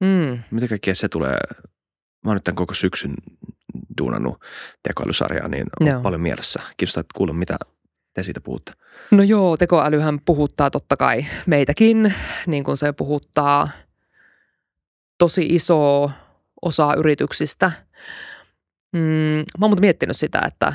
Mm. 0.00 0.42
Mitä 0.50 0.68
kaikkea 0.68 0.94
se 0.94 1.08
tulee? 1.08 1.36
Mä 2.24 2.30
oon 2.30 2.36
nyt 2.36 2.44
tämän 2.44 2.56
koko 2.56 2.74
syksyn 2.74 3.14
duunannut 3.98 4.44
tekoälysarjaa, 4.88 5.48
niin 5.48 5.66
on 5.80 5.86
joo. 5.86 6.00
paljon 6.00 6.20
mielessä. 6.20 6.60
Kiinnostaa 6.76 7.04
kuulla, 7.14 7.32
mitä 7.32 7.56
te 8.14 8.22
siitä 8.22 8.40
puhutte. 8.40 8.72
No 9.10 9.22
joo, 9.22 9.56
tekoälyhän 9.56 10.20
puhuttaa 10.20 10.70
totta 10.70 10.96
kai 10.96 11.26
meitäkin, 11.46 12.14
niin 12.46 12.64
kuin 12.64 12.76
se 12.76 12.92
puhuttaa 12.92 13.68
tosi 15.18 15.46
isoa 15.46 16.10
osaa 16.62 16.94
yrityksistä. 16.94 17.72
Mm, 18.92 19.00
mä 19.58 19.62
oon 19.62 19.70
mutta 19.70 19.80
miettinyt 19.80 20.16
sitä, 20.16 20.42
että 20.46 20.72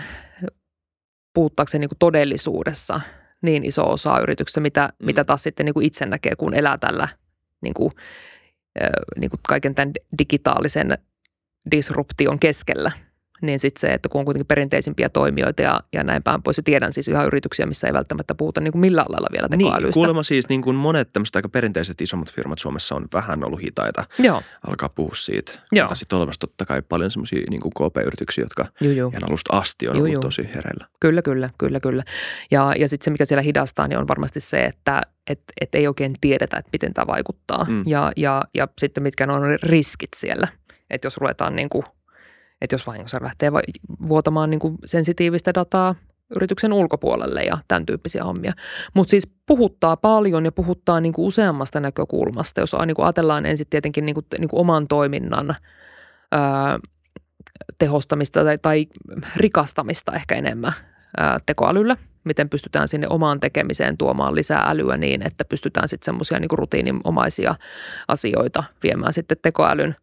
puhuttaako 1.34 1.70
se 1.70 1.80
niin 1.80 1.90
kuin 1.90 2.00
todellisuudessa 2.00 3.02
niin 3.42 3.64
iso 3.64 3.92
osa 3.92 4.20
yrityksistä, 4.20 4.62
mitä, 4.62 4.90
mm. 5.00 5.06
mitä 5.06 5.24
taas 5.24 5.44
sitten 5.44 5.66
niin 5.66 5.74
kuin 5.74 5.86
itse 5.86 6.06
näkee, 6.06 6.36
kun 6.36 6.54
elää 6.54 6.78
tällä 6.78 7.08
niin 7.62 7.74
kuin, 7.74 7.92
niin 9.18 9.30
kuin 9.30 9.40
kaiken 9.48 9.76
tämän 9.76 9.92
digitaalisen 10.18 10.98
disruption 11.72 12.40
keskellä– 12.40 12.92
niin 13.42 13.60
sitten 13.60 13.80
se, 13.82 13.88
että 13.88 14.10
kun 14.10 14.20
on 14.20 14.26
kuitenkin 14.26 14.48
perinteisimpiä 14.48 15.10
toimijoita 15.10 15.62
ja, 15.62 15.82
ja 15.94 16.04
näin 16.04 16.24
päin 16.24 16.44
pois. 16.44 16.58
Ja 16.58 16.64
tiedän 16.64 16.94
siis 16.94 17.08
ihan 17.08 17.28
yrityksiä, 17.28 17.66
missä 17.66 17.88
ei 17.88 17.94
välttämättä 17.94 18.36
puhuta 18.36 18.62
niin 18.62 18.72
kuin 18.72 18.80
millään 18.80 19.08
lailla 19.10 19.28
vielä 19.32 19.50
tekoälystä. 19.50 19.88
Niin, 19.88 19.94
kuulemma 19.94 20.24
siis 20.24 20.50
niin 20.50 20.62
kuin 20.62 20.76
monet 20.76 21.14
tämmöiset 21.14 21.36
aika 21.36 21.50
perinteiset 21.50 22.02
isommat 22.02 22.34
firmat 22.34 22.60
Suomessa 22.60 22.96
on 22.96 23.08
vähän 23.14 23.44
ollut 23.44 23.62
hitaita. 23.62 24.06
Joo. 24.20 24.42
Alkaa 24.68 24.90
puhua 24.90 25.16
siitä. 25.16 25.52
Joo. 25.72 25.86
Mutta 25.86 25.96
sitten 25.96 26.18
olemassa 26.18 26.40
totta 26.40 26.66
kai 26.66 26.82
paljon 26.82 27.12
semmoisia 27.12 27.42
niin 27.50 27.62
kuin 27.62 27.72
KP-yrityksiä, 27.72 28.44
jotka 28.44 28.66
joo. 28.82 29.10
ihan 29.10 29.30
alusta 29.30 29.58
asti 29.58 29.90
on 29.90 29.96
ollut 29.96 30.22
tosi 30.22 30.50
hereillä. 30.56 30.88
Kyllä, 31.00 31.22
kyllä, 31.22 31.50
kyllä, 31.58 31.80
kyllä. 31.80 32.04
Ja, 32.52 32.74
ja 32.80 32.88
sitten 32.88 33.06
se, 33.06 33.12
mikä 33.12 33.26
siellä 33.26 33.42
hidastaa, 33.42 33.88
niin 33.88 34.00
on 34.00 34.08
varmasti 34.08 34.40
se, 34.40 34.64
että 34.64 35.02
et, 35.30 35.42
et 35.62 35.76
ei 35.76 35.88
oikein 35.88 36.14
tiedetä, 36.22 36.58
että 36.58 36.70
miten 36.74 36.94
tämä 36.94 37.08
vaikuttaa. 37.08 37.66
Mm. 37.70 37.84
Ja, 37.86 38.12
ja, 38.18 38.44
ja 38.54 38.68
sitten 38.78 39.04
mitkä 39.04 39.28
on 39.30 39.42
riskit 39.64 40.14
siellä. 40.16 40.48
Että 40.90 41.06
jos 41.06 41.18
ruvetaan 41.18 41.56
niin 41.56 41.70
kuin– 41.70 41.84
että 42.62 42.74
jos 42.74 42.88
vahingossa 42.88 43.18
lähtee 43.22 43.52
vuotamaan 44.08 44.50
niin 44.50 44.60
kuin 44.60 44.78
sensitiivistä 44.86 45.54
dataa 45.54 45.96
yrityksen 46.36 46.74
ulkopuolelle 46.74 47.44
ja 47.44 47.58
tämän 47.68 47.86
tyyppisiä 47.86 48.24
hommia. 48.24 48.52
Mutta 48.94 49.12
siis 49.12 49.32
puhuttaa 49.46 49.98
paljon 49.98 50.46
ja 50.46 50.52
puhuttaa 50.52 51.02
niin 51.02 51.14
kuin 51.14 51.26
useammasta 51.26 51.80
näkökulmasta. 51.80 52.60
Jos 52.60 52.76
niin 52.86 52.96
kuin 52.96 53.06
ajatellaan 53.06 53.46
ensin 53.46 53.68
tietenkin 53.70 54.06
niin 54.06 54.14
kuin, 54.14 54.26
niin 54.38 54.50
kuin 54.50 54.60
oman 54.60 54.88
toiminnan 54.88 55.56
ää, 56.32 56.80
tehostamista 57.80 58.44
tai, 58.44 58.58
tai 58.58 58.88
rikastamista 59.36 60.14
ehkä 60.14 60.36
enemmän 60.36 60.74
ää, 61.18 61.38
tekoälyllä. 61.46 61.98
Miten 62.24 62.50
pystytään 62.50 62.88
sinne 62.88 63.08
omaan 63.10 63.40
tekemiseen 63.40 63.98
tuomaan 63.98 64.36
lisää 64.36 64.64
älyä 64.68 64.98
niin, 64.98 65.28
että 65.28 65.46
pystytään 65.46 65.88
sitten 65.88 66.06
semmoisia 66.06 66.40
niin 66.40 66.50
rutiininomaisia 66.52 67.56
asioita 68.08 68.64
viemään 68.84 69.14
sitten 69.14 69.38
tekoälyn 69.42 69.96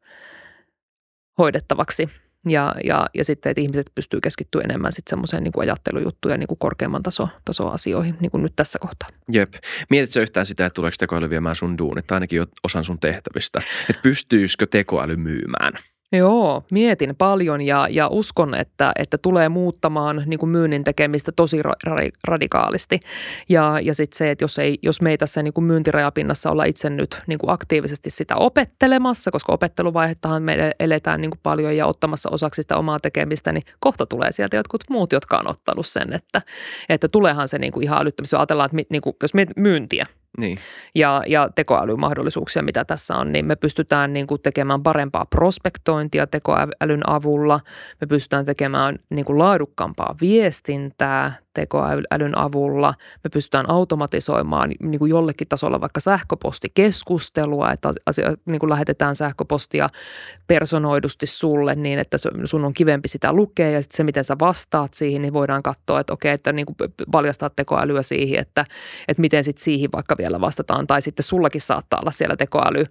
hoidettavaksi– 1.39 2.09
ja, 2.47 2.75
ja, 2.85 3.07
ja 3.15 3.25
sitten, 3.25 3.51
että 3.51 3.61
ihmiset 3.61 3.87
pystyy 3.95 4.21
keskittyä 4.21 4.63
enemmän 4.63 4.93
sitten 4.93 5.11
semmoiseen 5.11 5.43
niin 5.43 5.53
ajattelujuttuun 5.57 6.33
ja 6.33 6.39
niin 6.39 6.47
kuin 6.47 6.59
korkeamman 6.59 7.03
taso, 7.03 7.29
asioihin, 7.71 8.17
niin 8.21 8.31
kuin 8.31 8.43
nyt 8.43 8.53
tässä 8.57 8.79
kohtaa. 8.79 9.09
Jep. 9.33 9.55
Mietitkö 9.91 10.23
yhtään 10.23 10.47
sitä, 10.47 10.67
että 10.67 10.75
tuleeko 10.75 10.97
tekoäly 10.99 11.31
viemään 11.31 11.57
sun 11.57 11.79
duunit, 11.79 12.13
ainakin 12.13 12.43
osan 12.65 12.85
sun 12.85 13.01
tehtävistä? 13.01 13.63
Että 13.91 14.03
pystyisikö 14.03 14.67
tekoäly 14.67 15.17
myymään? 15.17 15.73
Joo, 16.17 16.63
mietin 16.71 17.17
paljon 17.17 17.63
ja, 17.63 17.89
ja 17.91 18.09
uskon, 18.09 18.55
että, 18.55 18.93
että 18.99 19.19
tulee 19.19 19.49
muuttamaan 19.49 20.23
niin 20.27 20.39
kuin 20.39 20.51
myynnin 20.51 20.85
tekemistä 20.85 21.33
tosi 21.33 21.63
ra- 21.63 22.11
radikaalisti. 22.25 23.01
Ja, 23.49 23.81
ja 23.83 23.95
sitten 23.95 24.19
se, 24.19 24.31
että 24.31 24.45
jos, 24.45 24.59
ei, 24.59 24.79
jos 24.83 25.03
me 25.03 25.11
ei 25.11 25.19
tässä 25.19 25.43
niin 25.43 25.55
kuin 25.55 25.65
myyntirajapinnassa 25.65 26.51
olla 26.51 26.65
itse 26.65 26.91
nyt 26.91 27.19
niin 27.27 27.39
kuin 27.39 27.51
aktiivisesti 27.51 28.11
sitä 28.11 28.37
opettelemassa, 28.37 29.31
koska 29.31 29.53
opetteluvaihettahan 29.53 30.43
me 30.43 30.71
eletään 30.81 31.21
niin 31.21 31.31
kuin 31.31 31.41
paljon 31.43 31.77
ja 31.77 31.87
ottamassa 31.87 32.31
osaksi 32.33 32.63
sitä 32.63 32.77
omaa 32.77 33.01
tekemistä, 33.01 33.53
niin 33.53 33.65
kohta 33.81 34.07
tulee 34.07 34.33
sieltä 34.33 34.57
jotkut 34.57 34.81
muut, 34.91 35.13
jotka 35.13 35.39
on 35.39 35.51
ottanut 35.51 35.87
sen, 35.87 36.13
että, 36.13 36.43
että 36.89 37.09
tuleehan 37.09 37.49
se 37.49 37.59
niin 37.59 37.73
kuin 37.73 37.85
ihan 37.85 38.01
älyttömästi. 38.03 38.35
Jos 38.35 38.41
ajatellaan, 38.41 38.67
että 38.67 38.87
niin 38.91 39.03
kuin, 39.03 39.17
jos 39.23 39.33
myyntiä– 39.57 40.07
niin. 40.39 40.59
ja, 40.95 41.23
ja 41.27 41.49
tekoälymahdollisuuksia, 41.55 42.63
mitä 42.63 42.85
tässä 42.85 43.17
on, 43.17 43.33
niin 43.33 43.47
me 43.47 43.57
pystytään 43.57 44.13
niin 44.13 44.27
kuin 44.27 44.43
tekemään 44.43 44.83
parempaa 44.83 45.27
prospektointia 45.27 46.27
tekoälyn 46.27 47.09
avulla. 47.09 47.61
Me 48.01 48.07
pystytään 48.07 48.45
tekemään 48.45 48.99
niin 49.11 49.25
kuin 49.25 49.39
laadukkaampaa 49.39 50.15
viestintää 50.21 51.44
tekoälyn 51.55 52.39
avulla. 52.39 52.95
Me 53.25 53.31
pystytään 53.31 53.71
automatisoimaan 53.71 54.71
niin 54.83 54.99
kuin 54.99 55.11
jollekin 55.11 55.49
tasolla 55.49 55.81
vaikka 55.81 56.01
sähköpostikeskustelua, 56.01 57.73
että 57.73 57.93
asia, 58.07 58.35
niin 58.47 58.59
kuin 58.59 58.71
lähetetään 58.71 59.17
sähköpostia 59.17 59.89
personoidusti 60.47 61.27
sulle 61.27 61.75
niin, 61.75 61.99
että 61.99 62.17
sun 62.45 62.65
on 62.65 62.75
kivempi 62.75 63.09
sitä 63.09 63.33
lukea 63.33 63.71
ja 63.71 63.83
sitten 63.83 63.97
se, 63.97 64.05
miten 64.05 64.25
sä 64.25 64.37
vastaat 64.41 64.95
siihen, 64.95 65.23
niin 65.23 65.33
voidaan 65.33 65.63
katsoa, 65.63 66.01
että 66.01 66.13
okei, 66.13 66.33
että 66.33 66.53
niin 66.53 66.67
kuin 66.67 66.77
valjastaa 67.13 67.51
tekoälyä 67.51 68.03
siihen, 68.03 68.41
että, 68.41 68.65
että 69.09 69.21
miten 69.21 69.45
sitten 69.45 69.65
siihen 69.65 69.93
vaikka 69.93 70.17
vielä 70.19 70.41
vastataan 70.41 70.87
tai 70.87 71.03
sitten 71.03 71.25
sullakin 71.25 71.61
saattaa 71.61 72.01
olla 72.01 72.11
siellä 72.11 72.37
tekoäly 72.37 72.85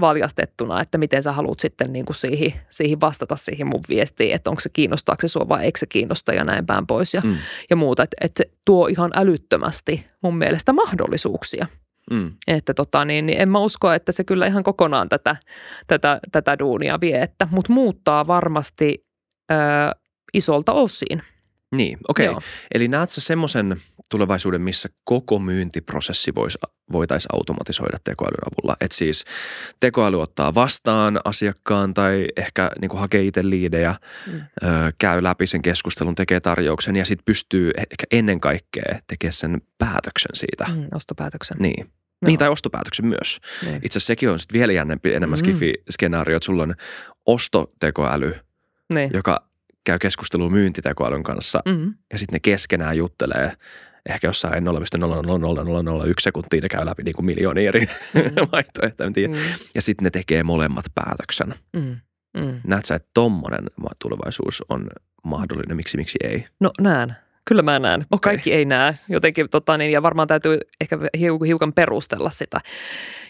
valjastettuna, 0.00 0.80
että 0.80 0.98
miten 0.98 1.22
sä 1.22 1.32
haluat 1.32 1.60
sitten 1.60 1.92
niin 1.92 2.04
kuin 2.04 2.16
siihen, 2.16 2.52
siihen 2.70 3.00
vastata 3.00 3.36
siihen 3.36 3.66
mun 3.66 3.80
viestiin, 3.88 4.34
että 4.34 4.50
onko 4.50 4.60
se 4.60 4.68
kiinnostaako 4.68 5.20
se 5.20 5.28
sua 5.28 5.48
vai 5.48 5.64
eikö 5.64 5.78
se 5.78 5.86
kiinnosta 5.86 6.32
ja 6.32 6.44
näin 6.44 6.66
päin 6.66 6.86
pois 6.86 7.14
ja, 7.14 7.20
mm. 7.24 7.36
ja 7.70 7.76
muuta. 7.84 8.02
Että, 8.02 8.16
että 8.20 8.42
se 8.42 8.50
tuo 8.64 8.86
ihan 8.86 9.10
älyttömästi 9.14 10.06
mun 10.22 10.38
mielestä 10.38 10.72
mahdollisuuksia. 10.72 11.66
Mm. 12.10 12.32
Että 12.46 12.74
tota, 12.74 13.04
niin, 13.04 13.26
niin 13.26 13.40
en 13.40 13.48
mä 13.48 13.58
usko, 13.58 13.92
että 13.92 14.12
se 14.12 14.24
kyllä 14.24 14.46
ihan 14.46 14.64
kokonaan 14.64 15.08
tätä, 15.08 15.36
tätä, 15.86 16.20
tätä 16.32 16.58
duunia 16.58 17.00
vie, 17.00 17.22
että, 17.22 17.48
mutta 17.50 17.72
muuttaa 17.72 18.26
varmasti 18.26 19.06
ö, 19.52 19.54
isolta 20.34 20.72
osin– 20.72 21.22
niin, 21.76 21.98
okei. 22.08 22.28
Okay. 22.28 22.40
Eli 22.74 22.88
näet 22.88 23.10
sä 23.10 23.20
semmoisen 23.20 23.76
tulevaisuuden, 24.10 24.62
missä 24.62 24.88
koko 25.04 25.38
myyntiprosessi 25.38 26.34
vois, 26.34 26.58
voitaisiin 26.92 27.34
automatisoida 27.34 27.98
tekoälyn 28.04 28.38
avulla? 28.46 28.76
Että 28.80 28.96
siis 28.96 29.24
tekoäly 29.80 30.20
ottaa 30.20 30.54
vastaan 30.54 31.20
asiakkaan 31.24 31.94
tai 31.94 32.26
ehkä 32.36 32.70
niin 32.80 32.88
kuin 32.88 33.00
hakee 33.00 33.22
itse 33.22 33.50
liidejä, 33.50 33.94
mm. 34.26 34.40
ö, 34.40 34.42
käy 34.98 35.22
läpi 35.22 35.46
sen 35.46 35.62
keskustelun, 35.62 36.14
tekee 36.14 36.40
tarjouksen 36.40 36.96
ja 36.96 37.04
sitten 37.04 37.24
pystyy 37.24 37.70
ehkä 37.76 38.04
ennen 38.10 38.40
kaikkea 38.40 39.00
tekemään 39.06 39.32
sen 39.32 39.62
päätöksen 39.78 40.34
siitä. 40.34 40.66
Mm, 40.74 40.86
ostopäätöksen. 40.94 41.56
Niin. 41.60 41.86
Joo. 42.22 42.28
Niin, 42.28 42.38
tai 42.38 42.48
ostopäätöksen 42.48 43.06
myös. 43.06 43.40
Niin. 43.62 43.76
Itse 43.76 43.98
asiassa 43.98 44.06
sekin 44.06 44.30
on 44.30 44.38
sitten 44.38 44.58
vielä 44.58 44.72
jännempi, 44.72 45.14
enemmän 45.14 45.38
mm. 45.38 45.40
skifi-skenaario, 45.40 46.36
että 46.36 46.46
sulla 46.46 46.62
on 46.62 46.74
ostotekoäly, 47.26 48.34
niin. 48.92 49.10
joka 49.14 49.48
käy 49.84 49.98
keskustelua 49.98 50.50
myyntitekoälyn 50.50 51.22
kanssa 51.22 51.62
mm-hmm. 51.64 51.94
ja 52.12 52.18
sitten 52.18 52.32
ne 52.32 52.40
keskenään 52.40 52.96
juttelee, 52.96 53.52
ehkä 54.08 54.26
jossain 54.26 54.64
0,00001 54.64 56.12
sekuntia 56.20 56.60
ne 56.60 56.68
käy 56.68 56.86
läpi 56.86 57.02
niin 57.02 57.14
kuin 57.14 57.26
miljoonia 57.26 57.68
eri 57.68 57.80
mm. 57.80 58.20
vaihtoehtoja. 58.52 59.28
Mm. 59.28 59.34
Ja 59.74 59.82
sitten 59.82 60.04
ne 60.04 60.10
tekee 60.10 60.42
molemmat 60.42 60.84
päätöksen. 60.94 61.54
Mm. 61.72 61.96
Mm. 62.36 62.60
Näet 62.66 62.84
sä, 62.84 62.94
että 62.94 63.10
tommonen 63.14 63.64
tulevaisuus 63.98 64.62
on 64.68 64.88
mahdollinen, 65.24 65.76
miksi, 65.76 65.96
miksi 65.96 66.18
ei? 66.24 66.46
No 66.60 66.70
näen. 66.80 67.16
Kyllä 67.48 67.62
mä 67.62 67.78
näen. 67.78 68.06
Okay. 68.10 68.32
Kaikki 68.32 68.52
ei 68.52 68.64
näe. 68.64 68.98
Jotenkin, 69.08 69.50
tota, 69.50 69.78
niin, 69.78 69.92
ja 69.92 70.02
varmaan 70.02 70.28
täytyy 70.28 70.58
ehkä 70.80 70.98
hiukan 71.20 71.72
perustella 71.72 72.30
sitä. 72.30 72.60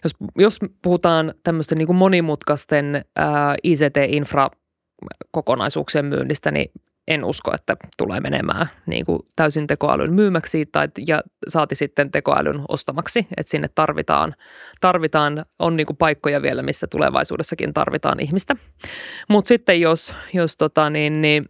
Jos, 0.04 0.12
jos 0.38 0.58
puhutaan 0.82 1.34
tämmöisten 1.42 1.78
niin 1.78 1.94
monimutkaisten 1.94 3.04
ää, 3.16 3.54
ICT-infra 3.62 4.50
kokonaisuuksien 5.30 6.04
myynnistä, 6.04 6.50
niin 6.50 6.70
en 7.08 7.24
usko, 7.24 7.54
että 7.54 7.76
tulee 7.98 8.20
menemään 8.20 8.66
niin 8.86 9.06
kuin 9.06 9.20
täysin 9.36 9.66
tekoälyn 9.66 10.14
myymäksi 10.14 10.66
tai, 10.66 10.88
ja 11.06 11.22
saati 11.48 11.74
sitten 11.74 12.10
tekoälyn 12.10 12.62
ostamaksi. 12.68 13.26
Että 13.36 13.50
sinne 13.50 13.68
tarvitaan, 13.74 14.34
tarvitaan 14.80 15.44
on 15.58 15.76
niin 15.76 15.86
kuin 15.86 15.96
paikkoja 15.96 16.42
vielä, 16.42 16.62
missä 16.62 16.86
tulevaisuudessakin 16.86 17.74
tarvitaan 17.74 18.20
ihmistä. 18.20 18.56
Mutta 19.28 19.48
sitten 19.48 19.80
jos, 19.80 20.14
jos 20.32 20.56
tota, 20.56 20.90
niin, 20.90 21.22
niin, 21.22 21.46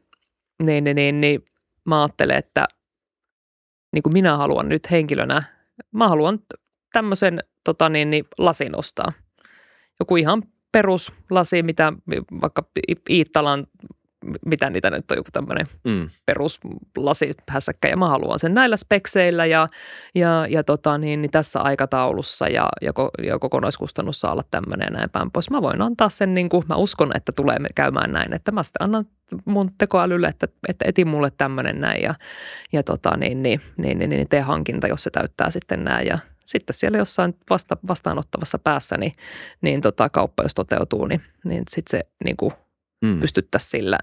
niin, 0.62 0.84
niin, 0.84 0.96
niin, 0.96 1.20
niin 1.20 1.44
mä 1.84 2.02
ajattelen, 2.02 2.38
että 2.38 2.68
niin 3.92 4.02
kuin 4.02 4.12
minä 4.12 4.36
haluan 4.36 4.68
nyt 4.68 4.90
henkilönä, 4.90 5.42
mä 5.92 6.08
haluan 6.08 6.38
tämmöisen 6.92 7.40
tota 7.64 7.88
niin, 7.88 8.10
niin 8.10 8.24
lasin 8.38 8.78
ostaa. 8.78 9.12
Joku 10.00 10.16
ihan 10.16 10.42
peruslasi, 10.74 11.62
mitä 11.62 11.92
vaikka 12.40 12.62
Iittalan 13.10 13.66
mitä 14.46 14.70
niitä 14.70 14.90
nyt 14.90 15.10
on, 15.10 15.16
joku 15.16 15.28
tämmöinen 15.32 15.66
mm. 15.84 16.10
peruslasihässäkkä 16.26 17.88
ja 17.88 17.96
mä 17.96 18.08
haluan 18.08 18.38
sen 18.38 18.54
näillä 18.54 18.76
spekseillä 18.76 19.46
ja, 19.46 19.68
ja, 20.14 20.46
ja 20.50 20.64
tota, 20.64 20.98
niin, 20.98 21.22
niin 21.22 21.30
tässä 21.30 21.60
aikataulussa 21.60 22.48
ja, 22.48 22.68
ja, 22.82 22.92
ja 23.22 23.38
kokonaiskustannus 23.38 24.20
saa 24.20 24.32
olla 24.32 24.42
tämmöinen 24.50 24.86
ja 24.86 24.90
näin 24.90 25.10
päin 25.10 25.30
pois. 25.30 25.50
Mä 25.50 25.62
voin 25.62 25.82
antaa 25.82 26.08
sen, 26.08 26.34
niin 26.34 26.48
kuin, 26.48 26.64
mä 26.68 26.76
uskon, 26.76 27.16
että 27.16 27.32
tulee 27.32 27.56
käymään 27.74 28.12
näin, 28.12 28.34
että 28.34 28.52
mä 28.52 28.62
sitten 28.62 28.82
annan 28.82 29.06
mun 29.44 29.70
tekoälylle, 29.78 30.28
että, 30.28 30.48
että 30.68 30.84
eti 30.88 31.04
mulle 31.04 31.30
tämmöinen 31.30 31.80
näin 31.80 32.02
ja, 32.02 32.14
ja 32.72 32.82
tota, 32.82 33.16
niin, 33.16 33.42
niin, 33.42 33.60
niin, 33.78 33.98
niin, 33.98 34.10
niin 34.10 34.28
tee 34.28 34.40
hankinta, 34.40 34.88
jos 34.88 35.02
se 35.02 35.10
täyttää 35.10 35.50
sitten 35.50 35.84
nämä 35.84 36.00
ja 36.00 36.18
sitten 36.44 36.74
siellä 36.74 36.98
jossain 36.98 37.34
vasta, 37.50 37.76
vastaanottavassa 37.88 38.58
päässä, 38.58 38.96
niin, 38.96 39.12
niin 39.60 39.80
tota, 39.80 40.08
kauppa 40.08 40.42
jos 40.42 40.54
toteutuu, 40.54 41.06
niin, 41.06 41.20
niin 41.44 41.64
sitten 41.70 41.98
se 41.98 42.10
niin 42.24 42.36
kuin, 42.36 42.52
mm. 43.04 43.20
pystyttäisiin 43.20 43.70
sillä 43.70 43.98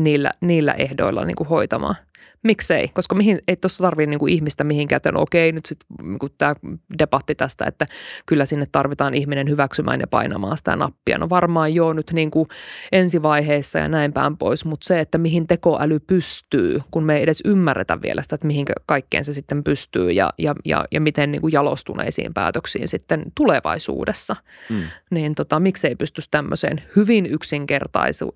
niillä, 0.00 0.30
niillä 0.40 0.72
ehdoilla 0.72 1.24
niin 1.24 1.36
kuin 1.36 1.48
hoitamaan– 1.48 1.96
miksei, 2.42 2.88
koska 2.88 3.14
mihin, 3.14 3.38
ei 3.48 3.56
tuossa 3.56 3.84
tarvitse 3.84 4.10
niinku 4.10 4.26
ihmistä 4.26 4.64
mihinkään, 4.64 4.96
että 4.96 5.12
no 5.12 5.20
okei, 5.20 5.52
nyt 5.52 5.66
sitten 5.66 6.06
niinku 6.06 6.28
tämä 6.28 6.54
debatti 6.98 7.34
tästä, 7.34 7.64
että 7.64 7.86
kyllä 8.26 8.46
sinne 8.46 8.66
tarvitaan 8.72 9.14
ihminen 9.14 9.50
hyväksymään 9.50 10.00
ja 10.00 10.06
painamaan 10.06 10.56
sitä 10.56 10.76
nappia. 10.76 11.18
No 11.18 11.28
varmaan 11.28 11.74
joo 11.74 11.92
nyt 11.92 12.10
niinku 12.12 12.48
ensivaiheessa 12.92 13.78
ja 13.78 13.88
näin 13.88 14.12
päin 14.12 14.36
pois, 14.36 14.64
mutta 14.64 14.86
se, 14.86 15.00
että 15.00 15.18
mihin 15.18 15.46
tekoäly 15.46 16.00
pystyy, 16.00 16.80
kun 16.90 17.04
me 17.04 17.16
ei 17.16 17.22
edes 17.22 17.42
ymmärretä 17.44 18.02
vielä 18.02 18.22
sitä, 18.22 18.34
että 18.34 18.46
mihin 18.46 18.66
kaikkeen 18.86 19.24
se 19.24 19.32
sitten 19.32 19.64
pystyy 19.64 20.10
ja, 20.10 20.32
ja, 20.38 20.54
ja, 20.64 20.84
ja 20.90 21.00
miten 21.00 21.32
niinku 21.32 21.48
jalostuneisiin 21.48 22.34
päätöksiin 22.34 22.88
sitten 22.88 23.22
tulevaisuudessa, 23.34 24.36
hmm. 24.68 24.82
niin 25.10 25.34
tota, 25.34 25.60
miksei 25.60 25.96
pystyisi 25.96 26.28
tämmöiseen 26.30 26.82
hyvin, 26.96 27.26
yksinkertaisu, 27.26 28.32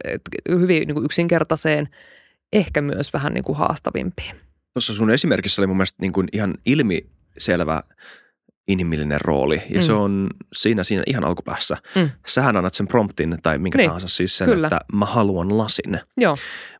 hyvin 0.49 0.87
niinku 0.87 1.03
yksinkertaiseen– 1.03 1.89
ehkä 2.53 2.80
myös 2.80 3.12
vähän 3.12 3.32
niin 3.32 3.44
kuin 3.44 3.59
haastavimpiin. 3.59 4.36
Tuossa 4.74 4.94
sun 4.94 5.11
esimerkissä 5.11 5.62
oli 5.62 5.66
mun 5.66 5.76
mielestä 5.76 5.97
niin 6.01 6.12
kuin 6.12 6.28
ihan 6.32 6.55
ilmiselvä 6.66 7.82
inhimillinen 8.68 9.20
rooli 9.20 9.62
ja 9.70 9.80
mm. 9.80 9.82
se 9.82 9.92
on 9.92 10.28
siinä, 10.55 10.84
siinä 10.84 11.03
ihan 11.07 11.24
alkupäässä. 11.24 11.76
Mm. 11.94 12.11
Sähän 12.26 12.57
annat 12.57 12.74
sen 12.74 12.88
promptin 12.88 13.38
tai 13.42 13.59
minkä 13.59 13.78
niin. 13.78 13.88
tahansa 13.88 14.09
siis 14.09 14.38
sen, 14.38 14.49
Kyllä. 14.49 14.66
että 14.66 14.80
mä 14.92 15.07
haluan 15.07 15.59
lasin. 15.59 16.01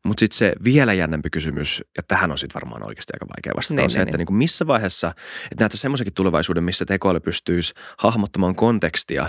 Mutta 0.05 0.21
sitten 0.21 0.39
se 0.39 0.53
vielä 0.65 0.93
jännempi 0.93 1.31
kysymys, 1.31 1.85
ja 1.97 2.03
tähän 2.03 2.31
on 2.31 2.39
sitten 2.39 2.55
varmaan 2.55 2.87
oikeasti 2.87 3.13
aika 3.15 3.27
vaikea 3.37 3.53
vastata, 3.57 3.75
niin, 3.75 3.85
on 3.85 3.91
se, 3.91 3.99
niin, 3.99 4.09
että 4.09 4.19
niin. 4.19 4.27
Niin 4.27 4.39
missä 4.39 4.67
vaiheessa, 4.67 5.09
että 5.51 5.63
näet 5.63 5.73
semmoisenkin 5.75 6.15
tulevaisuuden, 6.15 6.65
missä 6.65 6.85
tekoäly 6.85 7.21
pystyisi 7.21 7.75
hahmottamaan 7.99 8.55
kontekstia 8.55 9.27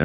ö, 0.00 0.04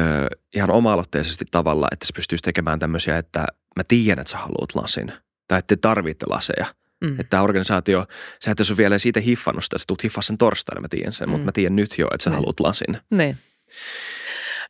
ihan 0.54 0.70
oma-aloitteisesti 0.70 1.44
tavalla, 1.50 1.88
että 1.92 2.06
se 2.06 2.12
pystyisi 2.12 2.42
tekemään 2.42 2.78
tämmöisiä, 2.78 3.18
että 3.18 3.46
mä 3.76 3.82
tiedän, 3.88 4.20
että 4.20 4.30
sä 4.30 4.38
haluat 4.38 4.74
lasin– 4.74 5.12
tai 5.48 5.58
että 5.58 5.76
te 5.76 5.80
tarvitte 5.80 6.26
laseja. 6.28 6.66
Mm. 7.00 7.12
Että 7.12 7.30
tämä 7.30 7.42
organisaatio, 7.42 8.06
sä 8.44 8.50
et 8.50 8.60
ole 8.60 8.76
vielä 8.76 8.98
siitä 8.98 9.20
hiffannut 9.20 9.64
sitä, 9.64 9.78
sä 9.78 9.84
tulet 9.86 10.02
hiffaa 10.02 10.22
sen 10.22 10.38
torstaina, 10.38 10.80
mä 10.80 10.88
tiedän 10.88 11.12
sen, 11.12 11.28
mm. 11.28 11.30
mutta 11.30 11.44
mä 11.44 11.52
tiedän 11.52 11.76
nyt 11.76 11.98
jo, 11.98 12.06
että 12.12 12.24
sä 12.24 12.30
ne. 12.30 12.34
Niin. 12.34 12.40
haluat 12.40 12.60
lasin. 12.60 12.98
Niin. 13.10 13.38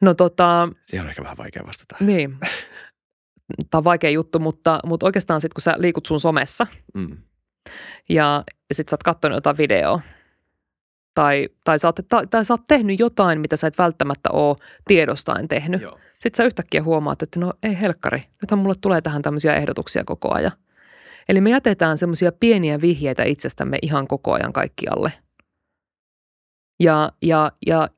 No 0.01 0.15
tota... 0.15 0.69
Siihen 0.83 1.05
on 1.05 1.11
ehkä 1.11 1.23
vähän 1.23 1.37
vaikea 1.37 1.63
vastata. 1.67 1.97
Niin. 2.01 2.39
Tämä 3.71 3.79
on 3.79 3.85
vaikea 3.85 4.11
juttu, 4.11 4.39
mutta, 4.39 4.81
mutta 4.85 5.07
oikeastaan 5.07 5.41
sitten 5.41 5.55
kun 5.55 5.63
sä 5.63 5.75
liikut 5.79 6.07
sun 6.07 6.21
somessa 6.21 6.67
mm. 6.95 7.17
ja, 8.09 8.45
sitten 8.73 8.91
sä 8.91 8.95
oot 8.95 9.03
katsonut 9.03 9.37
jotain 9.37 9.59
videoa 9.59 10.01
tai, 11.15 11.49
tai, 11.65 11.79
sä 11.79 11.89
oot, 11.89 11.97
tai, 12.09 12.27
tai 12.27 12.45
sä 12.45 12.55
oot 12.55 12.65
tehnyt 12.69 12.99
jotain, 12.99 13.41
mitä 13.41 13.57
sä 13.57 13.67
et 13.67 13.79
välttämättä 13.79 14.31
ole 14.31 14.57
tiedostaen 14.87 15.49
tehnyt. 15.49 15.83
Joo. 15.83 15.99
Sitten 16.13 16.37
sä 16.37 16.45
yhtäkkiä 16.45 16.83
huomaat, 16.83 17.23
että 17.23 17.41
no 17.41 17.53
ei 17.63 17.81
helkkari, 17.81 18.23
nythän 18.43 18.59
mulle 18.59 18.75
tulee 18.81 19.01
tähän 19.01 19.23
tämmöisiä 19.23 19.55
ehdotuksia 19.55 20.05
koko 20.05 20.35
ajan. 20.35 20.53
Eli 21.29 21.41
me 21.41 21.51
jätetään 21.51 21.99
semmoisia 21.99 22.33
pieniä 22.33 22.81
vihjeitä 22.81 23.25
itsestämme 23.25 23.79
ihan 23.83 24.09
koko 24.09 24.33
ajan 24.33 24.53
kaikkialle. 24.53 25.13
Ja, 26.81 27.13
ja, 27.23 27.53
ja, 27.67 27.89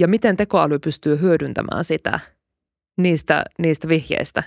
ja 0.00 0.08
miten 0.08 0.36
tekoäly 0.36 0.78
pystyy 0.78 1.20
hyödyntämään 1.20 1.84
sitä 1.84 2.20
niistä, 2.96 3.44
niistä 3.58 3.88
vihjeistä. 3.88 4.42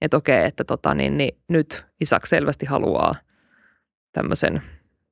Että 0.00 0.16
okei, 0.16 0.44
että 0.44 0.64
tota, 0.64 0.94
niin, 0.94 1.18
niin, 1.18 1.38
nyt 1.48 1.84
Isak 2.00 2.26
selvästi 2.26 2.66
haluaa 2.66 3.14
tämmöisen 4.12 4.62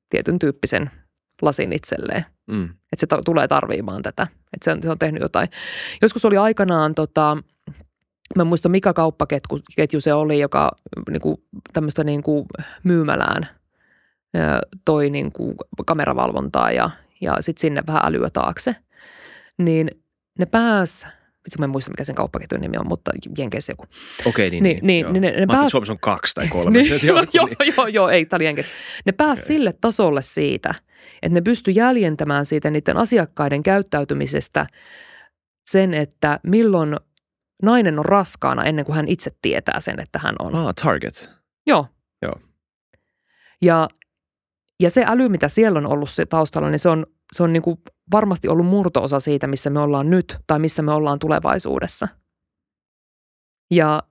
tietyn 0.09 0.39
tyyppisen 0.39 0.91
lasin 1.41 1.73
itselleen. 1.73 2.25
Mm. 2.47 2.63
Että 2.63 2.99
se 2.99 3.07
ta- 3.07 3.21
tulee 3.25 3.47
tarviimaan 3.47 4.01
tätä. 4.01 4.27
Että 4.53 4.63
se 4.63 4.71
on, 4.71 4.83
se 4.83 4.89
on 4.89 4.99
tehnyt 4.99 5.21
jotain. 5.21 5.47
Joskus 6.01 6.25
oli 6.25 6.37
aikanaan 6.37 6.95
tota, 6.95 7.37
Mä 8.35 8.43
muistan, 8.43 8.71
mikä 8.71 8.93
kauppaketju 8.93 10.01
se 10.01 10.13
oli, 10.13 10.39
joka 10.39 10.71
niin 11.09 11.21
kuin, 11.21 11.37
tämmöistä 11.73 12.03
niin 12.03 12.23
kuin 12.23 12.45
myymälään 12.83 13.47
toi 14.85 15.09
niin 15.09 15.31
kuin 15.31 15.55
kameravalvontaa 15.85 16.71
ja, 16.71 16.89
ja 17.21 17.37
sitten 17.39 17.61
sinne 17.61 17.83
vähän 17.87 18.01
älyä 18.05 18.29
taakse. 18.29 18.75
Niin 19.57 19.91
ne 20.39 20.45
pääs, 20.45 21.07
vitsi 21.45 21.59
mä 21.59 21.65
en 21.65 21.69
muista 21.69 21.91
mikä 21.91 22.03
sen 22.03 22.15
kauppaketjun 22.15 22.61
nimi 22.61 22.77
on, 22.77 22.87
mutta 22.87 23.11
Jenkeissä 23.37 23.71
joku. 23.71 23.85
Okei, 24.25 24.49
niin, 24.49 24.63
niin, 24.63 24.79
niin, 24.83 25.13
niin, 25.13 25.21
ne, 25.21 25.31
ne 25.31 25.45
pääs... 25.47 25.71
Suomessa 25.71 25.93
on 25.93 25.99
kaksi 25.99 26.35
tai 26.35 26.47
kolme. 26.47 26.71
niin, 26.83 27.07
joo, 27.07 27.23
joo, 27.33 27.47
joo, 27.77 27.87
joo, 27.87 28.09
ei, 28.09 28.25
tämä 28.25 28.37
oli 28.37 28.45
Jenkeissä. 28.45 28.71
Ne 29.05 29.11
pääs 29.11 29.39
okay. 29.39 29.45
sille 29.45 29.73
tasolle 29.81 30.21
siitä, 30.21 30.75
että 31.21 31.33
ne 31.33 31.41
pysty 31.41 31.71
jäljentämään 31.71 32.45
siitä 32.45 32.69
niiden 32.69 32.97
asiakkaiden 32.97 33.63
käyttäytymisestä 33.63 34.67
sen, 35.65 35.93
että 35.93 36.39
milloin 36.43 36.95
nainen 37.63 37.99
on 37.99 38.05
raskaana 38.05 38.63
ennen 38.63 38.85
kuin 38.85 38.95
hän 38.95 39.07
itse 39.07 39.31
tietää 39.41 39.79
sen, 39.79 39.99
että 39.99 40.19
hän 40.19 40.35
on. 40.39 40.55
Ah, 40.55 40.73
target. 40.83 41.31
Joo. 41.67 41.87
Joo. 42.21 42.33
Ja, 43.61 43.89
ja 44.79 44.89
se 44.89 45.03
äly, 45.07 45.29
mitä 45.29 45.47
siellä 45.47 45.79
on 45.79 45.87
ollut 45.87 46.09
se 46.09 46.25
taustalla, 46.25 46.69
niin 46.69 46.79
se 46.79 46.89
on, 46.89 47.05
se 47.33 47.43
on 47.43 47.53
niin 47.53 47.63
kuin 47.63 47.77
varmasti 48.11 48.47
ollut 48.47 48.65
murtoosa 48.65 49.19
siitä, 49.19 49.47
missä 49.47 49.69
me 49.69 49.79
ollaan 49.79 50.09
nyt 50.09 50.37
tai 50.47 50.59
missä 50.59 50.81
me 50.81 50.91
ollaan 50.91 51.19
tulevaisuudessa. 51.19 52.07
Ja, 53.71 54.03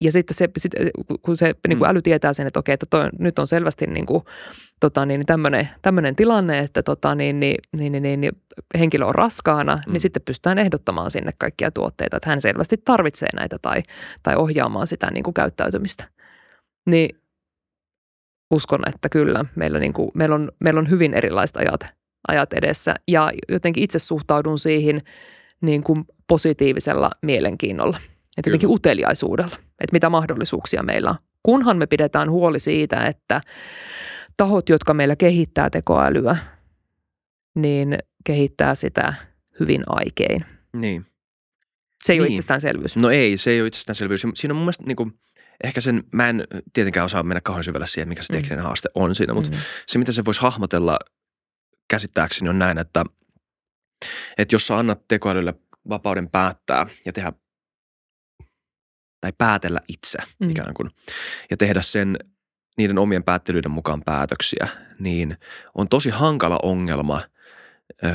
ja 0.00 0.12
sitten 0.12 0.34
se, 0.34 0.48
sit, 0.58 0.72
kun 1.22 1.36
se 1.36 1.54
niin 1.68 1.78
kuin 1.78 1.88
mm. 1.88 1.90
äly 1.90 2.02
tietää 2.02 2.32
sen, 2.32 2.46
että 2.46 2.58
okei, 2.58 2.72
että 2.72 2.86
toi, 2.90 3.08
nyt 3.18 3.38
on 3.38 3.46
selvästi 3.46 3.86
niin 3.86 4.06
kuin, 4.06 4.24
tota, 4.80 5.06
niin, 5.06 5.26
tämmöinen, 5.26 5.68
tämmöinen 5.82 6.16
tilanne, 6.16 6.58
että 6.58 6.82
tota, 6.82 7.14
niin, 7.14 7.40
niin, 7.40 7.56
niin, 7.76 7.92
niin, 7.92 8.02
niin, 8.02 8.20
niin, 8.20 8.32
henkilö 8.78 9.06
on 9.06 9.14
raskaana, 9.14 9.74
niin 9.74 9.84
mm. 9.86 9.92
niin 9.92 10.00
sitten 10.00 10.22
pystytään 10.22 10.58
ehdottamaan 10.58 11.10
sinne 11.10 11.32
kaikkia 11.38 11.70
tuotteita, 11.70 12.16
että 12.16 12.30
hän 12.30 12.40
selvästi 12.40 12.76
tarvitsee 12.76 13.28
näitä 13.34 13.56
tai, 13.62 13.82
tai 14.22 14.36
ohjaamaan 14.36 14.86
sitä 14.86 15.10
niin 15.10 15.24
kuin 15.24 15.34
käyttäytymistä. 15.34 16.04
Niin 16.86 17.20
uskon, 18.50 18.80
että 18.88 19.08
kyllä 19.08 19.44
meillä, 19.54 19.78
niin 19.78 19.92
kuin, 19.92 20.10
meillä, 20.14 20.34
on, 20.34 20.52
meillä 20.60 20.78
on 20.80 20.90
hyvin 20.90 21.14
erilaiset 21.14 21.56
ajat, 21.56 21.80
ajat 22.28 22.52
edessä 22.52 22.94
ja 23.08 23.30
jotenkin 23.48 23.84
itse 23.84 23.98
suhtaudun 23.98 24.58
siihen 24.58 25.00
niin 25.60 25.82
kuin 25.82 26.04
positiivisella 26.26 27.10
mielenkiinnolla– 27.22 27.98
että 28.36 28.50
jotenkin 28.50 28.68
uteliaisuudella, 28.68 29.56
että 29.80 29.92
mitä 29.92 30.08
mahdollisuuksia 30.10 30.82
meillä 30.82 31.10
on. 31.10 31.16
Kunhan 31.42 31.76
me 31.76 31.86
pidetään 31.86 32.30
huoli 32.30 32.60
siitä, 32.60 33.06
että 33.06 33.40
tahot, 34.36 34.68
jotka 34.68 34.94
meillä 34.94 35.16
kehittää 35.16 35.70
tekoälyä, 35.70 36.36
niin 37.54 37.98
kehittää 38.24 38.74
sitä 38.74 39.14
hyvin 39.60 39.82
aikein. 39.86 40.44
Niin. 40.76 41.06
Se 42.04 42.12
ei 42.12 42.18
niin. 42.18 42.22
ole 42.22 42.28
itsestäänselvyys. 42.30 42.96
No 42.96 43.10
ei, 43.10 43.38
se 43.38 43.50
ei 43.50 43.60
ole 43.60 43.68
itsestäänselvyys. 43.68 44.26
Siinä 44.34 44.52
on 44.52 44.56
mun 44.56 44.64
mielestä 44.64 44.84
niin 44.86 44.96
kuin, 44.96 45.12
ehkä 45.64 45.80
sen, 45.80 46.04
mä 46.12 46.28
en 46.28 46.44
tietenkään 46.72 47.06
osaa 47.06 47.22
mennä 47.22 47.40
kauhean 47.40 47.64
syvälle 47.64 47.86
siihen, 47.86 48.08
mikä 48.08 48.22
se 48.22 48.32
Mm. 48.32 48.40
tekninen 48.40 48.64
haaste 48.64 48.88
on 48.94 49.14
siinä, 49.14 49.34
mutta 49.34 49.50
Mm. 49.50 49.56
se, 49.86 49.98
mitä 49.98 50.12
se 50.12 50.24
voisi 50.24 50.40
hahmotella 50.40 50.98
käsittääkseni 51.90 52.48
on 52.48 52.58
näin, 52.58 52.78
että, 52.78 53.04
että 54.38 54.54
jos 54.54 54.66
sä 54.66 54.78
annat 54.78 55.08
tekoälylle 55.08 55.54
vapauden 55.88 56.30
päättää 56.30 56.86
ja 57.06 57.12
tehdä 57.12 57.32
tai 59.20 59.32
päätellä 59.38 59.80
itse 59.88 60.18
Mm. 60.40 60.50
ikään 60.50 60.74
kuin 60.74 60.90
ja 61.50 61.56
tehdä 61.56 61.82
sen 61.82 62.16
niiden 62.78 62.98
omien 62.98 63.24
päättelyiden 63.24 63.70
mukaan 63.70 64.02
päätöksiä, 64.04 64.68
niin 64.98 65.36
on 65.74 65.88
tosi 65.88 66.10
hankala 66.10 66.58
ongelma 66.62 67.22
ö, 68.04 68.08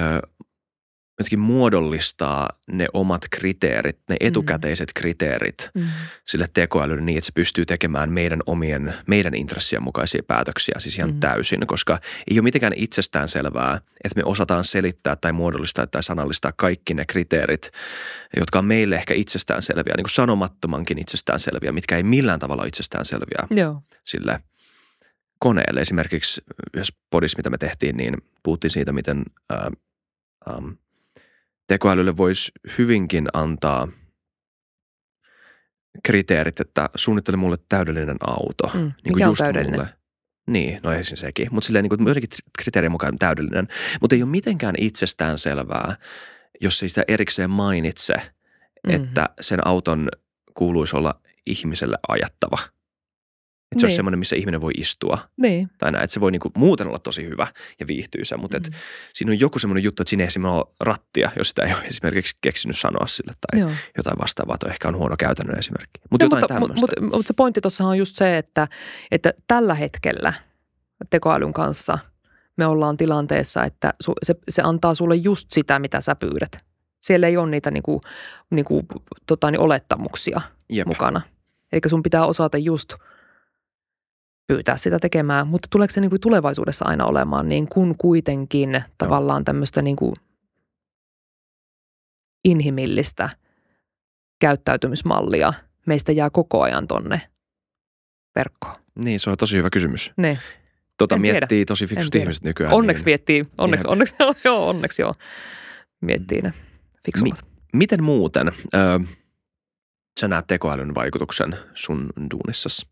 jotenkin 1.22 1.40
muodollistaa 1.40 2.50
ne 2.72 2.88
omat 2.94 3.22
kriteerit, 3.32 3.98
ne 4.10 4.16
etukäteiset 4.20 4.92
kriteerit 4.96 5.70
Mm. 5.76 5.84
sille 6.28 6.48
tekoälylle 6.54 7.02
niin, 7.02 7.18
että 7.18 7.26
se 7.26 7.32
pystyy 7.36 7.66
tekemään 7.66 8.12
meidän 8.12 8.40
omien, 8.46 8.94
meidän 9.08 9.34
intressien 9.36 9.84
mukaisia 9.84 10.22
päätöksiä 10.28 10.76
siis 10.80 10.96
ihan 10.98 11.10
Mm. 11.10 11.16
mm. 11.16 11.20
täysin, 11.20 11.68
koska 11.68 12.00
ei 12.32 12.40
ole 12.40 12.44
mitenkään 12.44 12.74
itsestään 12.76 13.30
selvää, 13.30 13.76
että 14.04 14.16
me 14.16 14.24
osataan 14.26 14.64
selittää 14.64 15.16
tai 15.16 15.32
muodollistaa 15.34 15.88
tai 15.88 16.04
sanallistaa 16.04 16.52
kaikki 16.52 16.94
ne 16.94 17.06
kriteerit, 17.06 17.72
jotka 18.38 18.60
on 18.60 18.66
meille 18.66 18.96
ehkä 18.96 19.14
itsestään 19.14 19.64
selviä, 19.64 19.94
niin 19.98 20.04
kuin 20.04 20.12
sanomattomankin 20.12 21.00
itsestään 21.00 21.40
selviä, 21.40 21.72
mitkä 21.72 21.98
ei 21.98 22.04
millään 22.04 22.40
tavalla 22.40 22.66
itsestään 22.66 23.06
selviä 23.06 23.48
Joo. 23.62 23.82
sille 24.06 24.40
koneelle. 25.40 25.82
Esimerkiksi 25.82 26.42
yhdessä 26.76 26.94
podissa, 27.10 27.38
mitä 27.40 27.50
me 27.50 27.58
tehtiin, 27.58 27.98
niin 27.98 28.18
puhuttiin 28.44 28.72
siitä, 28.72 28.92
miten 28.94 29.24
äm, 29.54 30.78
tekoälylle 31.72 32.18
voisi 32.18 32.52
hyvinkin 32.78 33.28
antaa 33.34 33.88
kriteerit, 36.04 36.60
että 36.60 36.90
suunnittele 36.96 37.38
mulle 37.38 37.58
täydellinen 37.70 38.18
auto. 38.28 38.72
Mm. 38.74 38.80
Niin 38.80 38.94
Mikä 39.16 39.30
on 39.30 39.36
täydellinen? 39.38 39.80
Mulle. 39.80 39.94
Niin, 40.48 40.80
no 40.84 40.92
ei 40.92 41.04
siis 41.04 41.20
sekin. 41.20 41.48
Mutta 41.52 41.66
silleen 41.68 41.84
niin 41.84 41.90
kuin 41.90 42.08
jotenkin 42.08 42.30
kriteerien 42.58 42.92
mukaan 42.92 43.16
täydellinen. 43.20 43.68
Mutta 44.02 44.16
ei 44.16 44.24
ole 44.24 44.32
mitenkään 44.32 44.76
itsestään 44.78 45.38
selvää, 45.38 45.96
jos 46.62 46.84
ei 46.84 46.90
sitä 46.90 47.04
erikseen 47.08 47.50
mainitse, 47.50 48.16
Mm. 48.88 48.94
että 48.94 49.30
sen 49.42 49.68
auton 49.68 50.10
kuuluisi 50.54 50.96
olla 50.96 51.22
ihmiselle 51.46 51.98
ajattava. 52.08 52.58
Että 53.72 53.80
se 53.80 53.86
Niin. 53.86 53.86
olisi 53.86 53.96
semmoinen, 53.96 54.20
missä 54.20 54.36
ihminen 54.36 54.62
voi 54.62 54.72
istua 54.78 55.18
Niin. 55.38 55.70
tai 55.78 55.92
näin. 55.92 56.04
Että 56.04 56.14
se 56.14 56.22
voi 56.22 56.32
niinku 56.32 56.52
muuten 56.58 56.88
olla 56.88 56.98
tosi 57.00 57.26
hyvä 57.26 57.48
ja 57.80 57.88
viihtyisä, 57.88 58.38
mutta 58.38 58.58
et 58.58 58.64
Mm. 58.68 58.74
siinä 59.14 59.32
on 59.32 59.40
joku 59.40 59.60
semmoinen 59.60 59.84
juttu, 59.84 60.04
että 60.04 60.10
siinä 60.10 60.24
ei 60.24 60.28
esimerkiksi 60.28 60.58
ole 60.58 60.66
rattia, 60.80 61.32
jos 61.38 61.48
sitä 61.50 61.62
ei 61.64 61.74
ole 61.74 61.84
esimerkiksi 61.84 62.38
keksinyt 62.42 62.78
sanoa 62.78 63.08
sille 63.08 63.34
tai 63.52 63.60
Joo. 63.60 63.70
jotain 63.98 64.18
vastaavaa. 64.20 64.58
Toi 64.58 64.70
ehkä 64.70 64.88
on 64.88 64.96
huono 64.98 65.16
käytännön 65.20 65.60
esimerkki. 65.60 66.02
Mutta 66.10 66.26
No, 66.26 66.28
jotain 66.28 66.42
mutta, 66.42 66.54
tämmöistä. 66.54 66.82
mutta, 66.82 67.02
mutta, 67.02 67.18
mutta 67.18 67.28
se 67.28 67.34
pointti 67.34 67.62
tuossa 67.62 67.86
on 67.86 67.98
just 67.98 68.16
se, 68.18 68.38
että, 68.38 68.68
että 69.12 69.34
tällä 69.48 69.74
hetkellä 69.74 70.34
tekoälyn 71.10 71.54
kanssa 71.54 71.98
me 72.58 72.66
ollaan 72.66 72.98
tilanteessa, 72.98 73.64
että 73.64 73.94
su, 74.02 74.14
se, 74.24 74.36
se 74.50 74.62
antaa 74.62 74.94
sulle 74.96 75.16
just 75.16 75.48
sitä, 75.52 75.80
mitä 75.80 76.02
sä 76.02 76.16
pyydät. 76.16 76.52
Siellä 77.00 77.28
ei 77.28 77.38
ole 77.38 77.50
niitä 77.50 77.72
niinku, 77.72 78.02
niinku, 78.50 78.86
tota, 79.28 79.52
niin 79.52 79.60
olettamuksia 79.60 80.42
Jep. 80.70 80.88
mukana. 80.88 81.22
Eli 81.74 81.82
sun 81.88 82.04
pitää 82.04 82.26
osata 82.26 82.58
just 82.58 82.94
pyytää 84.48 84.78
sitä 84.78 85.00
tekemään, 85.00 85.48
mutta 85.48 85.68
tuleeko 85.72 85.92
se 85.92 86.02
niinku 86.02 86.20
tulevaisuudessa 86.20 86.86
aina 86.86 87.06
olemaan 87.06 87.50
niin 87.50 87.68
kuin 87.68 87.98
kuitenkin 87.98 88.84
tavallaan 88.98 89.44
tämmöistä 89.46 89.82
niinku 89.82 90.14
inhimillistä 92.46 93.30
käyttäytymismallia 94.40 95.54
meistä 95.86 96.12
jää 96.12 96.30
koko 96.30 96.62
ajan 96.62 96.88
tonne 96.88 97.22
verkkoon. 98.36 98.76
Niin, 98.96 99.20
se 99.20 99.30
on 99.30 99.38
tosi 99.38 99.58
hyvä 99.58 99.70
kysymys. 99.70 100.12
Ne. 100.18 100.40
Tota 100.98 101.16
En 101.16 101.22
tiedä. 101.22 101.40
miettii 101.40 101.66
tosi 101.66 101.88
fiksut 101.88 102.12
tiedä. 102.12 102.24
ihmiset 102.24 102.44
nykyään. 102.44 102.74
Onneksi 102.74 103.02
niin, 103.02 103.12
miettii, 103.12 103.46
onneksi, 103.58 103.86
Jep. 103.86 103.92
onneksi, 103.92 104.16
joo, 104.46 104.70
onneksi 104.70 105.02
joo, 105.02 105.16
miettii 106.02 106.42
ne 106.42 106.54
fiksummat. 107.06 107.46
Miten 107.74 108.04
muuten 108.04 108.48
ö, 108.48 109.00
sä 110.20 110.28
näet 110.28 110.48
tekoälyn 110.48 110.96
vaikutuksen 110.96 111.58
sun 111.74 112.10
duunissasi? 112.32 112.88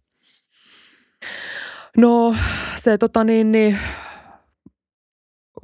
No 1.98 2.36
se 2.76 2.98
tota 2.98 3.24
niin, 3.24 3.52
niin 3.52 3.78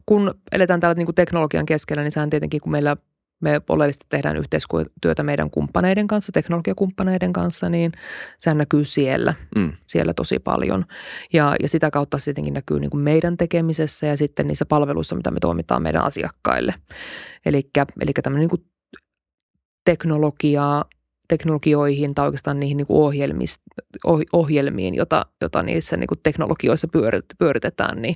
kun 0.06 0.34
eletään 0.52 0.80
täällä 0.80 0.96
niin 0.96 1.06
kuin 1.06 1.16
teknologian 1.16 1.66
keskellä, 1.66 2.04
niin 2.04 2.12
sehän 2.12 2.30
tietenkin, 2.30 2.62
kun 2.62 2.72
meillä 2.72 2.98
me 3.42 3.62
oleellisesti 3.70 4.06
tehdään 4.10 4.38
yhteistyötä 4.38 5.24
meidän 5.24 5.50
kumppaneiden 5.50 6.08
kanssa, 6.08 6.32
teknologiakumppaneiden 6.32 7.34
kanssa, 7.34 7.70
niin 7.70 7.92
sehän 8.38 8.58
näkyy 8.58 8.86
siellä, 8.86 9.34
Mm. 9.56 9.74
siellä 9.86 10.14
tosi 10.14 10.40
paljon. 10.40 10.86
Ja, 11.34 11.56
ja 11.62 11.70
sitä 11.70 11.92
kautta 11.92 12.18
se 12.18 12.24
tietenkin 12.24 12.54
näkyy 12.54 12.80
niin 12.80 12.90
kuin 12.90 13.02
meidän 13.02 13.38
tekemisessä 13.38 14.08
ja 14.08 14.18
sitten 14.18 14.48
niissä 14.48 14.66
palveluissa, 14.66 15.16
mitä 15.16 15.32
me 15.32 15.40
toimitaan 15.40 15.82
meidän 15.82 16.04
asiakkaille. 16.04 16.74
Eli 17.46 17.70
tämmöinen 18.24 18.40
niin 18.40 18.50
kuin 18.50 18.66
teknologiaa, 19.86 20.86
teknologioihin 21.28 22.16
tai 22.16 22.26
oikeastaan 22.26 22.60
niihin 22.60 22.78
niin 22.78 22.88
oh, 24.04 24.20
ohjelmiin, 24.34 24.96
jota, 24.96 25.26
jota 25.42 25.64
niissä 25.64 25.98
niin 25.98 26.08
kuin 26.08 26.20
teknologioissa 26.24 26.88
pyörit, 26.88 27.26
pyöritetään, 27.38 28.02
niin, 28.02 28.16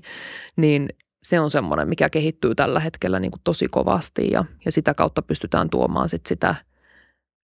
niin 0.56 0.90
se 1.24 1.40
on 1.40 1.50
semmoinen, 1.50 1.90
mikä 1.90 2.10
kehittyy 2.10 2.56
tällä 2.56 2.80
hetkellä 2.80 3.20
niin 3.20 3.32
kuin 3.32 3.42
tosi 3.44 3.68
kovasti 3.68 4.28
ja, 4.32 4.46
ja 4.66 4.72
sitä 4.72 4.94
kautta 4.94 5.22
pystytään 5.22 5.70
tuomaan 5.70 6.10
sit 6.10 6.26
sitä 6.26 6.56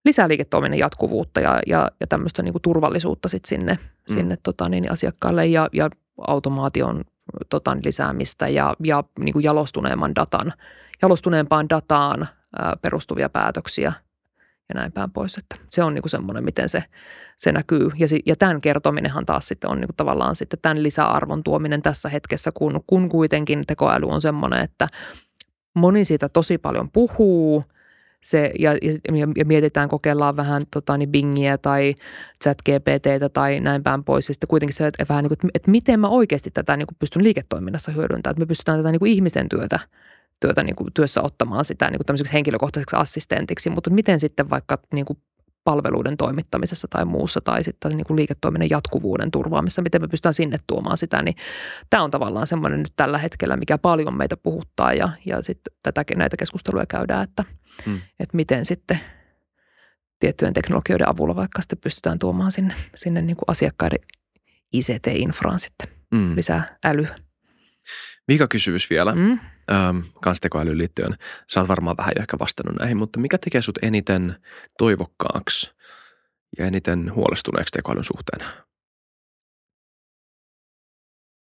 lisää 0.06 0.28
liiketoiminnan 0.28 0.80
jatkuvuutta 0.80 1.40
ja, 1.40 1.60
ja, 1.68 1.92
ja 2.00 2.08
tämmöistä 2.08 2.44
niin 2.44 2.54
kuin 2.54 2.62
turvallisuutta 2.62 3.30
sit 3.30 3.46
sinne, 3.46 3.74
mm. 3.74 4.14
sinne 4.14 4.38
tota, 4.44 4.70
niin, 4.70 4.92
asiakkaille 4.92 5.46
ja, 5.46 5.70
ja 5.74 5.90
automaation 6.28 7.04
tota, 7.50 7.78
lisäämistä 7.84 8.48
ja, 8.48 8.74
ja 8.84 9.04
niin 9.20 9.34
kuin 9.34 9.44
jalostuneemman 9.44 10.16
datan, 10.16 10.54
jalostuneempaan 11.02 11.70
dataan 11.70 12.28
ää, 12.60 12.76
perustuvia 12.82 13.30
päätöksiä 13.30 13.94
ja 14.70 14.80
näin 14.80 14.92
päin 14.92 15.12
pois. 15.12 15.38
Että 15.38 15.56
se 15.68 15.84
on 15.84 15.94
niin 15.94 16.02
kuin 16.02 16.12
semmoinen, 16.12 16.44
miten 16.44 16.70
se, 16.70 16.84
se 17.38 17.52
näkyy. 17.52 17.90
Ja, 17.98 18.08
si, 18.08 18.20
ja 18.26 18.36
tämän 18.36 18.62
kertominenhan 18.62 19.26
taas 19.26 19.48
sitten 19.48 19.70
on 19.70 19.78
niin 19.78 19.88
kuin 19.88 19.96
tavallaan 19.96 20.36
sitten 20.36 20.60
tämän 20.62 20.84
lisäarvon 20.84 21.44
tuominen 21.44 21.82
tässä 21.82 22.10
hetkessä, 22.10 22.52
kun, 22.52 22.84
kun 22.88 23.10
kuitenkin 23.10 23.64
tekoäly 23.68 24.06
on 24.10 24.22
semmoinen, 24.22 24.62
että 24.62 24.88
moni 25.74 26.06
siitä 26.06 26.30
tosi 26.30 26.58
paljon 26.58 26.92
puhuu 26.92 27.64
se, 28.24 28.52
ja, 28.60 28.72
ja, 28.72 29.28
ja 29.38 29.46
mietitään, 29.46 29.90
kokeillaan 29.90 30.36
vähän 30.36 30.64
tota, 30.74 30.98
niin 30.98 31.12
Bingiä 31.12 31.58
tai 31.58 31.94
chat 32.44 32.58
GPTtä 32.58 33.30
tai 33.30 33.60
näin 33.60 33.84
päin 33.84 34.04
pois. 34.04 34.28
Ja 34.28 34.34
sitten 34.34 34.48
kuitenkin 34.48 34.76
se, 34.76 34.88
että, 34.88 35.06
vähän 35.10 35.24
niin 35.24 35.38
kuin, 35.42 35.52
että 35.54 35.72
miten 35.72 36.00
mä 36.00 36.10
oikeasti 36.10 36.52
tätä 36.52 36.78
niin 36.78 36.88
kuin 36.88 36.98
pystyn 37.00 37.24
liiketoiminnassa 37.24 37.92
hyödyntämään, 37.92 38.32
että 38.32 38.40
me 38.40 38.46
pystytään 38.46 38.80
tätä 38.80 38.92
niin 38.92 39.00
kuin 39.00 39.12
ihmisten 39.12 39.50
työtä 39.50 39.80
työtä 40.40 40.64
niin 40.64 40.76
kuin 40.76 40.94
työssä 40.94 41.22
ottamaan 41.22 41.66
sitä 41.66 41.92
niin 41.92 42.00
kuin 42.08 42.30
henkilökohtaiseksi 42.34 42.96
assistentiksi, 42.96 43.70
mutta 43.70 43.90
miten 43.90 44.20
sitten 44.20 44.50
vaikka 44.50 44.78
niin 44.94 45.06
kuin 45.06 45.20
palveluiden 45.64 46.18
toimittamisessa 46.18 46.88
tai 46.90 47.06
muussa 47.06 47.42
tai 47.42 47.64
sitten 47.64 47.92
niin 47.98 48.06
kuin 48.06 48.18
liiketoiminnan 48.18 48.70
jatkuvuuden 48.70 49.32
turvaamissa, 49.32 49.82
miten 49.82 50.02
me 50.02 50.08
pystytään 50.08 50.34
sinne 50.34 50.58
tuomaan 50.68 50.98
sitä, 50.98 51.22
niin 51.22 51.36
tämä 51.90 52.04
on 52.04 52.12
tavallaan 52.12 52.48
semmoinen 52.48 52.80
nyt 52.80 52.94
tällä 52.96 53.18
hetkellä, 53.18 53.58
mikä 53.58 53.78
paljon 53.78 54.18
meitä 54.18 54.38
puhuttaa 54.38 54.94
ja, 54.94 55.10
ja 55.26 55.42
sitten 55.42 55.74
tätä, 55.84 56.04
näitä 56.16 56.38
keskusteluja 56.38 56.86
käydään, 56.86 57.24
että, 57.24 57.44
Hmm. 57.86 58.02
että 58.20 58.36
miten 58.36 58.66
sitten 58.66 59.00
tiettyjen 60.20 60.54
teknologioiden 60.54 61.10
avulla 61.10 61.36
vaikka 61.36 61.62
sitten 61.62 61.80
pystytään 61.84 62.20
tuomaan 62.20 62.52
sinne, 62.52 62.74
sinne 62.96 63.22
niin 63.22 63.38
kuin 63.38 63.46
asiakkaiden 63.48 64.00
ICT-infraan 64.74 65.60
sitten 65.60 65.96
Mm. 66.12 66.36
lisää 66.36 66.78
älyä. 66.86 67.16
Vika 68.28 68.48
kysymys 68.48 68.90
vielä. 68.90 69.16
Mm. 69.16 69.40
Ähm, 69.72 70.00
kans 70.22 70.40
tekoälyyn 70.40 70.78
liittyen. 70.78 71.18
Sä 71.54 71.60
oot 71.60 71.70
varmaan 71.70 71.98
vähän 71.98 72.14
jo 72.16 72.22
ehkä 72.22 72.40
vastannut 72.40 72.76
näihin, 72.80 72.98
mutta 72.98 73.20
mikä 73.20 73.38
tekee 73.38 73.62
sut 73.62 73.78
eniten 73.82 74.36
toivokkaaksi 74.78 75.72
ja 76.58 76.66
eniten 76.66 77.16
huolestuneeksi 77.16 77.72
tekoälyn 77.72 78.04
suhteen? 78.04 78.48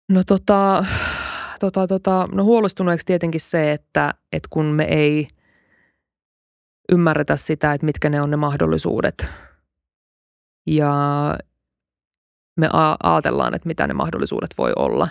No 0.09 0.23
tota, 0.27 0.85
tota, 1.61 1.87
tota, 1.87 2.29
no 2.33 2.45
huolestuneeksi 2.45 3.07
tietenkin 3.07 3.41
se, 3.41 3.73
että, 3.73 4.15
että 4.33 4.49
kun 4.51 4.67
me 4.67 4.85
ei 4.85 5.29
ymmärretä 6.93 7.37
sitä, 7.37 7.73
että 7.73 7.85
mitkä 7.85 8.11
ne 8.11 8.21
on 8.21 8.31
ne 8.31 8.37
mahdollisuudet 8.37 9.27
ja 10.67 10.95
me 12.57 12.69
ajatellaan, 13.03 13.55
että 13.55 13.67
mitä 13.67 13.87
ne 13.87 13.95
mahdollisuudet 13.95 14.51
voi 14.59 14.73
olla. 14.77 15.09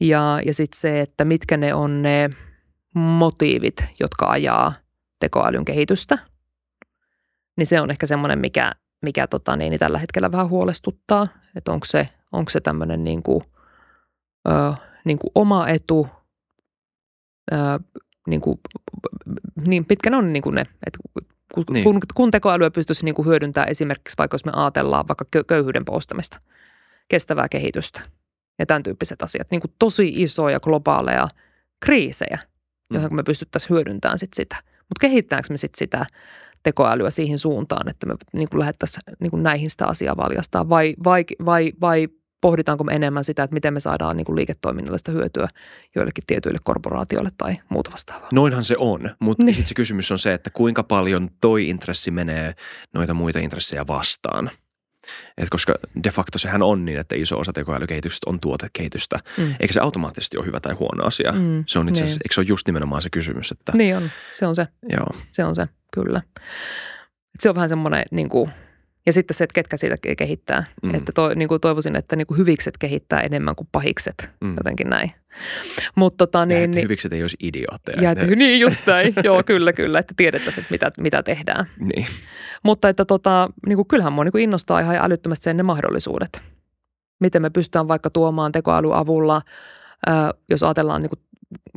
Ja, 0.00 0.40
ja 0.46 0.54
sitten 0.54 0.80
se, 0.80 1.00
että 1.00 1.24
mitkä 1.24 1.56
ne 1.56 1.74
on 1.74 2.02
ne 2.02 2.30
motiivit, 2.94 3.76
jotka 4.00 4.26
ajaa 4.26 4.72
tekoälyn 5.20 5.64
kehitystä, 5.64 6.18
niin 7.56 7.66
se 7.66 7.80
on 7.80 7.90
ehkä 7.90 8.06
semmoinen, 8.06 8.38
mikä, 8.38 8.72
mikä 9.02 9.26
tota, 9.26 9.56
niin, 9.56 9.70
niin 9.70 9.80
tällä 9.80 9.98
hetkellä 9.98 10.32
vähän 10.32 10.48
huolestuttaa, 10.48 11.28
että 11.56 11.72
onko 11.72 11.86
se, 11.86 12.08
onko 12.32 12.50
se 12.50 12.60
tämmöinen 12.60 13.04
niin 13.04 13.22
kuin, 13.22 13.44
ö, 14.48 14.72
niin 15.04 15.18
kuin 15.18 15.30
oma 15.34 15.68
etu, 15.68 16.08
ö, 17.52 17.56
niin, 18.26 18.40
kuin, 18.40 18.60
niin 19.66 19.84
pitkän 19.84 20.14
on 20.14 20.32
niin 20.32 20.42
kuin 20.42 20.54
ne, 20.54 20.60
että 20.60 20.98
kun, 21.54 21.64
Niin. 21.70 21.84
kun, 21.84 22.00
kun 22.14 22.30
tekoälyä 22.30 22.70
pystyisi 22.70 23.04
niin 23.04 23.14
kuin 23.14 23.26
hyödyntämään 23.28 23.70
esimerkiksi 23.70 24.14
vaikka 24.18 24.34
jos 24.34 24.44
me 24.44 24.52
ajatellaan 24.54 25.08
vaikka 25.08 25.24
kö- 25.36 25.44
köyhyyden 25.46 25.84
poistamista, 25.84 26.40
kestävää 27.08 27.48
kehitystä 27.48 28.00
ja 28.58 28.66
tämän 28.66 28.82
tyyppiset 28.82 29.22
asiat, 29.22 29.50
niin 29.50 29.60
kuin 29.60 29.72
tosi 29.78 30.12
isoja 30.22 30.60
globaaleja 30.60 31.28
kriisejä, 31.84 32.38
Mm. 32.90 32.94
johon 32.94 33.14
me 33.14 33.22
pystyttäisiin 33.22 33.70
hyödyntämään 33.70 34.18
sit 34.18 34.32
sitä. 34.34 34.56
Mutta 34.64 35.00
kehittääkö 35.00 35.46
me 35.50 35.56
sitten 35.56 35.78
sitä 35.78 36.06
tekoälyä 36.62 37.10
siihen 37.10 37.38
suuntaan, 37.38 37.88
että 37.88 38.06
me 38.06 38.14
niin 38.32 38.48
kuin 38.48 38.60
lähdettäisiin 38.60 39.02
niin 39.20 39.30
kuin 39.30 39.42
näihin 39.42 39.70
sitä 39.70 39.86
asiaa 39.86 40.16
valjastaa 40.16 40.68
vai, 40.68 40.94
vai, 41.04 41.24
vai, 41.44 41.72
vai 41.80 42.08
pohditaanko 42.40 42.84
me 42.84 42.92
enemmän 42.92 43.24
sitä, 43.24 43.42
että 43.42 43.54
miten 43.54 43.74
me 43.74 43.80
saadaan 43.80 44.16
niin 44.16 44.24
kuin 44.24 44.36
liiketoiminnallista 44.36 45.12
hyötyä 45.12 45.48
joillekin 45.96 46.24
tietyille 46.26 46.58
korporaatioille 46.64 47.30
tai 47.38 47.56
muuta 47.68 47.90
vastaavaa. 47.92 48.28
Noinhan 48.32 48.64
se 48.64 48.76
on, 48.78 49.10
mutta 49.20 49.44
Niin. 49.44 49.54
sitten 49.54 49.68
se 49.68 49.74
kysymys 49.74 50.12
on 50.12 50.18
se, 50.18 50.34
että 50.34 50.50
kuinka 50.50 50.82
paljon 50.82 51.30
toi 51.40 51.68
intressi 51.68 52.10
menee 52.10 52.52
noita 52.94 53.14
muita 53.14 53.38
intressejä 53.38 53.86
vastaan. 53.86 54.50
Et 55.38 55.50
koska 55.50 55.74
de 56.04 56.10
facto 56.10 56.38
sehän 56.38 56.62
on 56.62 56.84
niin, 56.84 56.98
että 57.00 57.14
iso 57.16 57.38
osa 57.38 57.52
tekoälykehityksestä 57.52 58.30
on 58.30 58.40
tuotekehitystä. 58.40 59.18
Mm. 59.38 59.54
Eikä 59.60 59.74
se 59.74 59.80
automaattisesti 59.80 60.36
ole 60.38 60.46
hyvä 60.46 60.60
tai 60.60 60.74
huono 60.74 61.04
asia. 61.04 61.32
Mm, 61.32 61.64
Se 61.68 61.78
on 61.78 61.88
itse 61.88 62.00
asiassa, 62.02 62.18
niin. 62.18 62.24
eikö 62.24 62.34
se 62.34 62.40
ole 62.40 62.46
just 62.48 62.66
nimenomaan 62.66 63.02
se 63.02 63.10
kysymys, 63.10 63.50
että 63.52 63.72
Niin 63.74 63.96
on, 63.96 64.10
se 64.32 64.46
on 64.46 64.54
se. 64.56 64.66
joo. 64.88 65.06
Se 65.32 65.44
on 65.44 65.56
se, 65.56 65.68
kyllä. 65.94 66.22
Et 67.34 67.40
se 67.40 67.48
on 67.48 67.54
vähän 67.54 67.68
semmoinen, 67.68 68.02
niin 68.10 68.28
kuin, 68.28 68.50
ja 69.06 69.12
sitten 69.12 69.34
se, 69.34 69.44
että 69.44 69.54
ketkä 69.54 69.76
siitä 69.76 69.94
ke- 70.06 70.14
kehittää. 70.18 70.64
Mm. 70.82 70.94
Että 70.94 71.12
to, 71.12 71.34
niin 71.34 71.48
kuin 71.48 71.60
toivoisin, 71.60 71.96
että 71.96 72.16
niin 72.16 72.26
kuin 72.26 72.38
hyvikset 72.38 72.78
kehittää 72.78 73.20
enemmän 73.20 73.56
kuin 73.56 73.68
pahikset, 73.72 74.30
Mm. 74.40 74.54
jotenkin 74.56 74.90
näin. 74.90 75.10
Mutta 75.94 76.26
tota, 76.26 76.46
Niin, 76.46 76.48
niin, 76.56 76.64
että 76.64 76.74
niin, 76.76 76.82
hyvikset 76.84 77.12
ei 77.12 77.22
olisi 77.22 77.36
idiootteja. 77.40 78.02
ja, 78.02 78.10
että 78.10 78.24
että, 78.24 78.36
niin 78.36 78.60
just 78.60 78.86
näin, 78.86 79.14
joo 79.24 79.42
kyllä 79.42 79.72
kyllä, 79.72 79.98
että 79.98 80.14
tiedettäisiin, 80.16 80.62
että 80.62 80.72
mitä, 80.74 80.90
mitä 80.98 81.22
tehdään. 81.22 81.66
Niin. 81.80 82.06
Mutta 82.62 82.88
että 82.88 83.04
tota, 83.04 83.48
niin 83.66 83.76
kuin, 83.76 83.88
kyllähän 83.88 84.12
mua 84.12 84.24
niin 84.24 84.32
kuin 84.32 84.44
innostaa 84.44 84.80
ihan 84.80 84.96
älyttömästi 84.96 85.44
sen 85.44 85.56
ne 85.56 85.62
mahdollisuudet. 85.62 86.42
Miten 87.20 87.42
me 87.42 87.50
pystytään 87.50 87.88
vaikka 87.88 88.10
tuomaan 88.10 88.52
tekoälyn 88.52 88.92
avulla, 88.92 89.42
ää, 90.06 90.30
jos 90.50 90.62
ajatellaan 90.62 91.02
niin 91.02 91.10
kuin 91.10 91.20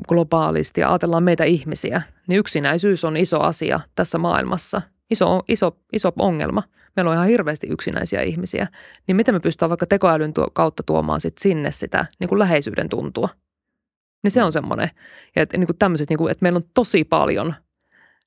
globaalisti 0.08 0.82
ja 0.82 0.90
ajatellaan 0.90 1.24
meitä 1.24 1.44
ihmisiä, 1.44 2.02
niin 2.28 2.40
yksinäisyys 2.40 3.04
on 3.06 3.18
iso 3.18 3.40
asia 3.40 3.80
tässä 3.96 4.18
maailmassa. 4.18 4.82
Iso, 5.12 5.42
iso, 5.48 5.78
iso 5.94 6.12
ongelma. 6.20 6.64
Meillä 6.98 7.10
on 7.10 7.16
ihan 7.16 7.28
hirveästi 7.28 7.68
yksinäisiä 7.68 8.22
ihmisiä. 8.22 8.68
Niin 9.08 9.16
miten 9.16 9.36
me 9.36 9.40
pystytään 9.40 9.70
vaikka 9.70 9.86
tekoälyn 9.86 10.34
tuo, 10.34 10.48
kautta 10.54 10.84
tuomaan 10.84 11.22
sit 11.22 11.38
sinne 11.38 11.72
sitä 11.72 12.06
niin 12.20 12.28
kuin 12.28 12.40
läheisyyden 12.40 12.90
tuntua. 12.90 13.30
Niin 14.24 14.32
se 14.32 14.44
on 14.44 14.52
semmoinen, 14.52 14.90
ja 15.36 15.42
että, 15.42 15.58
niin 15.58 15.68
kuin 15.68 15.78
tämmöiset, 15.78 16.10
niin 16.10 16.18
kuin, 16.18 16.32
että 16.32 16.44
meillä 16.44 16.58
on 16.58 16.70
tosi 16.74 17.04
paljon 17.04 17.56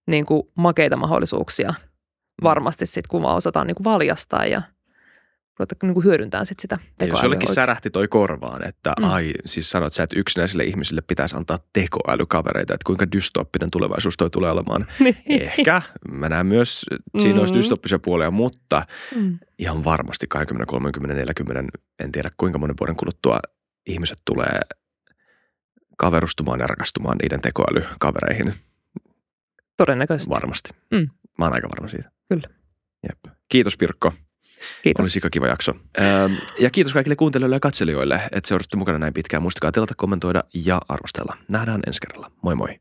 niin 0.07 0.27
kuin 0.27 0.43
makeita 0.55 0.97
mahdollisuuksia 0.97 1.75
varmasti 2.43 2.87
sitten, 2.87 3.11
kun 3.11 3.23
vaan 3.23 3.37
osataan 3.37 3.67
niin 3.67 3.75
kuin 3.75 3.85
valjastaa 3.85 4.47
ja 4.47 4.63
ruveta 5.61 5.87
niin 5.87 5.95
kuin 5.95 6.05
hyödyntää 6.05 6.45
sit 6.45 6.61
sitä 6.61 6.75
jos 6.81 6.89
tekoälyä 6.99 7.23
jollekin 7.25 7.43
oikein. 7.49 7.55
särähti 7.55 7.91
toi 7.91 8.09
korvaan, 8.09 8.69
että 8.69 8.93
mm. 9.01 9.05
Ai, 9.05 9.33
siis 9.47 9.71
sanot 9.71 9.93
sä, 9.95 10.03
että 10.03 10.19
yksinäisille 10.21 10.65
ihmisille 10.65 11.01
pitäisi 11.01 11.37
antaa 11.37 11.59
tekoälykavereita, 11.73 12.75
että 12.75 12.85
kuinka 12.87 13.13
dystooppinen 13.13 13.71
tulevaisuus 13.71 14.17
toi 14.17 14.31
tulee 14.31 14.51
olemaan. 14.51 14.87
Niin. 15.01 15.17
Ehkä, 15.43 15.83
mä 16.13 16.29
näen 16.29 16.47
myös, 16.47 16.87
siinä 17.19 17.41
olisi 17.41 17.55
Mm. 17.55 17.59
dystooppisia 17.59 17.99
puolia, 17.99 18.31
mutta 18.31 18.87
Mm. 19.17 19.39
ihan 19.59 19.85
varmasti 19.85 20.27
20, 20.29 20.71
30, 20.71 21.15
40, 21.15 21.79
en 22.05 22.13
tiedä 22.13 22.31
kuinka 22.37 22.59
monen 22.59 22.77
vuoden 22.81 22.97
kuluttua 22.97 23.41
ihmiset 23.87 24.19
tulee 24.25 24.61
kaverustumaan 25.99 26.61
ja 26.61 26.67
rakastumaan 26.67 27.17
niiden 27.23 27.41
tekoälykavereihin 27.41 28.55
Todennäköisesti. 29.77 30.31
varmasti. 30.31 30.71
Mm. 30.91 31.09
Mä 31.39 31.45
oon 31.45 31.55
aika 31.55 31.69
varma 31.69 31.89
siitä. 31.89 32.11
Kyllä. 32.29 32.49
Jep. 33.09 33.35
Kiitos 33.49 33.77
Pirkko. 33.77 34.13
Kiitos. 34.83 35.03
Oli 35.03 35.11
sika 35.11 35.31
kiva 35.31 35.47
jakso. 35.47 35.75
Ja 36.59 36.71
kiitos 36.71 36.93
kaikille 36.93 37.17
kuuntelijoille 37.17 37.57
ja 37.57 37.61
katselijoille, 37.61 38.21
että 38.33 38.49
seurasitte 38.49 38.77
mukana 38.77 38.99
näin 38.99 39.15
pitkään. 39.15 39.43
Muistakaa 39.43 39.73
tilata, 39.73 39.95
kommentoida 39.97 40.45
ja 40.55 40.81
arvostella. 40.89 41.37
Nähdään 41.49 41.81
ensi 41.87 42.01
kerralla. 42.01 42.31
Moi 42.43 42.55
moi. 42.55 42.81